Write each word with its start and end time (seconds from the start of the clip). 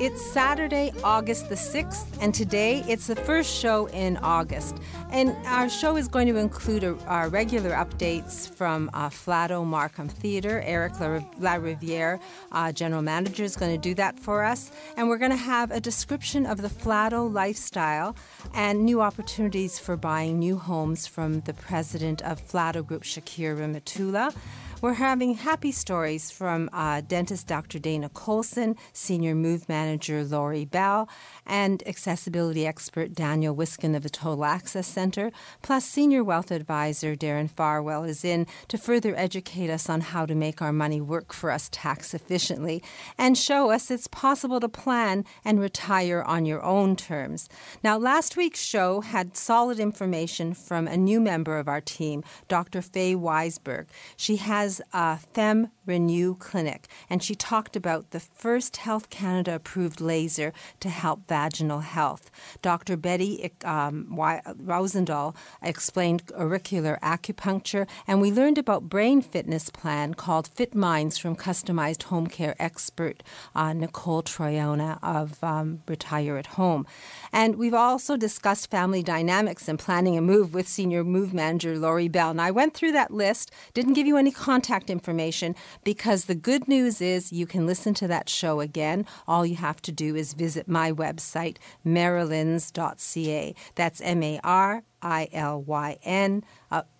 It's 0.00 0.24
Saturday, 0.24 0.94
August 1.04 1.50
the 1.50 1.56
6th, 1.56 2.06
and 2.22 2.34
today 2.34 2.82
it's 2.88 3.06
the 3.06 3.16
first 3.16 3.54
show 3.54 3.84
in 3.88 4.16
August. 4.22 4.78
And 5.10 5.36
our 5.44 5.68
show 5.68 5.98
is 5.98 6.08
going 6.08 6.26
to 6.28 6.38
include 6.38 6.84
a, 6.84 6.96
our 7.04 7.28
regular 7.28 7.72
updates 7.72 8.48
from 8.48 8.88
uh, 8.94 9.10
Flato 9.10 9.62
Markham 9.62 10.08
Theatre. 10.08 10.62
Eric 10.64 10.94
La 11.38 11.56
Riviere, 11.56 12.18
uh, 12.50 12.72
general 12.72 13.02
manager, 13.02 13.44
is 13.44 13.56
going 13.56 13.72
to 13.72 13.78
do 13.78 13.94
that 13.96 14.18
for 14.18 14.42
us. 14.42 14.70
And 14.96 15.10
we're 15.10 15.18
going 15.18 15.32
to 15.32 15.36
have 15.36 15.70
a 15.70 15.80
description 15.80 16.46
of 16.46 16.62
the 16.62 16.68
Flato 16.68 17.30
lifestyle 17.30 18.16
and 18.54 18.86
new 18.86 19.02
opportunities 19.02 19.78
for 19.78 19.98
buying 19.98 20.38
new 20.38 20.56
homes 20.56 21.06
from 21.06 21.40
the 21.40 21.52
president 21.52 22.22
of 22.22 22.40
Flato 22.40 22.82
Group, 22.86 23.02
Shakir 23.02 23.54
Rehmatullah. 23.54 24.34
We're 24.82 24.94
having 24.94 25.34
happy 25.34 25.72
stories 25.72 26.30
from 26.30 26.70
uh, 26.72 27.02
dentist 27.02 27.46
Dr. 27.46 27.78
Dana 27.78 28.08
Colson, 28.08 28.76
senior 28.94 29.34
move 29.34 29.68
manager 29.68 30.24
Lori 30.24 30.64
Bell, 30.64 31.06
and 31.44 31.86
accessibility 31.86 32.66
expert 32.66 33.12
Daniel 33.12 33.54
Wiskin 33.54 33.94
of 33.94 34.02
the 34.02 34.08
Total 34.08 34.42
Access 34.42 34.86
Center, 34.86 35.32
plus 35.60 35.84
senior 35.84 36.24
wealth 36.24 36.50
advisor 36.50 37.14
Darren 37.14 37.50
Farwell 37.50 38.04
is 38.04 38.24
in 38.24 38.46
to 38.68 38.78
further 38.78 39.14
educate 39.16 39.68
us 39.68 39.90
on 39.90 40.00
how 40.00 40.24
to 40.24 40.34
make 40.34 40.62
our 40.62 40.72
money 40.72 41.02
work 41.02 41.34
for 41.34 41.50
us 41.50 41.68
tax 41.70 42.14
efficiently 42.14 42.82
and 43.18 43.36
show 43.36 43.70
us 43.70 43.90
it's 43.90 44.06
possible 44.06 44.60
to 44.60 44.68
plan 44.68 45.26
and 45.44 45.60
retire 45.60 46.22
on 46.22 46.46
your 46.46 46.64
own 46.64 46.96
terms. 46.96 47.50
Now, 47.84 47.98
last 47.98 48.34
week's 48.34 48.62
show 48.62 49.02
had 49.02 49.36
solid 49.36 49.78
information 49.78 50.54
from 50.54 50.88
a 50.88 50.96
new 50.96 51.20
member 51.20 51.58
of 51.58 51.68
our 51.68 51.82
team, 51.82 52.24
Dr. 52.48 52.80
Faye 52.80 53.14
Weisberg. 53.14 53.84
She 54.16 54.36
has 54.36 54.69
has 54.70 54.80
a 54.94 54.96
uh, 54.96 55.16
Fem 55.34 55.68
Renew 55.90 56.36
clinic, 56.36 56.86
and 57.10 57.20
she 57.20 57.34
talked 57.34 57.74
about 57.74 58.12
the 58.12 58.20
first 58.20 58.76
Health 58.76 59.10
Canada 59.10 59.56
approved 59.56 60.00
laser 60.00 60.52
to 60.78 60.88
help 60.88 61.26
vaginal 61.26 61.80
health. 61.80 62.30
Dr. 62.62 62.96
Betty 62.96 63.50
um, 63.64 64.06
Rosendahl 64.08 65.34
explained 65.60 66.30
auricular 66.38 66.96
acupuncture, 67.02 67.88
and 68.06 68.20
we 68.20 68.30
learned 68.30 68.56
about 68.56 68.88
brain 68.88 69.20
fitness 69.20 69.68
plan 69.68 70.14
called 70.14 70.46
Fit 70.46 70.76
Minds 70.76 71.18
from 71.18 71.34
customized 71.34 72.04
home 72.04 72.28
care 72.28 72.54
expert 72.60 73.24
uh, 73.56 73.72
Nicole 73.72 74.22
Troiana 74.22 75.00
of 75.02 75.42
um, 75.42 75.82
Retire 75.88 76.36
at 76.36 76.54
Home. 76.54 76.86
And 77.32 77.56
we've 77.56 77.74
also 77.74 78.16
discussed 78.16 78.70
family 78.70 79.02
dynamics 79.02 79.66
and 79.66 79.76
planning 79.76 80.16
a 80.16 80.20
move 80.20 80.54
with 80.54 80.68
senior 80.68 81.02
move 81.02 81.34
manager 81.34 81.76
Lori 81.76 82.06
Bell. 82.06 82.30
And 82.30 82.40
I 82.40 82.52
went 82.52 82.74
through 82.74 82.92
that 82.92 83.10
list, 83.10 83.50
didn't 83.74 83.94
give 83.94 84.06
you 84.06 84.16
any 84.16 84.30
contact 84.30 84.88
information 84.88 85.56
because 85.84 86.24
the 86.24 86.34
good 86.34 86.68
news 86.68 87.00
is 87.00 87.32
you 87.32 87.46
can 87.46 87.66
listen 87.66 87.94
to 87.94 88.08
that 88.08 88.28
show 88.28 88.60
again. 88.60 89.06
All 89.26 89.46
you 89.46 89.56
have 89.56 89.80
to 89.82 89.92
do 89.92 90.14
is 90.14 90.34
visit 90.34 90.68
my 90.68 90.92
website, 90.92 91.56
marilyns.ca. 91.86 93.54
That's 93.74 94.00
M 94.00 94.22
A 94.22 94.40
R 94.44 94.82
I 95.02 95.28
L 95.32 95.62
Y 95.62 95.98
N 96.02 96.44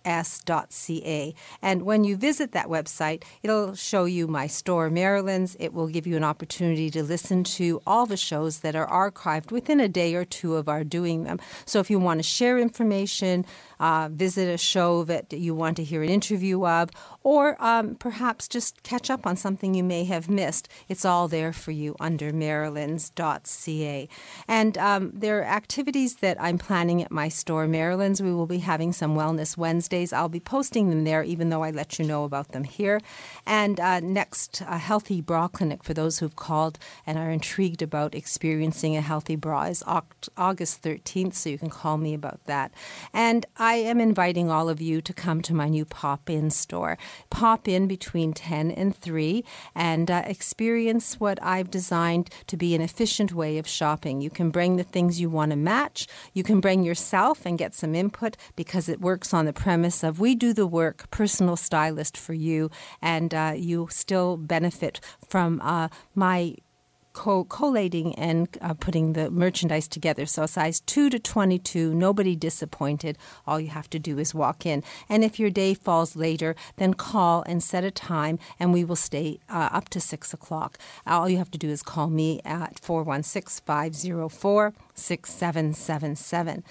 s.ca. 0.05 1.33
And 1.61 1.83
when 1.83 2.03
you 2.03 2.17
visit 2.17 2.51
that 2.51 2.67
website, 2.67 3.23
it'll 3.43 3.75
show 3.75 4.05
you 4.05 4.27
my 4.27 4.47
store, 4.47 4.89
Marilyn's. 4.89 5.55
It 5.59 5.73
will 5.73 5.87
give 5.87 6.07
you 6.07 6.17
an 6.17 6.23
opportunity 6.23 6.89
to 6.91 7.03
listen 7.03 7.43
to 7.43 7.81
all 7.85 8.05
the 8.05 8.17
shows 8.17 8.59
that 8.59 8.75
are 8.75 8.87
archived 8.87 9.51
within 9.51 9.79
a 9.79 9.87
day 9.87 10.15
or 10.15 10.25
two 10.25 10.55
of 10.55 10.67
our 10.67 10.83
doing 10.83 11.23
them. 11.23 11.39
So 11.65 11.79
if 11.79 11.89
you 11.89 11.99
want 11.99 12.19
to 12.19 12.23
share 12.23 12.57
information, 12.57 13.45
uh, 13.79 14.09
visit 14.11 14.47
a 14.47 14.57
show 14.57 15.03
that 15.05 15.31
you 15.33 15.55
want 15.55 15.77
to 15.77 15.83
hear 15.83 16.03
an 16.03 16.09
interview 16.09 16.65
of, 16.65 16.89
or 17.23 17.61
um, 17.63 17.95
perhaps 17.95 18.47
just 18.47 18.83
catch 18.83 19.09
up 19.09 19.25
on 19.25 19.35
something 19.35 19.73
you 19.73 19.83
may 19.83 20.03
have 20.05 20.29
missed, 20.29 20.67
it's 20.87 21.05
all 21.05 21.27
there 21.27 21.53
for 21.53 21.71
you 21.71 21.95
under 21.99 22.31
marilyns.ca. 22.31 24.09
And 24.47 24.77
um, 24.77 25.11
there 25.13 25.39
are 25.39 25.45
activities 25.45 26.17
that 26.17 26.41
I'm 26.41 26.57
planning 26.57 27.01
at 27.01 27.11
my 27.11 27.29
store, 27.29 27.67
Marilyn's. 27.67 28.21
We 28.21 28.33
will 28.33 28.47
be 28.47 28.59
having 28.59 28.93
some 28.93 29.15
Wellness 29.15 29.57
Wednesdays. 29.61 30.11
I'll 30.11 30.27
be 30.27 30.41
posting 30.41 30.89
them 30.89 31.05
there, 31.05 31.23
even 31.23 31.49
though 31.49 31.63
I 31.63 31.71
let 31.71 31.97
you 31.97 32.03
know 32.05 32.25
about 32.25 32.49
them 32.49 32.65
here. 32.65 32.99
And 33.45 33.79
uh, 33.79 34.01
next, 34.01 34.61
a 34.67 34.77
healthy 34.77 35.21
bra 35.21 35.47
clinic 35.47 35.83
for 35.83 35.93
those 35.93 36.19
who've 36.19 36.35
called 36.35 36.77
and 37.07 37.17
are 37.17 37.31
intrigued 37.31 37.81
about 37.81 38.13
experiencing 38.13 38.97
a 38.97 39.01
healthy 39.01 39.37
bra 39.37 39.63
is 39.63 39.83
August 39.87 40.81
13th, 40.81 41.35
so 41.35 41.49
you 41.49 41.57
can 41.57 41.69
call 41.69 41.97
me 41.97 42.13
about 42.13 42.43
that. 42.45 42.73
And 43.13 43.45
I 43.55 43.75
am 43.75 44.01
inviting 44.01 44.51
all 44.51 44.67
of 44.67 44.81
you 44.81 45.01
to 45.01 45.13
come 45.13 45.41
to 45.43 45.53
my 45.53 45.69
new 45.69 45.85
pop 45.85 46.29
in 46.29 46.49
store. 46.49 46.97
Pop 47.29 47.67
in 47.67 47.87
between 47.87 48.33
10 48.33 48.71
and 48.71 48.95
3 48.95 49.45
and 49.75 50.09
uh, 50.11 50.23
experience 50.25 51.19
what 51.19 51.41
I've 51.41 51.71
designed 51.71 52.29
to 52.47 52.57
be 52.57 52.75
an 52.75 52.81
efficient 52.81 53.31
way 53.33 53.57
of 53.57 53.67
shopping. 53.67 54.21
You 54.21 54.29
can 54.29 54.49
bring 54.49 54.75
the 54.77 54.83
things 54.83 55.21
you 55.21 55.29
want 55.29 55.51
to 55.51 55.57
match, 55.57 56.07
you 56.33 56.43
can 56.43 56.59
bring 56.59 56.83
yourself 56.83 57.45
and 57.45 57.57
get 57.57 57.75
some 57.75 57.93
input 57.95 58.35
because 58.55 58.89
it 58.89 58.99
works 58.99 59.33
on 59.33 59.45
the 59.45 59.50
premise 59.53 60.03
of 60.03 60.19
we 60.19 60.35
do 60.35 60.53
the 60.53 60.67
work, 60.67 61.09
personal 61.11 61.55
stylist 61.55 62.17
for 62.17 62.33
you, 62.33 62.69
and 63.01 63.33
uh, 63.33 63.53
you 63.55 63.87
still 63.91 64.37
benefit 64.37 64.99
from 65.27 65.61
uh, 65.61 65.87
my 66.15 66.55
co- 67.13 67.43
collating 67.43 68.15
and 68.15 68.47
uh, 68.61 68.73
putting 68.73 69.13
the 69.13 69.29
merchandise 69.31 69.87
together. 69.87 70.25
So 70.25 70.45
size 70.45 70.79
2 70.81 71.09
to 71.09 71.19
22, 71.19 71.93
nobody 71.93 72.35
disappointed. 72.35 73.17
All 73.45 73.59
you 73.59 73.69
have 73.69 73.89
to 73.91 73.99
do 73.99 74.19
is 74.19 74.33
walk 74.33 74.65
in. 74.65 74.83
And 75.09 75.23
if 75.23 75.39
your 75.39 75.49
day 75.49 75.73
falls 75.73 76.15
later, 76.15 76.55
then 76.77 76.93
call 76.93 77.43
and 77.43 77.63
set 77.63 77.83
a 77.83 77.91
time, 77.91 78.39
and 78.59 78.73
we 78.73 78.83
will 78.83 78.95
stay 78.95 79.39
uh, 79.49 79.69
up 79.71 79.89
to 79.89 79.99
6 79.99 80.33
o'clock. 80.33 80.77
All 81.05 81.29
you 81.29 81.37
have 81.37 81.51
to 81.51 81.57
do 81.57 81.69
is 81.69 81.83
call 81.83 82.09
me 82.09 82.41
at 82.45 82.79
416 82.79 83.63
504 83.65 84.73
6777. 84.95 86.63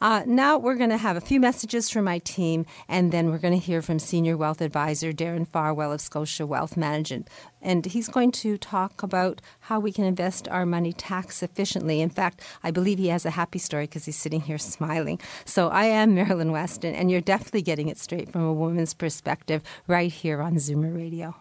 Uh, 0.00 0.22
now 0.26 0.58
we're 0.58 0.76
going 0.76 0.90
to 0.90 0.96
have 0.96 1.16
a 1.16 1.20
few 1.20 1.40
messages 1.40 1.90
from 1.90 2.04
my 2.04 2.18
team, 2.18 2.66
and 2.88 3.12
then 3.12 3.30
we're 3.30 3.38
going 3.38 3.58
to 3.58 3.64
hear 3.64 3.82
from 3.82 3.98
Senior 3.98 4.36
Wealth 4.36 4.60
Advisor 4.60 5.12
Darren 5.12 5.46
Farwell 5.46 5.92
of 5.92 6.00
Scotia 6.00 6.46
Wealth 6.46 6.76
Management. 6.76 7.28
And 7.60 7.86
he's 7.86 8.08
going 8.08 8.32
to 8.32 8.56
talk 8.56 9.02
about 9.02 9.40
how 9.60 9.80
we 9.80 9.92
can 9.92 10.04
invest 10.04 10.48
our 10.48 10.64
money 10.64 10.92
tax 10.92 11.42
efficiently. 11.42 12.00
In 12.00 12.10
fact, 12.10 12.40
I 12.62 12.70
believe 12.70 12.98
he 12.98 13.08
has 13.08 13.26
a 13.26 13.30
happy 13.30 13.58
story 13.58 13.84
because 13.84 14.04
he's 14.04 14.16
sitting 14.16 14.42
here 14.42 14.58
smiling. 14.58 15.20
So 15.44 15.68
I 15.68 15.84
am 15.84 16.14
Marilyn 16.14 16.52
Weston, 16.52 16.94
and 16.94 17.10
you're 17.10 17.20
definitely 17.20 17.62
getting 17.62 17.88
it 17.88 17.98
straight 17.98 18.30
from 18.30 18.42
a 18.42 18.52
woman's 18.52 18.94
perspective 18.94 19.62
right 19.86 20.12
here 20.12 20.40
on 20.40 20.54
Zoomer 20.54 20.94
Radio. 20.94 21.34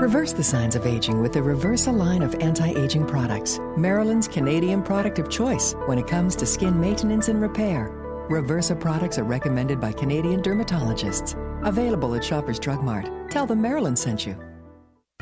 Reverse 0.00 0.32
the 0.32 0.42
signs 0.42 0.76
of 0.76 0.86
aging 0.86 1.20
with 1.20 1.34
the 1.34 1.40
Reversa 1.40 1.94
line 1.94 2.22
of 2.22 2.34
anti 2.36 2.70
aging 2.70 3.04
products, 3.04 3.58
Marilyn's 3.76 4.26
Canadian 4.26 4.82
product 4.82 5.18
of 5.18 5.28
choice 5.28 5.74
when 5.84 5.98
it 5.98 6.06
comes 6.06 6.34
to 6.36 6.46
skin 6.46 6.80
maintenance 6.80 7.28
and 7.28 7.38
repair. 7.38 7.90
Reversa 8.30 8.80
products 8.80 9.18
are 9.18 9.24
recommended 9.24 9.78
by 9.78 9.92
Canadian 9.92 10.40
dermatologists. 10.40 11.36
Available 11.66 12.14
at 12.14 12.24
Shoppers 12.24 12.58
Drug 12.58 12.82
Mart. 12.82 13.10
Tell 13.30 13.44
them 13.44 13.60
Marilyn 13.60 13.94
sent 13.94 14.26
you. 14.26 14.42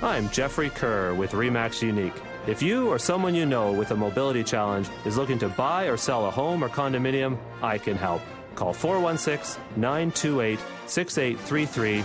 I'm 0.01 0.29
Jeffrey 0.29 0.71
Kerr 0.71 1.13
with 1.13 1.33
REMAX 1.33 1.83
Unique. 1.83 2.15
If 2.47 2.63
you 2.63 2.89
or 2.89 3.01
someone 3.01 3.35
you 3.35 3.47
know 3.47 3.73
with 3.73 3.91
a 3.91 3.97
mobility 3.97 4.45
challenge 4.45 4.89
is 5.05 5.17
looking 5.17 5.41
to 5.41 5.49
buy 5.49 5.87
or 5.87 5.97
sell 5.97 6.27
a 6.27 6.31
home 6.31 6.63
or 6.63 6.69
condominium, 6.69 7.37
I 7.63 7.79
can 7.79 7.97
help. 7.97 8.23
Call 8.55 8.73
416 8.73 9.61
928 9.75 10.61
6833 10.87 12.05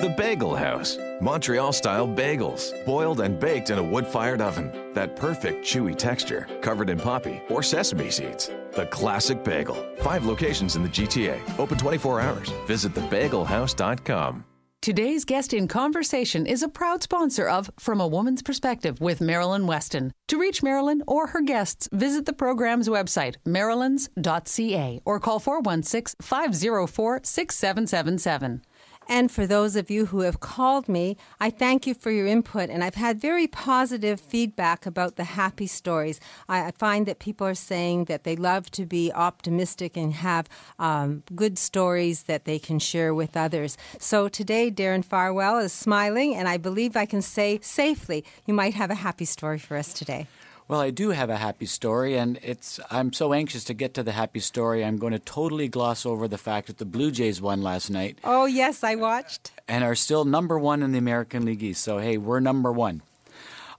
The 0.00 0.08
Bagel 0.08 0.56
House. 0.56 0.96
Montreal 1.20 1.74
style 1.74 2.08
bagels, 2.08 2.72
boiled 2.86 3.20
and 3.20 3.38
baked 3.38 3.68
in 3.68 3.78
a 3.78 3.82
wood 3.82 4.06
fired 4.06 4.40
oven. 4.40 4.72
That 4.94 5.14
perfect 5.14 5.62
chewy 5.62 5.94
texture, 5.94 6.48
covered 6.62 6.88
in 6.88 6.98
poppy 6.98 7.42
or 7.50 7.62
sesame 7.62 8.10
seeds. 8.10 8.50
The 8.74 8.86
classic 8.86 9.44
bagel. 9.44 9.76
Five 9.98 10.24
locations 10.24 10.74
in 10.74 10.82
the 10.82 10.88
GTA, 10.88 11.58
open 11.58 11.76
24 11.76 12.18
hours. 12.18 12.48
Visit 12.66 12.94
thebagelhouse.com. 12.94 14.44
Today's 14.80 15.26
guest 15.26 15.52
in 15.52 15.68
conversation 15.68 16.46
is 16.46 16.62
a 16.62 16.68
proud 16.70 17.02
sponsor 17.02 17.46
of 17.46 17.70
From 17.78 18.00
a 18.00 18.08
Woman's 18.08 18.42
Perspective 18.42 18.98
with 19.02 19.20
Marilyn 19.20 19.66
Weston. 19.66 20.14
To 20.28 20.40
reach 20.40 20.62
Marilyn 20.62 21.02
or 21.06 21.26
her 21.26 21.42
guests, 21.42 21.90
visit 21.92 22.24
the 22.24 22.32
program's 22.32 22.88
website, 22.88 23.36
marilyns.ca, 23.46 25.02
or 25.04 25.20
call 25.20 25.38
416 25.38 26.16
504 26.22 27.20
6777. 27.22 28.62
And 29.10 29.28
for 29.28 29.44
those 29.44 29.74
of 29.74 29.90
you 29.90 30.06
who 30.06 30.20
have 30.20 30.38
called 30.38 30.88
me, 30.88 31.16
I 31.40 31.50
thank 31.50 31.84
you 31.84 31.94
for 31.94 32.12
your 32.12 32.28
input. 32.28 32.70
And 32.70 32.84
I've 32.84 32.94
had 32.94 33.20
very 33.20 33.48
positive 33.48 34.20
feedback 34.20 34.86
about 34.86 35.16
the 35.16 35.24
happy 35.24 35.66
stories. 35.66 36.20
I, 36.48 36.70
find 36.70 37.06
that 37.06 37.18
people 37.18 37.44
are 37.44 37.54
saying 37.54 38.04
that 38.04 38.22
they 38.22 38.36
love 38.36 38.70
to 38.70 38.86
be 38.86 39.10
optimistic 39.12 39.96
and 39.96 40.12
have 40.12 40.48
um, 40.78 41.24
good 41.34 41.58
stories 41.58 42.22
that 42.22 42.44
they 42.44 42.60
can 42.60 42.78
share 42.78 43.12
with 43.12 43.36
others. 43.36 43.76
So 43.98 44.28
today, 44.28 44.70
Darren 44.70 45.04
Farwell 45.04 45.58
is 45.58 45.72
smiling, 45.72 46.36
and 46.36 46.48
I 46.48 46.56
believe 46.56 46.96
I 46.96 47.04
can 47.04 47.20
say 47.20 47.58
safely 47.62 48.24
you 48.46 48.54
might 48.54 48.74
have 48.74 48.92
a 48.92 48.94
happy 48.94 49.24
story 49.24 49.58
for 49.58 49.76
us 49.76 49.92
today. 49.92 50.28
Well, 50.70 50.80
I 50.80 50.90
do 50.90 51.10
have 51.10 51.30
a 51.30 51.36
happy 51.36 51.66
story, 51.66 52.16
and 52.16 52.38
it's 52.44 52.78
I'm 52.92 53.12
so 53.12 53.32
anxious 53.32 53.64
to 53.64 53.74
get 53.74 53.92
to 53.94 54.04
the 54.04 54.12
happy 54.12 54.38
story. 54.38 54.84
I'm 54.84 54.98
going 54.98 55.12
to 55.12 55.18
totally 55.18 55.66
gloss 55.66 56.06
over 56.06 56.28
the 56.28 56.38
fact 56.38 56.68
that 56.68 56.78
the 56.78 56.84
Blue 56.84 57.10
Jays 57.10 57.42
won 57.42 57.60
last 57.60 57.90
night. 57.90 58.20
Oh 58.22 58.46
yes, 58.46 58.84
I 58.84 58.94
watched. 58.94 59.50
And 59.66 59.82
are 59.82 59.96
still 59.96 60.24
number 60.24 60.60
one 60.60 60.84
in 60.84 60.92
the 60.92 60.98
American 60.98 61.44
League 61.44 61.64
East. 61.64 61.82
So 61.82 61.98
hey, 61.98 62.18
we're 62.18 62.38
number 62.38 62.70
one. 62.70 63.02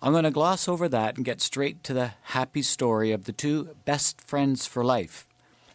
I'm 0.02 0.12
going 0.12 0.26
to 0.26 0.32
gloss 0.32 0.68
over 0.68 0.90
that 0.90 1.16
and 1.16 1.24
get 1.24 1.40
straight 1.40 1.82
to 1.86 1.94
the 1.94 2.12
happy 2.24 2.62
story 2.62 3.14
of 3.14 3.24
the 3.24 3.32
two 3.32 3.70
best 3.86 4.20
friends 4.20 4.66
for 4.66 4.84
life 4.84 5.30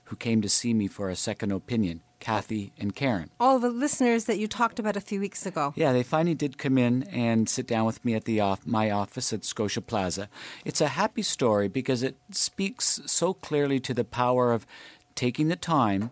who 0.05 0.17
came 0.17 0.43
to 0.43 0.51
see 0.51 0.75
me 0.75 0.87
for 0.87 1.09
a 1.09 1.17
second 1.17 1.51
opinion. 1.51 2.03
Kathy 2.19 2.73
and 2.79 2.95
Karen. 2.95 3.31
All 3.39 3.59
the 3.59 3.71
listeners 3.71 4.25
that 4.25 4.39
you 4.39 4.49
talked 4.49 4.79
about 4.79 4.97
a 4.97 5.01
few 5.01 5.21
weeks 5.21 5.47
ago. 5.47 5.73
Yeah, 5.77 5.93
they 5.93 6.03
finally 6.03 6.35
did 6.35 6.59
come 6.59 6.79
in 6.79 7.05
and 7.05 7.49
sit 7.49 7.67
down 7.67 7.87
with 7.87 8.05
me 8.05 8.15
at 8.15 8.25
the 8.25 8.41
off- 8.41 8.67
my 8.67 8.91
office 8.91 9.33
at 9.33 9.45
Scotia 9.45 9.81
Plaza. 9.81 10.29
It's 10.65 10.81
a 10.81 10.89
happy 10.89 11.23
story 11.23 11.69
because 11.69 12.03
it 12.03 12.17
speaks 12.31 13.01
so 13.07 13.35
clearly 13.35 13.81
to 13.81 13.95
the 13.95 14.05
power 14.05 14.53
of 14.53 14.67
taking 15.15 15.49
the 15.49 15.57
time 15.57 16.11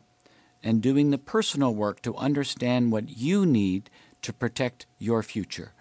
and 0.63 0.81
doing 0.81 1.11
the 1.11 1.19
personal 1.19 1.75
work 1.75 2.01
to 2.03 2.17
understand 2.17 2.91
what 2.93 3.17
you 3.17 3.45
need 3.45 3.91
to 4.23 4.33
protect 4.33 4.87
your 4.99 5.23
future. 5.23 5.73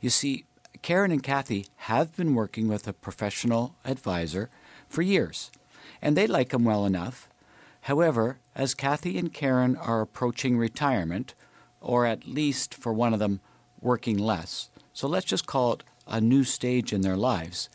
You 0.00 0.10
see, 0.10 0.44
Karen 0.82 1.10
and 1.10 1.22
Kathy 1.22 1.66
have 1.76 2.14
been 2.16 2.34
working 2.34 2.68
with 2.68 2.86
a 2.86 2.92
professional 2.92 3.74
advisor 3.84 4.50
for 4.88 5.02
years, 5.02 5.50
and 6.02 6.16
they 6.16 6.26
like 6.26 6.52
him 6.52 6.64
well 6.64 6.84
enough. 6.84 7.28
However, 7.82 8.38
as 8.56 8.74
Kathy 8.74 9.18
and 9.18 9.32
Karen 9.32 9.76
are 9.76 10.00
approaching 10.00 10.56
retirement, 10.56 11.34
or 11.80 12.06
at 12.06 12.26
least 12.26 12.74
for 12.74 12.92
one 12.92 13.12
of 13.12 13.20
them, 13.20 13.40
working 13.80 14.16
less, 14.16 14.70
so 14.94 15.06
let's 15.06 15.26
just 15.26 15.46
call 15.46 15.74
it 15.74 15.84
a 16.06 16.22
new 16.22 16.42
stage 16.42 16.90
in 16.90 17.02
their 17.02 17.18
lives, 17.18 17.68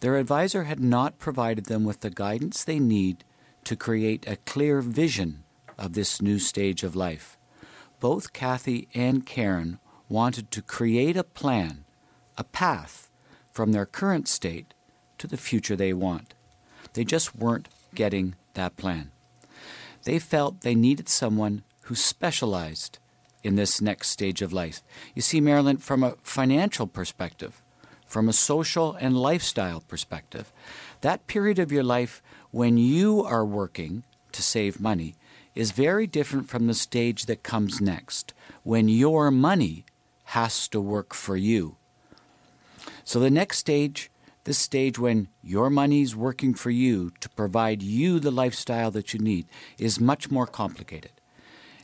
their 0.00 0.18
advisor 0.18 0.64
had 0.64 0.78
not 0.78 1.18
provided 1.18 1.64
them 1.64 1.84
with 1.84 2.00
the 2.00 2.10
guidance 2.10 2.62
they 2.62 2.78
need 2.78 3.24
to 3.64 3.74
create 3.74 4.28
a 4.28 4.36
clear 4.36 4.82
vision 4.82 5.42
of 5.78 5.94
this 5.94 6.20
new 6.20 6.38
stage 6.38 6.82
of 6.82 6.94
life. 6.94 7.38
Both 7.98 8.34
Kathy 8.34 8.88
and 8.92 9.24
Karen 9.24 9.78
wanted 10.10 10.50
to 10.50 10.60
create 10.60 11.16
a 11.16 11.24
plan, 11.24 11.86
a 12.36 12.44
path 12.44 13.08
from 13.50 13.72
their 13.72 13.86
current 13.86 14.28
state 14.28 14.74
to 15.16 15.26
the 15.26 15.38
future 15.38 15.76
they 15.76 15.94
want. 15.94 16.34
They 16.92 17.04
just 17.04 17.34
weren't 17.34 17.70
getting 17.94 18.34
that 18.52 18.76
plan. 18.76 19.12
They 20.04 20.18
felt 20.18 20.60
they 20.60 20.74
needed 20.74 21.08
someone 21.08 21.62
who 21.82 21.94
specialized 21.94 22.98
in 23.42 23.56
this 23.56 23.80
next 23.80 24.08
stage 24.08 24.40
of 24.42 24.52
life. 24.52 24.82
You 25.14 25.22
see, 25.22 25.40
Marilyn, 25.40 25.78
from 25.78 26.02
a 26.02 26.16
financial 26.22 26.86
perspective, 26.86 27.62
from 28.06 28.28
a 28.28 28.32
social 28.32 28.94
and 28.94 29.16
lifestyle 29.16 29.80
perspective, 29.80 30.52
that 31.00 31.26
period 31.26 31.58
of 31.58 31.72
your 31.72 31.82
life 31.82 32.22
when 32.50 32.78
you 32.78 33.22
are 33.24 33.44
working 33.44 34.04
to 34.32 34.42
save 34.42 34.80
money 34.80 35.14
is 35.54 35.70
very 35.70 36.06
different 36.06 36.48
from 36.48 36.66
the 36.66 36.74
stage 36.74 37.26
that 37.26 37.42
comes 37.42 37.80
next, 37.80 38.32
when 38.62 38.88
your 38.88 39.30
money 39.30 39.84
has 40.24 40.66
to 40.68 40.80
work 40.80 41.14
for 41.14 41.36
you. 41.36 41.76
So 43.04 43.20
the 43.20 43.30
next 43.30 43.58
stage 43.58 44.10
this 44.44 44.58
stage 44.58 44.98
when 44.98 45.28
your 45.42 45.70
money's 45.70 46.14
working 46.14 46.54
for 46.54 46.70
you 46.70 47.12
to 47.20 47.28
provide 47.30 47.82
you 47.82 48.20
the 48.20 48.30
lifestyle 48.30 48.90
that 48.90 49.12
you 49.12 49.18
need 49.18 49.46
is 49.78 49.98
much 49.98 50.30
more 50.30 50.46
complicated. 50.46 51.12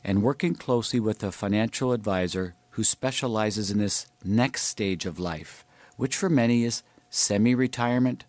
And 0.03 0.23
working 0.23 0.55
closely 0.55 0.99
with 0.99 1.23
a 1.23 1.31
financial 1.31 1.91
advisor 1.91 2.55
who 2.71 2.83
specializes 2.83 3.69
in 3.69 3.79
this 3.79 4.07
next 4.23 4.63
stage 4.63 5.05
of 5.05 5.19
life, 5.19 5.65
which 5.97 6.15
for 6.15 6.29
many 6.29 6.63
is 6.63 6.83
semi 7.09 7.53
retirement, 7.53 8.25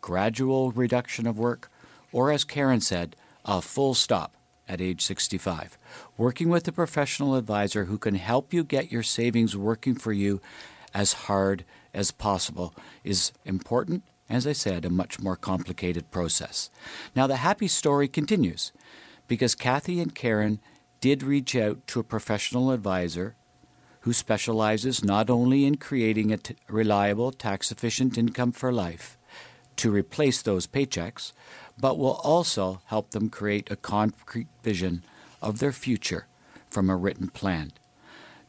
gradual 0.00 0.70
reduction 0.72 1.26
of 1.26 1.38
work, 1.38 1.70
or 2.12 2.30
as 2.30 2.44
Karen 2.44 2.80
said, 2.80 3.16
a 3.44 3.60
full 3.60 3.94
stop 3.94 4.36
at 4.68 4.80
age 4.80 5.02
65. 5.02 5.76
Working 6.16 6.48
with 6.48 6.66
a 6.68 6.72
professional 6.72 7.34
advisor 7.34 7.86
who 7.86 7.98
can 7.98 8.14
help 8.14 8.52
you 8.52 8.64
get 8.64 8.92
your 8.92 9.02
savings 9.02 9.56
working 9.56 9.94
for 9.94 10.12
you 10.12 10.40
as 10.94 11.12
hard 11.12 11.64
as 11.94 12.10
possible 12.10 12.74
is 13.04 13.32
important, 13.44 14.02
as 14.28 14.46
I 14.46 14.52
said, 14.52 14.84
a 14.84 14.90
much 14.90 15.20
more 15.20 15.36
complicated 15.36 16.10
process. 16.10 16.70
Now, 17.14 17.26
the 17.26 17.36
happy 17.36 17.68
story 17.68 18.08
continues 18.08 18.72
because 19.28 19.54
Kathy 19.54 20.00
and 20.00 20.14
Karen 20.14 20.60
did 21.00 21.22
reach 21.22 21.56
out 21.56 21.86
to 21.88 22.00
a 22.00 22.04
professional 22.04 22.70
advisor 22.70 23.34
who 24.00 24.12
specializes 24.12 25.04
not 25.04 25.30
only 25.30 25.64
in 25.64 25.76
creating 25.76 26.32
a 26.32 26.36
t- 26.36 26.56
reliable, 26.68 27.30
tax 27.30 27.70
efficient 27.70 28.18
income 28.18 28.52
for 28.52 28.72
life 28.72 29.16
to 29.76 29.90
replace 29.90 30.42
those 30.42 30.66
paychecks, 30.66 31.32
but 31.78 31.98
will 31.98 32.20
also 32.22 32.80
help 32.86 33.10
them 33.10 33.30
create 33.30 33.70
a 33.70 33.76
concrete 33.76 34.48
vision 34.62 35.04
of 35.40 35.58
their 35.58 35.72
future 35.72 36.26
from 36.68 36.90
a 36.90 36.96
written 36.96 37.28
plan. 37.28 37.72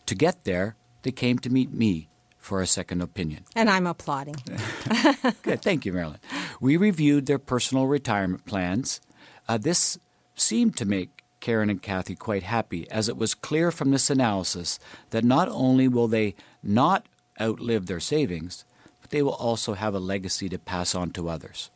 To 0.07 0.15
get 0.15 0.43
there, 0.43 0.75
they 1.03 1.11
came 1.11 1.39
to 1.39 1.49
meet 1.49 1.71
me 1.71 2.09
for 2.43 2.61
a 2.61 2.67
second 2.67 3.01
opinion. 3.01 3.45
And 3.55 3.69
I'm 3.69 3.87
applauding. 3.87 4.35
Good. 5.43 5.61
Thank 5.61 5.85
you, 5.85 5.93
Marilyn. 5.93 6.19
We 6.59 6.75
reviewed 6.75 7.25
their 7.25 7.39
personal 7.39 7.87
retirement 7.87 8.45
plans. 8.45 8.99
Uh, 9.47 9.57
this 9.57 9.97
seemed 10.35 10.75
to 10.77 10.85
make 10.85 11.23
Karen 11.39 11.69
and 11.69 11.81
Kathy 11.81 12.15
quite 12.15 12.43
happy, 12.43 12.89
as 12.91 13.07
it 13.07 13.15
was 13.15 13.33
clear 13.33 13.71
from 13.71 13.91
this 13.91 14.09
analysis 14.09 14.77
that 15.11 15.23
not 15.23 15.47
only 15.47 15.87
will 15.87 16.09
they 16.09 16.35
not 16.61 17.05
outlive 17.39 17.85
their 17.85 18.01
savings, 18.01 18.65
but 18.99 19.09
they 19.11 19.21
will 19.21 19.35
also 19.35 19.73
have 19.73 19.95
a 19.95 19.99
legacy 19.99 20.49
to 20.49 20.59
pass 20.59 20.93
on 20.93 21.11
to 21.11 21.29
others. 21.29 21.71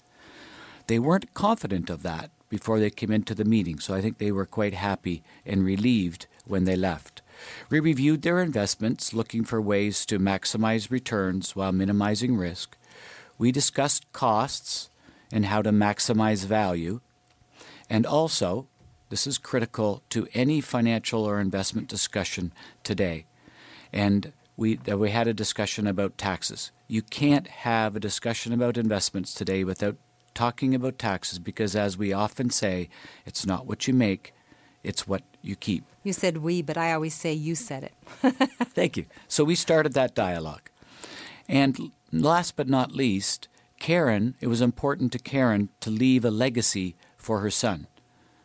They 0.87 0.99
weren't 0.99 1.33
confident 1.33 1.89
of 1.89 2.03
that 2.03 2.29
before 2.49 2.79
they 2.79 2.89
came 2.89 3.11
into 3.11 3.33
the 3.33 3.45
meeting, 3.45 3.79
so 3.79 3.93
I 3.93 4.01
think 4.01 4.17
they 4.17 4.33
were 4.33 4.45
quite 4.45 4.73
happy 4.73 5.23
and 5.45 5.63
relieved 5.63 6.27
when 6.45 6.65
they 6.65 6.75
left. 6.75 7.21
We 7.69 7.79
reviewed 7.79 8.21
their 8.21 8.41
investments, 8.41 9.13
looking 9.13 9.43
for 9.43 9.61
ways 9.61 10.05
to 10.07 10.19
maximize 10.19 10.91
returns 10.91 11.55
while 11.55 11.71
minimizing 11.71 12.37
risk. 12.37 12.77
We 13.37 13.51
discussed 13.51 14.11
costs 14.13 14.89
and 15.31 15.45
how 15.45 15.61
to 15.61 15.71
maximize 15.71 16.45
value. 16.45 17.01
And 17.89 18.05
also, 18.05 18.67
this 19.09 19.27
is 19.27 19.37
critical 19.37 20.03
to 20.09 20.27
any 20.33 20.61
financial 20.61 21.23
or 21.23 21.39
investment 21.39 21.87
discussion 21.87 22.53
today. 22.83 23.25
And 23.93 24.33
we, 24.57 24.79
we 24.85 25.11
had 25.11 25.27
a 25.27 25.33
discussion 25.33 25.87
about 25.87 26.17
taxes. 26.17 26.71
You 26.87 27.01
can't 27.01 27.47
have 27.47 27.95
a 27.95 28.01
discussion 28.01 28.53
about 28.53 28.77
investments 28.77 29.33
today 29.33 29.63
without 29.63 29.97
talking 30.33 30.75
about 30.75 30.99
taxes 30.99 31.39
because, 31.39 31.75
as 31.75 31.97
we 31.97 32.11
often 32.13 32.49
say, 32.49 32.89
it's 33.25 33.45
not 33.45 33.65
what 33.65 33.87
you 33.87 33.93
make, 33.93 34.33
it's 34.87 35.05
what 35.05 35.21
you 35.41 35.57
keep. 35.57 35.83
You 36.03 36.13
said 36.13 36.37
we, 36.37 36.61
but 36.61 36.77
I 36.77 36.93
always 36.93 37.13
say 37.13 37.33
you 37.33 37.55
said 37.55 37.83
it. 37.83 37.93
Thank 38.73 38.95
you. 38.95 39.05
So 39.27 39.43
we 39.43 39.53
started 39.53 39.93
that 39.93 40.15
dialogue. 40.15 40.69
And 41.49 41.91
last 42.13 42.55
but 42.55 42.69
not 42.69 42.93
least, 42.93 43.49
Karen, 43.79 44.35
it 44.39 44.47
was 44.47 44.61
important 44.61 45.11
to 45.11 45.19
Karen 45.19 45.67
to 45.81 45.89
leave 45.89 46.23
a 46.23 46.31
legacy 46.31 46.95
for 47.17 47.41
her 47.41 47.51
son. 47.51 47.87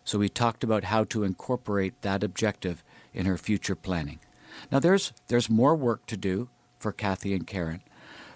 So 0.05 0.19
we 0.19 0.29
talked 0.29 0.65
about 0.65 0.85
how 0.85 1.05
to 1.05 1.23
incorporate 1.23 2.03
that 2.03 2.25
objective 2.25 2.83
in 3.15 3.25
her 3.27 3.39
future 3.39 3.77
planning. 3.77 4.19
Now 4.73 4.81
there's 4.81 5.13
there's 5.29 5.49
more 5.49 5.77
work 5.77 6.07
to 6.07 6.17
do 6.17 6.49
for 6.81 6.91
Kathy 6.91 7.35
and 7.35 7.47
Karen, 7.47 7.83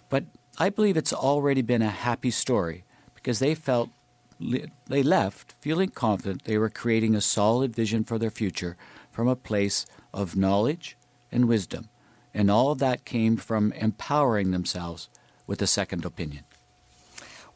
but 0.09 0.25
I 0.59 0.71
believe 0.71 0.97
it's 0.97 1.13
already 1.13 1.63
been 1.63 1.83
a 1.83 1.91
happy 1.91 2.31
story 2.31 2.85
because 3.15 3.41
they 3.41 3.57
felt 3.57 3.91
they 4.39 5.03
left 5.03 5.55
feeling 5.61 5.89
confident 5.89 6.45
they 6.45 6.59
were 6.59 6.71
creating 6.71 7.15
a 7.15 7.21
solid 7.21 7.75
vision 7.75 8.05
for 8.05 8.19
their 8.19 8.31
future 8.31 8.77
from 9.11 9.29
a 9.29 9.37
place 9.37 9.87
of 10.13 10.37
knowledge, 10.37 10.97
and 11.33 11.49
wisdom. 11.49 11.89
And 12.35 12.51
all 12.51 12.71
of 12.71 12.79
that 12.79 13.05
came 13.05 13.37
from 13.37 13.73
empowering 13.73 14.51
themselves 14.51 15.09
with 15.47 15.63
a 15.63 15.67
second 15.67 16.05
opinion. 16.05 16.45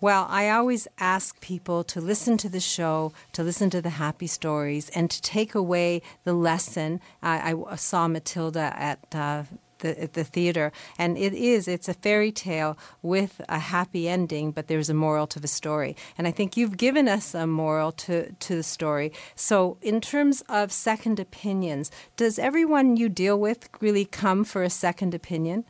Well, 0.00 0.26
I 0.30 0.48
always 0.48 0.88
ask 0.98 1.38
people 1.40 1.84
to 1.84 2.00
listen 2.00 2.38
to 2.38 2.48
the 2.48 2.60
show, 2.60 3.12
to 3.32 3.42
listen 3.42 3.68
to 3.70 3.82
the 3.82 3.90
happy 3.90 4.26
stories, 4.26 4.88
and 4.90 5.10
to 5.10 5.20
take 5.20 5.54
away 5.54 6.00
the 6.24 6.32
lesson. 6.32 7.00
I, 7.22 7.54
I 7.68 7.76
saw 7.76 8.08
Matilda 8.08 8.72
at 8.74 9.14
uh, 9.14 9.42
the, 9.80 10.08
the 10.12 10.24
theater. 10.24 10.72
And 10.98 11.18
it 11.18 11.34
is, 11.34 11.68
it's 11.68 11.88
a 11.88 11.94
fairy 11.94 12.32
tale 12.32 12.78
with 13.02 13.40
a 13.48 13.58
happy 13.58 14.08
ending, 14.08 14.52
but 14.52 14.68
there's 14.68 14.88
a 14.88 14.94
moral 14.94 15.26
to 15.28 15.40
the 15.40 15.48
story. 15.48 15.96
And 16.16 16.26
I 16.26 16.30
think 16.30 16.56
you've 16.56 16.76
given 16.76 17.08
us 17.08 17.34
a 17.34 17.46
moral 17.46 17.92
to, 17.92 18.32
to 18.32 18.56
the 18.56 18.62
story. 18.62 19.12
So, 19.34 19.76
in 19.82 20.00
terms 20.00 20.42
of 20.48 20.72
second 20.72 21.18
opinions, 21.20 21.90
does 22.16 22.38
everyone 22.38 22.96
you 22.96 23.08
deal 23.08 23.38
with 23.38 23.68
really 23.80 24.04
come 24.04 24.44
for 24.44 24.62
a 24.62 24.70
second 24.70 25.14
opinion? 25.14 25.64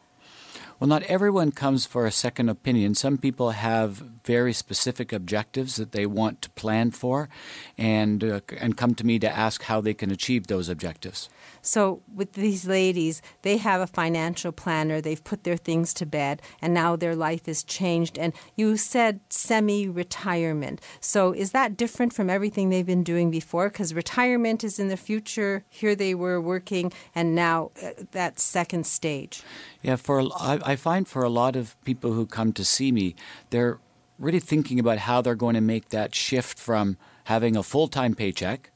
Well, 0.81 0.89
not 0.89 1.03
everyone 1.03 1.53
comes 1.53 1.85
for 1.85 2.07
a 2.07 2.11
second 2.11 2.49
opinion. 2.49 2.95
Some 2.95 3.19
people 3.19 3.51
have 3.51 4.03
very 4.25 4.55
specific 4.55 5.13
objectives 5.13 5.77
that 5.77 5.93
they 5.93 6.07
want 6.07 6.41
to 6.41 6.51
plan 6.51 6.91
for 6.91 7.29
and, 7.77 8.25
uh, 8.25 8.41
and 8.59 8.79
come 8.79 8.95
to 8.95 9.05
me 9.05 9.19
to 9.19 9.29
ask 9.31 9.65
how 9.65 9.83
they 9.83 9.93
can 9.93 10.11
achieve 10.11 10.47
those 10.47 10.71
objectives. 10.71 11.29
So, 11.61 12.01
with 12.15 12.33
these 12.33 12.67
ladies, 12.67 13.21
they 13.43 13.59
have 13.59 13.83
a 13.83 13.87
financial 13.87 14.53
planner, 14.53 15.03
they've 15.03 15.23
put 15.23 15.45
their 15.45 15.59
things 15.59 15.93
to 15.95 16.07
bed, 16.07 16.41
and 16.63 16.73
now 16.73 16.97
their 16.97 17.15
life 17.15 17.47
is 17.47 17.63
changed. 17.63 18.19
And 18.19 18.33
you 18.57 18.79
said 18.79 19.21
semi 19.29 19.87
retirement. 19.87 20.81
So, 21.01 21.33
is 21.33 21.53
that 21.53 21.77
different 21.77 22.15
from 22.15 22.31
everything 22.31 22.71
they've 22.71 22.87
been 22.87 23.05
doing 23.05 23.31
before? 23.31 23.69
Because 23.69 23.93
retirement 23.93 24.65
is 24.65 24.79
in 24.79 24.89
the 24.89 24.97
future. 24.97 25.65
Here 25.69 25.95
they 25.95 26.15
were 26.15 26.41
working, 26.41 26.93
and 27.15 27.35
now 27.35 27.73
uh, 27.83 27.91
that 28.13 28.41
second 28.41 28.87
stage. 28.87 29.43
Yeah, 29.83 29.97
for 29.97 30.21
I, 30.37 30.61
I 30.65 30.77
find 30.77 31.09
for 31.09 31.23
a 31.23 31.31
lot 31.31 31.57
of 31.57 31.83
people 31.85 32.13
who 32.13 32.27
come 32.27 32.53
to 32.53 32.65
see 32.65 32.93
me, 32.93 33.15
they're 33.51 33.79
really 34.19 34.41
thinking 34.41 34.79
about 34.79 34.99
how 34.99 35.23
they're 35.23 35.35
going 35.35 35.55
to 35.55 35.61
make 35.61 35.89
that 35.89 36.15
shift 36.15 36.59
from 36.59 36.97
having 37.25 37.57
a 37.57 37.63
full 37.63 37.89
time 37.89 38.15
paycheck 38.15 38.71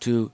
to 0.00 0.32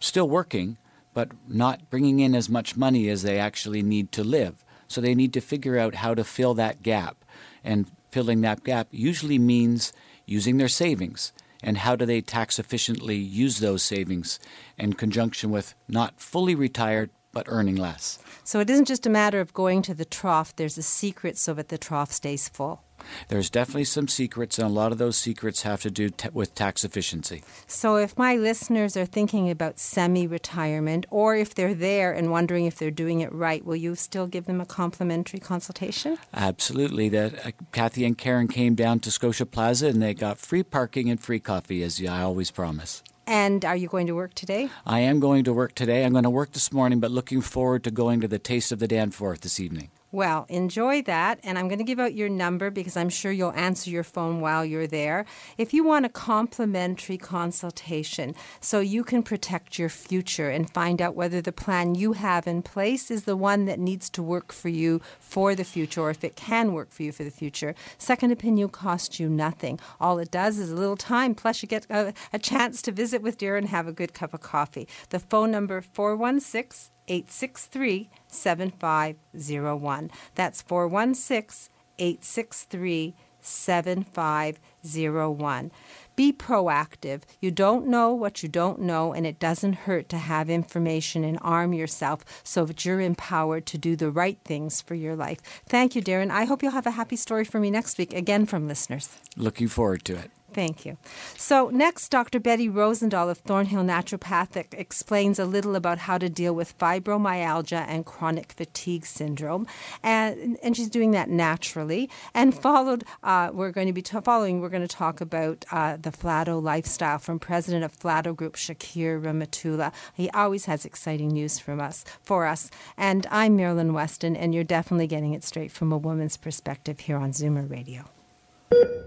still 0.00 0.28
working 0.28 0.76
but 1.18 1.32
not 1.48 1.90
bringing 1.90 2.20
in 2.20 2.32
as 2.32 2.48
much 2.48 2.76
money 2.76 3.08
as 3.08 3.22
they 3.22 3.40
actually 3.40 3.82
need 3.82 4.12
to 4.12 4.22
live. 4.22 4.64
So 4.86 5.00
they 5.00 5.16
need 5.16 5.32
to 5.32 5.40
figure 5.40 5.76
out 5.76 5.96
how 5.96 6.14
to 6.14 6.22
fill 6.22 6.54
that 6.54 6.80
gap. 6.80 7.24
And 7.64 7.90
filling 8.12 8.40
that 8.42 8.62
gap 8.62 8.86
usually 8.92 9.36
means 9.36 9.92
using 10.26 10.58
their 10.58 10.68
savings. 10.68 11.32
And 11.60 11.78
how 11.78 11.96
do 11.96 12.06
they 12.06 12.20
tax 12.20 12.60
efficiently 12.60 13.16
use 13.16 13.58
those 13.58 13.82
savings 13.82 14.38
in 14.78 14.92
conjunction 14.92 15.50
with 15.50 15.74
not 15.88 16.20
fully 16.20 16.54
retired 16.54 17.10
but 17.32 17.46
earning 17.48 17.76
less? 17.76 18.18
So 18.44 18.60
it 18.60 18.70
isn't 18.70 18.86
just 18.86 19.06
a 19.06 19.10
matter 19.10 19.40
of 19.40 19.52
going 19.52 19.82
to 19.82 19.94
the 19.94 20.04
trough, 20.04 20.56
there's 20.56 20.78
a 20.78 20.82
secret 20.82 21.38
so 21.38 21.54
that 21.54 21.68
the 21.68 21.78
trough 21.78 22.12
stays 22.12 22.48
full. 22.48 22.82
There's 23.28 23.50
definitely 23.50 23.84
some 23.84 24.08
secrets, 24.08 24.58
and 24.58 24.66
a 24.66 24.72
lot 24.72 24.92
of 24.92 24.98
those 24.98 25.16
secrets 25.16 25.62
have 25.62 25.80
to 25.82 25.90
do 25.90 26.08
t- 26.08 26.28
with 26.32 26.54
tax 26.54 26.84
efficiency. 26.84 27.42
So, 27.66 27.96
if 27.96 28.16
my 28.18 28.36
listeners 28.36 28.96
are 28.96 29.06
thinking 29.06 29.50
about 29.50 29.78
semi 29.78 30.26
retirement, 30.26 31.06
or 31.10 31.36
if 31.36 31.54
they're 31.54 31.74
there 31.74 32.12
and 32.12 32.30
wondering 32.30 32.66
if 32.66 32.76
they're 32.76 32.90
doing 32.90 33.20
it 33.20 33.32
right, 33.32 33.64
will 33.64 33.76
you 33.76 33.94
still 33.94 34.26
give 34.26 34.46
them 34.46 34.60
a 34.60 34.66
complimentary 34.66 35.40
consultation? 35.40 36.18
Absolutely. 36.34 37.08
That 37.08 37.46
uh, 37.46 37.50
Kathy 37.72 38.04
and 38.04 38.16
Karen 38.16 38.48
came 38.48 38.74
down 38.74 39.00
to 39.00 39.10
Scotia 39.10 39.46
Plaza, 39.46 39.88
and 39.88 40.02
they 40.02 40.14
got 40.14 40.38
free 40.38 40.62
parking 40.62 41.10
and 41.10 41.20
free 41.20 41.40
coffee, 41.40 41.82
as 41.82 42.02
I 42.04 42.22
always 42.22 42.50
promise. 42.50 43.02
And 43.28 43.62
are 43.62 43.76
you 43.76 43.88
going 43.88 44.06
to 44.06 44.14
work 44.14 44.32
today? 44.32 44.70
I 44.86 45.00
am 45.00 45.20
going 45.20 45.44
to 45.44 45.52
work 45.52 45.74
today. 45.74 46.06
I'm 46.06 46.12
going 46.12 46.24
to 46.24 46.30
work 46.30 46.52
this 46.52 46.72
morning, 46.72 46.98
but 46.98 47.10
looking 47.10 47.42
forward 47.42 47.84
to 47.84 47.90
going 47.90 48.22
to 48.22 48.28
the 48.28 48.38
Taste 48.38 48.72
of 48.72 48.78
the 48.78 48.88
Danforth 48.88 49.42
this 49.42 49.60
evening. 49.60 49.90
Well, 50.10 50.46
enjoy 50.48 51.02
that. 51.02 51.38
And 51.44 51.58
I'm 51.58 51.68
going 51.68 51.78
to 51.78 51.84
give 51.84 52.00
out 52.00 52.14
your 52.14 52.30
number 52.30 52.70
because 52.70 52.96
I'm 52.96 53.10
sure 53.10 53.30
you'll 53.30 53.52
answer 53.52 53.90
your 53.90 54.04
phone 54.04 54.40
while 54.40 54.64
you're 54.64 54.86
there. 54.86 55.26
If 55.58 55.74
you 55.74 55.84
want 55.84 56.06
a 56.06 56.08
complimentary 56.08 57.18
consultation 57.18 58.34
so 58.60 58.80
you 58.80 59.04
can 59.04 59.22
protect 59.22 59.78
your 59.78 59.90
future 59.90 60.48
and 60.48 60.70
find 60.70 61.02
out 61.02 61.14
whether 61.14 61.42
the 61.42 61.52
plan 61.52 61.94
you 61.94 62.14
have 62.14 62.46
in 62.46 62.62
place 62.62 63.10
is 63.10 63.24
the 63.24 63.36
one 63.36 63.66
that 63.66 63.78
needs 63.78 64.08
to 64.10 64.22
work 64.22 64.50
for 64.50 64.70
you 64.70 65.02
for 65.20 65.54
the 65.54 65.64
future 65.64 66.00
or 66.00 66.10
if 66.10 66.24
it 66.24 66.36
can 66.36 66.72
work 66.72 66.90
for 66.90 67.02
you 67.02 67.12
for 67.12 67.24
the 67.24 67.30
future, 67.30 67.74
Second 67.98 68.30
Opinion 68.30 68.70
costs 68.70 69.20
you 69.20 69.28
nothing. 69.28 69.78
All 70.00 70.18
it 70.18 70.30
does 70.30 70.58
is 70.58 70.70
a 70.70 70.76
little 70.76 70.96
time, 70.96 71.34
plus 71.34 71.62
you 71.62 71.68
get 71.68 71.86
a, 71.90 72.14
a 72.32 72.38
chance 72.38 72.80
to 72.82 72.92
visit 72.92 73.20
with 73.20 73.36
Dear 73.36 73.56
and 73.56 73.68
have 73.68 73.86
a 73.86 73.92
good 73.92 74.14
cup 74.14 74.32
of 74.32 74.40
coffee. 74.40 74.88
The 75.10 75.18
phone 75.18 75.50
number 75.50 75.82
416 75.82 76.97
863 77.08 78.10
7501. 78.28 80.10
That's 80.34 80.62
416 80.62 81.72
863 81.98 83.14
7501. 83.40 85.70
Be 86.16 86.32
proactive. 86.32 87.22
You 87.40 87.52
don't 87.52 87.86
know 87.86 88.12
what 88.12 88.42
you 88.42 88.48
don't 88.48 88.80
know, 88.80 89.12
and 89.12 89.26
it 89.26 89.38
doesn't 89.38 89.74
hurt 89.74 90.08
to 90.08 90.18
have 90.18 90.50
information 90.50 91.22
and 91.22 91.38
arm 91.42 91.72
yourself 91.72 92.24
so 92.42 92.64
that 92.64 92.84
you're 92.84 93.00
empowered 93.00 93.66
to 93.66 93.78
do 93.78 93.94
the 93.94 94.10
right 94.10 94.38
things 94.44 94.82
for 94.82 94.96
your 94.96 95.14
life. 95.14 95.38
Thank 95.66 95.94
you, 95.94 96.02
Darren. 96.02 96.30
I 96.30 96.44
hope 96.44 96.60
you'll 96.62 96.72
have 96.72 96.86
a 96.86 96.92
happy 96.92 97.16
story 97.16 97.44
for 97.44 97.60
me 97.60 97.70
next 97.70 97.98
week, 97.98 98.12
again 98.12 98.46
from 98.46 98.66
listeners. 98.66 99.16
Looking 99.36 99.68
forward 99.68 100.04
to 100.06 100.16
it. 100.16 100.32
Thank 100.52 100.86
you. 100.86 100.96
So, 101.36 101.68
next, 101.68 102.08
Dr. 102.08 102.40
Betty 102.40 102.68
Rosendahl 102.70 103.30
of 103.30 103.38
Thornhill 103.38 103.84
Naturopathic 103.84 104.72
explains 104.72 105.38
a 105.38 105.44
little 105.44 105.76
about 105.76 105.98
how 105.98 106.16
to 106.16 106.28
deal 106.30 106.54
with 106.54 106.76
fibromyalgia 106.78 107.84
and 107.86 108.06
chronic 108.06 108.52
fatigue 108.52 109.04
syndrome. 109.04 109.66
And, 110.02 110.56
and 110.62 110.74
she's 110.74 110.88
doing 110.88 111.10
that 111.10 111.28
naturally. 111.28 112.08
And 112.32 112.54
followed, 112.54 113.04
uh, 113.22 113.50
we're 113.52 113.72
going 113.72 113.88
to 113.88 113.92
be 113.92 114.00
t- 114.00 114.18
following, 114.22 114.60
we're 114.60 114.70
going 114.70 114.86
to 114.86 114.88
talk 114.88 115.20
about 115.20 115.66
uh, 115.70 115.96
the 115.96 116.10
Flato 116.10 116.62
lifestyle 116.62 117.18
from 117.18 117.38
president 117.38 117.84
of 117.84 117.96
Flato 117.96 118.34
Group, 118.34 118.56
Shakir 118.56 119.22
Rehmatullah. 119.22 119.92
He 120.14 120.30
always 120.30 120.64
has 120.64 120.86
exciting 120.86 121.28
news 121.28 121.58
from 121.58 121.78
us, 121.78 122.04
for 122.22 122.46
us. 122.46 122.70
And 122.96 123.26
I'm 123.30 123.54
Marilyn 123.54 123.92
Weston, 123.92 124.34
and 124.34 124.54
you're 124.54 124.64
definitely 124.64 125.06
getting 125.06 125.34
it 125.34 125.44
straight 125.44 125.72
from 125.72 125.92
a 125.92 125.98
woman's 125.98 126.38
perspective 126.38 127.00
here 127.00 127.18
on 127.18 127.32
Zoomer 127.32 127.70
Radio. 127.70 128.08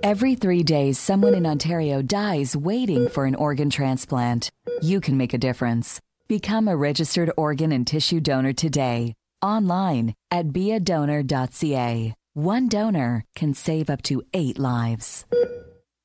Every 0.03 0.35
three 0.35 0.63
days, 0.63 0.97
someone 0.97 1.35
in 1.35 1.45
Ontario 1.45 2.01
dies 2.01 2.55
waiting 2.55 3.07
for 3.07 3.25
an 3.25 3.35
organ 3.35 3.69
transplant. 3.69 4.49
You 4.81 4.99
can 4.99 5.17
make 5.17 5.33
a 5.33 5.37
difference. 5.37 5.99
Become 6.27 6.67
a 6.67 6.75
registered 6.75 7.31
organ 7.37 7.71
and 7.71 7.85
tissue 7.85 8.19
donor 8.19 8.53
today, 8.53 9.13
online 9.41 10.15
at 10.31 10.47
beadonor.ca. 10.47 12.13
One 12.33 12.69
donor 12.69 13.25
can 13.35 13.53
save 13.53 13.89
up 13.89 14.01
to 14.03 14.23
eight 14.33 14.57
lives. 14.57 15.25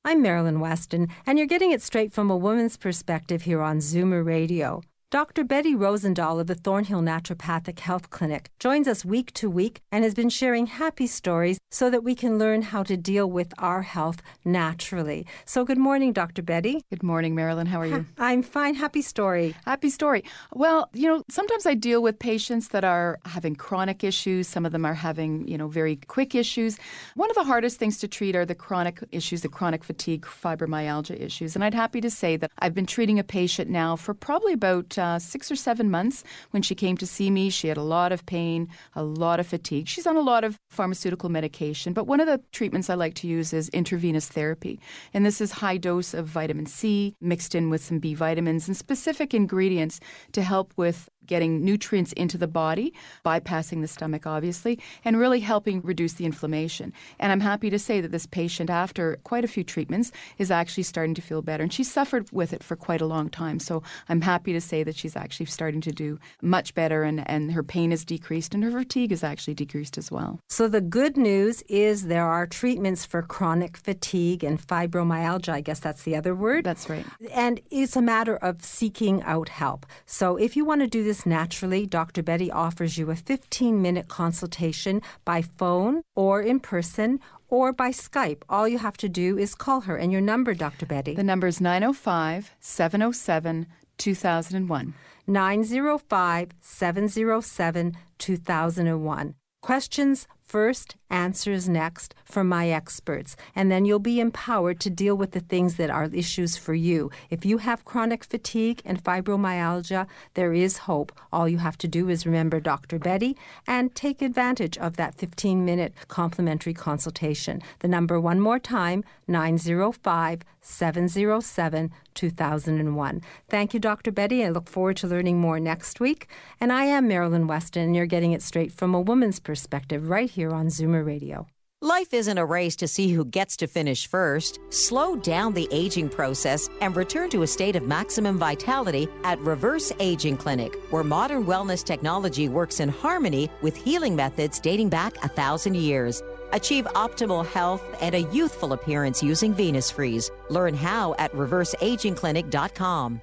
I'm 0.03 0.21
Marilyn 0.21 0.59
Weston, 0.59 1.07
and 1.25 1.37
you're 1.37 1.47
getting 1.47 1.71
it 1.71 1.81
straight 1.81 2.13
from 2.13 2.29
a 2.29 2.37
woman's 2.37 2.77
perspective 2.77 3.43
here 3.43 3.61
on 3.61 3.79
Zoomer 3.79 4.25
Radio. 4.25 4.81
Dr. 5.09 5.45
Betty 5.45 5.73
Rosendahl 5.73 6.37
of 6.37 6.47
the 6.47 6.55
Thornhill 6.55 6.99
Naturopathic 7.01 7.79
Health 7.79 8.09
Clinic 8.09 8.49
joins 8.59 8.89
us 8.89 9.05
week 9.05 9.31
to 9.35 9.49
week 9.49 9.79
and 9.89 10.03
has 10.03 10.13
been 10.13 10.27
sharing 10.27 10.65
happy 10.65 11.07
stories 11.07 11.57
so 11.71 11.89
that 11.89 12.03
we 12.03 12.13
can 12.13 12.37
learn 12.37 12.61
how 12.61 12.83
to 12.83 12.97
deal 12.97 13.31
with 13.31 13.53
our 13.57 13.83
health 13.83 14.21
naturally. 14.43 15.25
So, 15.45 15.63
good 15.63 15.77
morning, 15.77 16.11
Dr. 16.11 16.41
Betty. 16.41 16.83
Good 16.89 17.03
morning, 17.03 17.35
Marilyn. 17.35 17.67
How 17.67 17.79
are 17.79 17.85
you? 17.85 18.05
I'm 18.17 18.41
fine. 18.41 18.75
Happy 18.75 19.01
story. 19.01 19.55
Happy 19.65 19.89
story. 19.89 20.25
Well, 20.51 20.89
you 20.91 21.07
know, 21.07 21.23
sometimes 21.29 21.65
I 21.65 21.73
deal 21.73 22.03
with 22.03 22.19
patients 22.19 22.67
that 22.69 22.83
are 22.83 23.17
having 23.23 23.55
chronic 23.55 24.03
issues. 24.03 24.49
Some 24.49 24.65
of 24.65 24.73
them 24.73 24.83
are 24.83 24.93
having, 24.93 25.47
you 25.47 25.57
know, 25.57 25.69
very 25.69 25.95
quick 26.07 26.35
issues. 26.35 26.77
One 27.15 27.29
of 27.29 27.35
the 27.37 27.45
hardest 27.45 27.79
things 27.79 27.97
to 27.99 28.09
treat 28.09 28.35
are 28.35 28.45
the 28.45 28.55
chronic 28.55 29.01
issues, 29.13 29.41
the 29.41 29.47
chronic 29.47 29.85
fatigue, 29.85 30.25
fibromyalgia 30.25 31.17
issues. 31.17 31.55
And 31.55 31.63
I'd 31.63 31.73
happy 31.73 32.01
to 32.01 32.09
say 32.09 32.35
that 32.35 32.51
I've 32.59 32.73
been 32.73 32.85
treating 32.85 33.19
a 33.19 33.23
patient 33.23 33.69
now 33.69 33.95
for 33.95 34.13
probably 34.13 34.51
about 34.51 34.96
uh, 34.97 35.19
six 35.19 35.51
or 35.51 35.55
seven 35.55 35.89
months 35.89 36.23
when 36.51 36.61
she 36.61 36.75
came 36.75 36.97
to 36.97 37.07
see 37.07 37.29
me. 37.29 37.49
She 37.49 37.67
had 37.67 37.77
a 37.77 37.83
lot 37.83 38.11
of 38.11 38.25
pain, 38.25 38.67
a 38.95 39.03
lot 39.03 39.39
of 39.39 39.47
fatigue. 39.47 39.87
She's 39.87 40.07
on 40.07 40.17
a 40.17 40.21
lot 40.21 40.43
of 40.43 40.59
pharmaceutical 40.69 41.29
medication, 41.29 41.93
but 41.93 42.07
one 42.07 42.19
of 42.19 42.27
the 42.27 42.41
treatments 42.51 42.89
I 42.89 42.95
like 42.95 43.13
to 43.15 43.27
use 43.27 43.53
is 43.53 43.69
intravenous 43.69 44.27
therapy. 44.27 44.79
And 45.13 45.25
this 45.25 45.41
is 45.41 45.51
high 45.51 45.77
dose 45.77 46.13
of 46.13 46.27
vitamin 46.27 46.65
C 46.65 47.15
mixed 47.21 47.55
in 47.55 47.69
with 47.69 47.83
some 47.83 47.99
B 47.99 48.13
vitamins 48.13 48.67
and 48.67 48.75
specific 48.75 49.33
ingredients 49.33 49.99
to 50.33 50.41
help 50.41 50.73
with 50.77 51.09
getting 51.27 51.63
nutrients 51.63 52.13
into 52.13 52.37
the 52.37 52.47
body, 52.47 52.93
bypassing 53.25 53.81
the 53.81 53.87
stomach, 53.87 54.25
obviously, 54.25 54.79
and 55.05 55.19
really 55.19 55.39
helping 55.39 55.81
reduce 55.81 56.13
the 56.13 56.25
inflammation. 56.25 56.93
And 57.19 57.31
I'm 57.31 57.41
happy 57.41 57.69
to 57.69 57.79
say 57.79 58.01
that 58.01 58.11
this 58.11 58.25
patient, 58.25 58.69
after 58.69 59.17
quite 59.23 59.43
a 59.43 59.47
few 59.47 59.63
treatments, 59.63 60.11
is 60.37 60.51
actually 60.51 60.83
starting 60.83 61.13
to 61.15 61.21
feel 61.21 61.41
better. 61.41 61.63
And 61.63 61.73
she 61.73 61.83
suffered 61.83 62.29
with 62.31 62.53
it 62.53 62.63
for 62.63 62.75
quite 62.75 63.01
a 63.01 63.05
long 63.05 63.29
time. 63.29 63.59
So 63.59 63.83
I'm 64.09 64.21
happy 64.21 64.53
to 64.53 64.61
say 64.61 64.83
that 64.83 64.95
she's 64.95 65.15
actually 65.15 65.47
starting 65.47 65.81
to 65.81 65.91
do 65.91 66.19
much 66.41 66.73
better 66.73 67.03
and, 67.03 67.27
and 67.29 67.51
her 67.51 67.63
pain 67.63 67.91
is 67.91 68.05
decreased 68.05 68.53
and 68.53 68.63
her 68.63 68.71
fatigue 68.71 69.11
is 69.11 69.23
actually 69.23 69.53
decreased 69.53 69.97
as 69.97 70.11
well. 70.11 70.39
So 70.47 70.67
the 70.67 70.81
good 70.81 71.17
news 71.17 71.61
is 71.67 72.07
there 72.07 72.25
are 72.25 72.47
treatments 72.47 73.05
for 73.05 73.21
chronic 73.21 73.77
fatigue 73.77 74.43
and 74.43 74.59
fibromyalgia. 74.59 75.49
I 75.49 75.61
guess 75.61 75.79
that's 75.79 76.03
the 76.03 76.15
other 76.15 76.33
word. 76.33 76.63
That's 76.63 76.89
right. 76.89 77.05
And 77.31 77.59
it's 77.69 77.95
a 77.95 78.01
matter 78.01 78.37
of 78.37 78.63
seeking 78.63 79.21
out 79.23 79.49
help. 79.49 79.85
So 80.05 80.37
if 80.37 80.55
you 80.55 80.65
want 80.65 80.81
to 80.81 80.87
do 80.87 81.03
this 81.03 81.16
this 81.17 81.25
naturally, 81.25 81.87
Dr. 81.87 82.21
Betty 82.21 82.51
offers 82.51 82.97
you 82.97 83.09
a 83.09 83.15
15 83.15 83.81
minute 83.81 84.07
consultation 84.07 85.01
by 85.25 85.41
phone 85.41 86.03
or 86.15 86.41
in 86.41 86.59
person 86.59 87.19
or 87.49 87.73
by 87.73 87.89
Skype. 87.89 88.43
All 88.47 88.67
you 88.67 88.77
have 88.77 88.97
to 88.97 89.09
do 89.09 89.35
is 89.37 89.55
call 89.55 89.81
her. 89.81 89.97
And 89.97 90.11
your 90.11 90.21
number, 90.21 90.53
Dr. 90.53 90.85
Betty? 90.85 91.15
The 91.15 91.23
number 91.23 91.47
is 91.47 91.59
905 91.59 92.51
707 92.59 93.65
2001. 93.97 94.93
905 95.25 96.49
707 96.61 97.97
2001. 98.19 99.33
Questions 99.63 100.27
first, 100.47 100.95
answers 101.09 101.69
next 101.69 102.13
from 102.25 102.47
my 102.47 102.69
experts. 102.69 103.35
And 103.55 103.71
then 103.71 103.85
you'll 103.85 103.99
be 103.99 104.19
empowered 104.19 104.79
to 104.81 104.89
deal 104.89 105.15
with 105.15 105.31
the 105.31 105.39
things 105.39 105.75
that 105.75 105.89
are 105.89 106.05
issues 106.05 106.57
for 106.57 106.73
you. 106.73 107.11
If 107.29 107.45
you 107.45 107.59
have 107.59 107.85
chronic 107.85 108.23
fatigue 108.23 108.81
and 108.85 109.03
fibromyalgia, 109.03 110.07
there 110.33 110.53
is 110.53 110.79
hope. 110.79 111.11
All 111.31 111.47
you 111.47 111.59
have 111.59 111.77
to 111.79 111.87
do 111.87 112.09
is 112.09 112.25
remember 112.25 112.59
Dr. 112.59 112.99
Betty 112.99 113.37
and 113.65 113.93
take 113.95 114.21
advantage 114.21 114.77
of 114.77 114.97
that 114.97 115.15
15 115.15 115.63
minute 115.63 115.93
complimentary 116.07 116.73
consultation. 116.73 117.61
The 117.79 117.87
number, 117.87 118.19
one 118.19 118.39
more 118.39 118.59
time, 118.59 119.03
905 119.27 120.41
707 120.61 121.91
2001. 122.13 123.21
Thank 123.47 123.73
you, 123.73 123.79
Dr. 123.79 124.11
Betty. 124.11 124.43
I 124.43 124.49
look 124.49 124.67
forward 124.67 124.97
to 124.97 125.07
learning 125.07 125.39
more 125.39 125.59
next 125.59 125.99
week. 125.99 126.27
And 126.59 126.73
I 126.73 126.85
am 126.85 127.07
Marilyn 127.07 127.47
Weston, 127.47 127.83
and 127.83 127.95
you're 127.95 128.07
getting 128.07 128.31
it 128.31 128.41
straight 128.41 128.71
from 128.71 128.95
a 128.95 128.99
woman's 128.99 129.39
perspective 129.39 130.09
right 130.09 130.29
here 130.29 130.36
on 130.45 130.67
Zoomer 130.67 131.05
Radio. 131.05 131.47
Life 131.83 132.11
isn't 132.11 132.39
a 132.39 132.45
race 132.45 132.75
to 132.77 132.87
see 132.87 133.09
who 133.09 133.23
gets 133.23 133.55
to 133.57 133.67
finish 133.67 134.07
first. 134.07 134.59
Slow 134.69 135.15
down 135.15 135.53
the 135.53 135.67
aging 135.71 136.09
process 136.09 136.69
and 136.81 136.95
return 136.95 137.29
to 137.29 137.43
a 137.43 137.47
state 137.47 137.75
of 137.75 137.83
maximum 137.83 138.39
vitality 138.39 139.07
at 139.23 139.39
Reverse 139.41 139.91
Aging 139.99 140.37
Clinic, 140.37 140.73
where 140.89 141.03
modern 141.03 141.45
wellness 141.45 141.83
technology 141.83 142.49
works 142.49 142.79
in 142.79 142.89
harmony 142.89 143.47
with 143.61 143.75
healing 143.75 144.15
methods 144.15 144.59
dating 144.59 144.89
back 144.89 145.23
a 145.23 145.27
thousand 145.27 145.75
years. 145.75 146.23
Achieve 146.51 146.85
optimal 146.95 147.45
health 147.45 147.83
and 148.01 148.15
a 148.15 148.23
youthful 148.33 148.73
appearance 148.73 149.21
using 149.21 149.53
Venus 149.53 149.91
Freeze. 149.91 150.31
Learn 150.49 150.73
how 150.73 151.13
at 151.19 151.31
reverseagingclinic.com. 151.33 153.21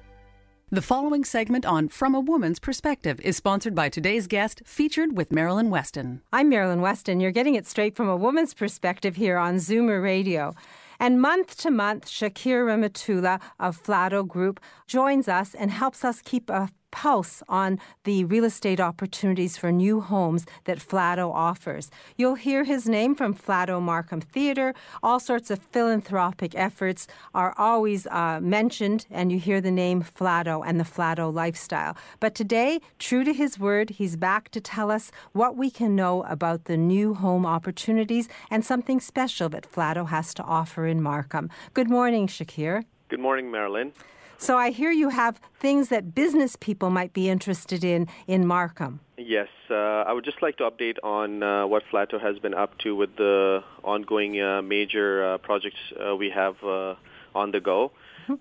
The 0.71 0.81
following 0.81 1.23
segment 1.23 1.63
on 1.63 1.89
From 1.89 2.15
a 2.15 2.19
Woman's 2.19 2.57
Perspective 2.57 3.21
is 3.21 3.37
sponsored 3.37 3.75
by 3.75 3.87
today's 3.87 4.25
guest, 4.25 4.63
featured 4.65 5.15
with 5.15 5.31
Marilyn 5.31 5.69
Weston. 5.69 6.23
I'm 6.33 6.49
Marilyn 6.49 6.81
Weston. 6.81 7.19
You're 7.19 7.29
getting 7.29 7.53
it 7.53 7.67
straight 7.67 7.95
from 7.95 8.09
a 8.09 8.17
woman's 8.17 8.55
perspective 8.55 9.15
here 9.15 9.37
on 9.37 9.57
Zoomer 9.57 10.01
Radio. 10.01 10.55
And 10.99 11.21
month 11.21 11.55
to 11.59 11.69
month, 11.69 12.07
Shakir 12.07 12.65
Rehmatullah 12.65 13.39
of 13.59 13.81
Flato 13.81 14.27
Group 14.27 14.59
joins 14.87 15.27
us 15.27 15.53
and 15.53 15.69
helps 15.69 16.03
us 16.03 16.23
keep 16.23 16.49
a 16.49 16.69
pulse 16.95 17.43
on 17.49 17.77
the 18.05 18.23
real 18.23 18.45
estate 18.45 18.79
opportunities 18.79 19.57
for 19.57 19.69
new 19.69 19.99
homes 19.99 20.45
that 20.63 20.79
Flato 20.79 21.29
offers. 21.29 21.91
You'll 22.15 22.35
hear 22.35 22.63
his 22.63 22.87
name 22.87 23.15
from 23.15 23.35
Flato 23.35 23.81
Markham 23.81 24.21
Theatre. 24.21 24.73
All 25.03 25.19
sorts 25.19 25.51
of 25.51 25.59
philanthropic 25.59 26.55
efforts 26.55 27.05
are 27.33 27.53
always 27.57 28.07
uh, 28.07 28.39
mentioned, 28.41 29.07
and 29.11 29.29
you 29.29 29.39
hear 29.39 29.59
the 29.59 29.71
name 29.71 30.03
Flato 30.03 30.63
and 30.65 30.79
the 30.79 30.85
Flato 30.85 31.33
lifestyle. 31.33 31.97
But 32.21 32.33
today, 32.33 32.79
true 32.97 33.25
to 33.25 33.33
his 33.33 33.59
word, 33.59 33.89
he's 33.89 34.15
back 34.15 34.47
to 34.51 34.61
tell 34.61 34.89
us 34.89 35.11
what 35.33 35.57
we 35.57 35.69
can 35.69 35.97
know 35.97 36.23
about 36.23 36.63
the 36.63 36.77
new 36.77 37.13
home 37.13 37.45
opportunities 37.45 38.29
and 38.49 38.63
something 38.63 39.01
special 39.01 39.49
that 39.49 39.69
Flato 39.69 40.07
has 40.07 40.33
to 40.35 40.43
offer 40.43 40.87
in 40.87 41.03
Markham. 41.03 41.49
Good 41.73 41.89
morning, 41.89 42.27
Shakir. 42.27 42.85
Good 43.09 43.19
morning, 43.19 43.51
Marilyn. 43.51 43.91
So 44.37 44.57
I 44.57 44.71
hear 44.71 44.91
you 44.91 45.09
have 45.09 45.39
things 45.59 45.89
that 45.89 46.13
business 46.13 46.55
people 46.55 46.89
might 46.89 47.13
be 47.13 47.29
interested 47.29 47.83
in 47.83 48.07
in 48.27 48.45
Markham. 48.45 48.99
Yes, 49.17 49.47
uh, 49.69 49.73
I 49.73 50.11
would 50.13 50.25
just 50.25 50.41
like 50.41 50.57
to 50.57 50.69
update 50.69 50.97
on 51.03 51.41
uh, 51.41 51.65
what 51.67 51.83
Flato 51.91 52.19
has 52.21 52.37
been 52.39 52.53
up 52.53 52.77
to 52.79 52.95
with 52.95 53.15
the 53.15 53.63
ongoing 53.83 54.41
uh, 54.41 54.61
major 54.61 55.25
uh, 55.25 55.37
projects 55.37 55.79
uh, 55.93 56.15
we 56.15 56.29
have 56.29 56.55
uh, 56.63 56.95
on 57.33 57.51
the 57.51 57.59
go. 57.59 57.91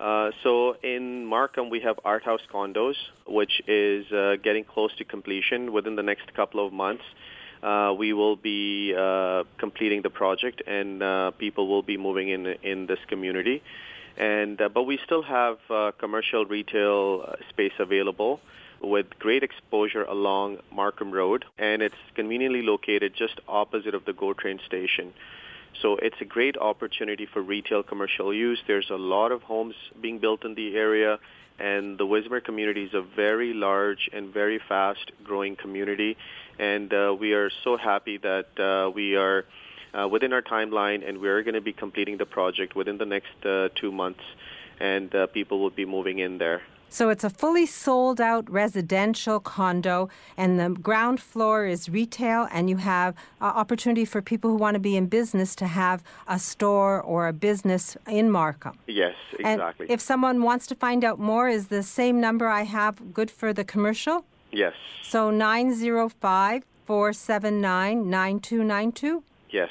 Uh, 0.00 0.30
so 0.42 0.76
in 0.82 1.26
Markham, 1.26 1.68
we 1.68 1.80
have 1.80 2.00
Art 2.04 2.24
House 2.24 2.40
Condos, 2.52 2.94
which 3.26 3.60
is 3.68 4.10
uh, 4.12 4.36
getting 4.42 4.64
close 4.64 4.96
to 4.96 5.04
completion 5.04 5.72
within 5.72 5.94
the 5.94 6.02
next 6.02 6.32
couple 6.34 6.66
of 6.66 6.72
months. 6.72 7.04
Uh, 7.62 7.94
we 7.96 8.12
will 8.12 8.36
be 8.36 8.94
uh, 8.98 9.44
completing 9.58 10.02
the 10.02 10.10
project, 10.10 10.62
and 10.66 11.02
uh, 11.02 11.30
people 11.32 11.68
will 11.68 11.82
be 11.82 11.96
moving 11.96 12.28
in 12.28 12.46
in 12.62 12.86
this 12.86 12.98
community. 13.08 13.62
And 14.16 14.60
uh, 14.60 14.68
but 14.68 14.84
we 14.84 14.98
still 15.04 15.22
have 15.22 15.58
uh, 15.68 15.92
commercial 15.98 16.44
retail 16.46 17.24
uh, 17.26 17.32
space 17.50 17.72
available 17.78 18.40
with 18.80 19.06
great 19.18 19.42
exposure 19.42 20.02
along 20.02 20.58
Markham 20.72 21.10
Road, 21.10 21.44
and 21.58 21.82
it's 21.82 21.94
conveniently 22.14 22.62
located 22.62 23.14
just 23.16 23.40
opposite 23.48 23.94
of 23.94 24.04
the 24.04 24.12
GO 24.12 24.34
train 24.34 24.60
station. 24.66 25.12
So 25.80 25.96
it's 25.96 26.16
a 26.20 26.24
great 26.24 26.56
opportunity 26.56 27.26
for 27.26 27.42
retail 27.42 27.82
commercial 27.82 28.32
use. 28.32 28.60
There's 28.66 28.90
a 28.90 28.96
lot 28.96 29.32
of 29.32 29.42
homes 29.42 29.74
being 30.00 30.18
built 30.18 30.44
in 30.44 30.54
the 30.54 30.76
area, 30.76 31.18
and 31.58 31.98
the 31.98 32.06
Wismer 32.06 32.40
community 32.40 32.84
is 32.84 32.94
a 32.94 33.02
very 33.02 33.52
large 33.52 34.08
and 34.12 34.32
very 34.32 34.60
fast 34.68 35.10
growing 35.24 35.56
community. 35.56 36.16
And 36.58 36.92
uh, 36.92 37.16
we 37.18 37.32
are 37.32 37.50
so 37.64 37.76
happy 37.76 38.18
that 38.18 38.58
uh, 38.58 38.90
we 38.90 39.16
are 39.16 39.44
uh, 39.94 40.08
within 40.08 40.32
our 40.32 40.42
timeline, 40.42 41.06
and 41.06 41.20
we're 41.20 41.42
going 41.42 41.54
to 41.54 41.60
be 41.60 41.72
completing 41.72 42.18
the 42.18 42.26
project 42.26 42.74
within 42.74 42.98
the 42.98 43.06
next 43.06 43.44
uh, 43.44 43.68
two 43.74 43.92
months, 43.92 44.22
and 44.80 45.14
uh, 45.14 45.26
people 45.28 45.60
will 45.60 45.70
be 45.70 45.84
moving 45.84 46.18
in 46.18 46.38
there. 46.38 46.62
So 46.94 47.08
it's 47.08 47.24
a 47.24 47.30
fully 47.30 47.66
sold 47.66 48.20
out 48.20 48.48
residential 48.48 49.40
condo, 49.40 50.08
and 50.36 50.60
the 50.60 50.68
ground 50.68 51.20
floor 51.20 51.66
is 51.66 51.88
retail, 51.88 52.46
and 52.52 52.70
you 52.70 52.76
have 52.76 53.16
uh, 53.40 53.46
opportunity 53.46 54.04
for 54.04 54.22
people 54.22 54.50
who 54.50 54.56
want 54.56 54.74
to 54.74 54.78
be 54.78 54.96
in 54.96 55.06
business 55.06 55.56
to 55.56 55.66
have 55.66 56.04
a 56.28 56.38
store 56.38 57.00
or 57.02 57.26
a 57.26 57.32
business 57.32 57.96
in 58.06 58.30
Markham. 58.30 58.78
Yes, 58.86 59.16
exactly. 59.32 59.86
And 59.86 59.90
if 59.90 60.00
someone 60.00 60.42
wants 60.42 60.68
to 60.68 60.76
find 60.76 61.04
out 61.04 61.18
more, 61.18 61.48
is 61.48 61.66
the 61.66 61.82
same 61.82 62.20
number 62.20 62.46
I 62.46 62.62
have 62.62 63.12
good 63.12 63.28
for 63.28 63.52
the 63.52 63.64
commercial? 63.64 64.24
Yes. 64.52 64.74
So 65.02 65.32
905 65.32 66.64
479 66.86 68.08
9292? 68.08 69.24
Yes. 69.54 69.70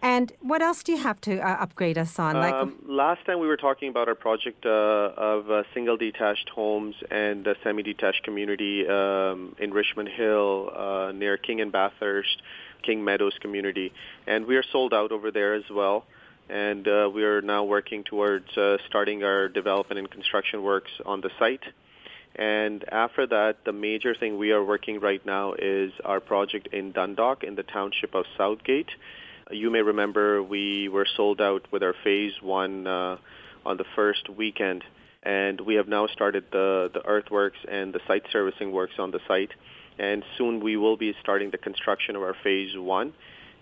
And 0.00 0.32
what 0.40 0.62
else 0.62 0.82
do 0.82 0.92
you 0.92 0.98
have 0.98 1.20
to 1.22 1.40
uh, 1.40 1.56
upgrade 1.60 1.98
us 1.98 2.18
on? 2.18 2.36
Um, 2.36 2.42
like 2.42 2.74
last 2.86 3.26
time 3.26 3.38
we 3.38 3.46
were 3.46 3.58
talking 3.58 3.90
about 3.90 4.08
our 4.08 4.14
project 4.14 4.64
uh, 4.64 4.70
of 5.14 5.50
uh, 5.50 5.64
single 5.74 5.98
detached 5.98 6.48
homes 6.48 6.94
and 7.10 7.46
a 7.46 7.54
semi-detached 7.62 8.22
community 8.22 8.88
um, 8.88 9.54
in 9.58 9.74
Richmond 9.74 10.08
Hill 10.08 10.70
uh, 10.74 11.12
near 11.12 11.36
King 11.36 11.60
and 11.60 11.70
Bathurst, 11.70 12.40
King 12.82 13.04
Meadows 13.04 13.34
community, 13.42 13.92
and 14.26 14.46
we 14.46 14.56
are 14.56 14.64
sold 14.72 14.94
out 14.94 15.12
over 15.12 15.30
there 15.30 15.52
as 15.52 15.68
well. 15.70 16.06
And 16.48 16.88
uh, 16.88 17.10
we 17.14 17.22
are 17.22 17.42
now 17.42 17.64
working 17.64 18.02
towards 18.02 18.56
uh, 18.56 18.78
starting 18.88 19.22
our 19.22 19.48
development 19.48 19.98
and 19.98 20.10
construction 20.10 20.62
works 20.62 20.90
on 21.04 21.20
the 21.20 21.30
site. 21.38 21.62
And 22.36 22.84
after 22.90 23.26
that, 23.26 23.56
the 23.64 23.72
major 23.72 24.14
thing 24.14 24.38
we 24.38 24.52
are 24.52 24.64
working 24.64 25.00
right 25.00 25.24
now 25.26 25.54
is 25.58 25.92
our 26.04 26.20
project 26.20 26.68
in 26.72 26.92
Dundalk 26.92 27.44
in 27.44 27.54
the 27.54 27.64
township 27.64 28.14
of 28.14 28.24
Southgate. 28.38 28.90
You 29.50 29.70
may 29.70 29.82
remember 29.82 30.42
we 30.42 30.88
were 30.88 31.06
sold 31.16 31.40
out 31.40 31.66
with 31.72 31.82
our 31.82 31.94
phase 32.04 32.32
one 32.40 32.86
uh, 32.86 33.16
on 33.66 33.76
the 33.76 33.84
first 33.96 34.28
weekend, 34.28 34.84
and 35.22 35.60
we 35.60 35.74
have 35.74 35.88
now 35.88 36.06
started 36.06 36.44
the, 36.52 36.90
the 36.94 37.04
earthworks 37.04 37.58
and 37.68 37.92
the 37.92 38.00
site 38.06 38.22
servicing 38.32 38.70
works 38.72 38.94
on 38.98 39.10
the 39.10 39.20
site. 39.26 39.50
And 39.98 40.24
soon 40.38 40.60
we 40.60 40.76
will 40.76 40.96
be 40.96 41.14
starting 41.20 41.50
the 41.50 41.58
construction 41.58 42.16
of 42.16 42.22
our 42.22 42.36
phase 42.42 42.74
one. 42.76 43.12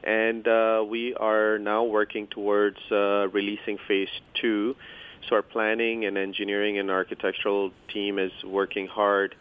And 0.04 0.46
uh, 0.46 0.84
we 0.88 1.14
are 1.14 1.58
now 1.58 1.82
working 1.84 2.28
towards 2.28 2.78
uh, 2.92 3.28
releasing 3.28 3.78
phase 3.88 4.08
two. 4.40 4.76
So 5.28 5.36
our 5.36 5.42
planning 5.42 6.04
and 6.04 6.16
engineering 6.16 6.78
and 6.78 6.90
architectural 6.90 7.72
team 7.92 8.18
is 8.18 8.32
working 8.44 8.86
hard 8.86 9.34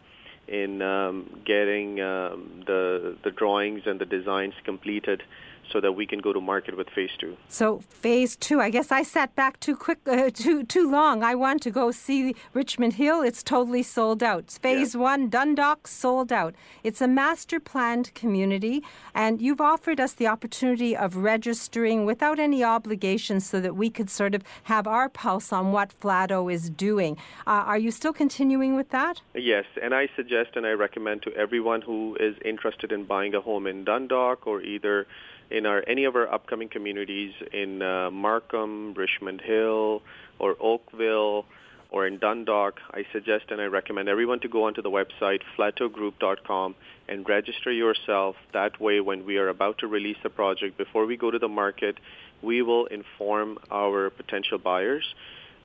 in 0.48 0.82
um, 0.82 1.42
getting 1.46 2.02
um, 2.02 2.63
the 2.66 3.18
the 3.24 3.32
drawings 3.32 3.84
and 3.86 4.00
the 4.00 4.06
designs 4.06 4.54
completed 4.63 5.24
so 5.71 5.82
that 5.82 5.93
we 5.93 6.06
can 6.06 6.19
go 6.19 6.34
to 6.34 6.41
market 6.41 6.77
with 6.77 6.89
phase 6.89 7.12
two. 7.19 7.38
So 7.49 7.82
phase 7.89 8.36
two, 8.36 8.62
I 8.62 8.69
guess 8.69 8.91
I 8.91 9.03
sat 9.03 9.36
back 9.36 9.60
too 9.60 9.75
quick, 9.75 9.99
uh, 10.08 10.30
too 10.34 10.63
too 10.63 10.89
long. 10.89 11.23
I 11.23 11.36
want 11.36 11.62
to 11.63 11.71
go 11.71 11.91
see 11.91 12.36
Richmond 12.53 12.93
Hill. 12.93 13.21
It's 13.21 13.43
totally 13.43 13.84
sold 13.84 14.23
out. 14.23 14.51
Phase 14.62 14.95
yeah. 14.95 15.01
one, 15.01 15.30
Dundalk, 15.30 15.88
sold 15.88 16.32
out. 16.32 16.56
It's 16.84 17.01
a 17.01 17.08
master 17.08 17.60
planned 17.60 18.13
community, 18.13 18.84
and 19.13 19.41
you've 19.41 19.62
offered 19.62 19.99
us 19.99 20.13
the 20.13 20.27
opportunity 20.27 20.95
of 20.95 21.15
registering 21.17 22.06
without 22.06 22.39
any 22.39 22.63
obligations, 22.63 23.45
so 23.47 23.60
that 23.62 23.75
we 23.75 23.89
could 23.89 24.10
sort 24.10 24.34
of 24.36 24.43
have 24.63 24.88
our 24.88 25.10
pulse 25.10 25.51
on 25.51 25.71
what 25.71 25.93
Flato 25.99 26.51
is 26.51 26.69
doing. 26.69 27.17
Uh, 27.45 27.63
are 27.65 27.77
you 27.77 27.91
still 27.91 28.13
continuing 28.13 28.75
with 28.75 28.89
that? 28.89 29.21
Yes, 29.34 29.65
and 29.82 29.93
I 29.93 30.10
suggest 30.15 30.56
and 30.56 30.65
I 30.65 30.71
recommend 30.71 31.23
to 31.23 31.34
everyone 31.34 31.82
who 31.82 32.17
is 32.19 32.36
interested 32.43 32.91
in 32.91 33.06
buying 33.06 33.34
a 33.36 33.41
home 33.41 33.67
in 33.67 33.84
Dundalk 33.84 34.47
or 34.47 34.62
either 34.62 35.08
in 35.49 35.65
our 35.65 35.83
any 35.88 36.05
of 36.05 36.15
our 36.15 36.31
upcoming 36.31 36.69
communities 36.69 37.33
in 37.53 37.81
uh, 37.81 38.12
Markham, 38.12 38.93
Richmond 38.93 39.41
Hill, 39.41 40.01
or 40.39 40.55
Oakville, 40.60 41.45
or 41.89 42.05
in 42.05 42.19
Dundalk, 42.19 42.79
I 42.91 43.05
suggest 43.13 43.45
and 43.49 43.62
I 43.62 43.65
recommend 43.65 44.10
everyone 44.10 44.39
to 44.41 44.49
go 44.49 44.65
onto 44.65 44.81
the 44.81 44.91
website 44.91 45.41
flatogroup.com 45.57 46.75
and 47.07 47.27
register 47.27 47.71
yourself. 47.71 48.36
That 48.53 48.79
way, 48.81 48.99
when 48.99 49.25
we 49.25 49.38
are 49.38 49.47
about 49.47 49.77
to 49.79 49.88
release 49.88 50.17
the 50.21 50.29
project, 50.29 50.77
before 50.77 51.05
we 51.05 51.15
go 51.15 51.31
to 51.31 51.39
the 51.39 51.47
market, 51.47 51.97
we 52.41 52.62
will 52.62 52.86
inform 52.88 53.57
our 53.71 54.10
potential 54.10 54.57
buyers 54.57 55.05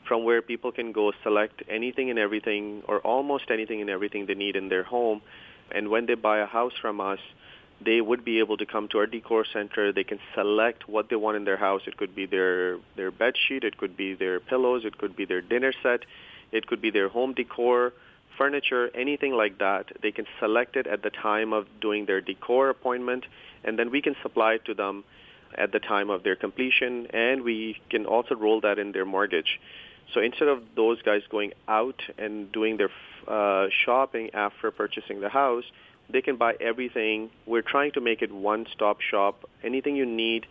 from 0.07 0.23
where 0.23 0.41
people 0.41 0.71
can 0.71 0.91
go 0.91 1.11
select 1.23 1.61
anything 1.69 2.09
and 2.09 2.17
everything, 2.17 2.83
or 2.87 2.99
almost 2.99 3.45
anything 3.51 3.81
and 3.81 3.89
everything 3.89 4.25
they 4.25 4.35
need 4.35 4.55
in 4.55 4.69
their 4.69 4.83
home. 4.83 5.21
And 5.71 5.89
when 5.89 6.05
they 6.05 6.15
buy 6.15 6.39
a 6.39 6.45
house 6.45 6.73
from 6.81 7.01
us, 7.01 7.19
they 7.83 8.01
would 8.01 8.25
be 8.25 8.39
able 8.39 8.57
to 8.57 8.65
come 8.65 8.87
to 8.89 8.97
our 8.97 9.05
decor 9.05 9.45
center. 9.51 9.91
They 9.91 10.03
can 10.03 10.19
select 10.33 10.89
what 10.89 11.09
they 11.09 11.15
want 11.15 11.37
in 11.37 11.45
their 11.45 11.57
house. 11.57 11.81
It 11.85 11.97
could 11.97 12.15
be 12.15 12.25
their 12.25 12.77
their 12.95 13.11
bed 13.11 13.35
sheet, 13.37 13.63
it 13.63 13.77
could 13.77 13.95
be 13.95 14.13
their 14.13 14.39
pillows, 14.39 14.83
it 14.85 14.97
could 14.97 15.15
be 15.15 15.25
their 15.25 15.41
dinner 15.41 15.73
set, 15.83 16.01
it 16.51 16.67
could 16.67 16.81
be 16.81 16.89
their 16.89 17.09
home 17.09 17.33
decor, 17.33 17.93
furniture, 18.37 18.89
anything 18.95 19.33
like 19.33 19.59
that. 19.59 19.91
They 20.01 20.11
can 20.11 20.25
select 20.39 20.75
it 20.75 20.87
at 20.87 21.03
the 21.03 21.09
time 21.09 21.53
of 21.53 21.67
doing 21.81 22.05
their 22.05 22.21
decor 22.21 22.69
appointment, 22.69 23.25
and 23.63 23.77
then 23.77 23.91
we 23.91 24.01
can 24.01 24.15
supply 24.21 24.53
it 24.53 24.65
to 24.65 24.73
them 24.73 25.03
at 25.55 25.71
the 25.71 25.79
time 25.79 26.09
of 26.09 26.23
their 26.23 26.35
completion, 26.35 27.07
and 27.07 27.43
we 27.43 27.79
can 27.89 28.05
also 28.05 28.35
roll 28.35 28.61
that 28.61 28.79
in 28.79 28.91
their 28.91 29.05
mortgage. 29.05 29.59
So 30.13 30.21
instead 30.21 30.47
of 30.47 30.63
those 30.75 31.01
guys 31.01 31.21
going 31.29 31.53
out 31.67 32.01
and 32.17 32.51
doing 32.51 32.77
their 32.77 32.89
uh, 33.27 33.67
shopping 33.85 34.29
after 34.33 34.71
purchasing 34.71 35.19
the 35.19 35.29
house, 35.29 35.65
they 36.09 36.21
can 36.21 36.37
buy 36.37 36.55
everything. 36.59 37.29
We're 37.45 37.61
trying 37.61 37.91
to 37.93 38.01
make 38.01 38.21
it 38.21 38.31
one-stop 38.31 39.01
shop. 39.01 39.49
Anything 39.63 39.95
you 39.95 40.05
need 40.05 40.45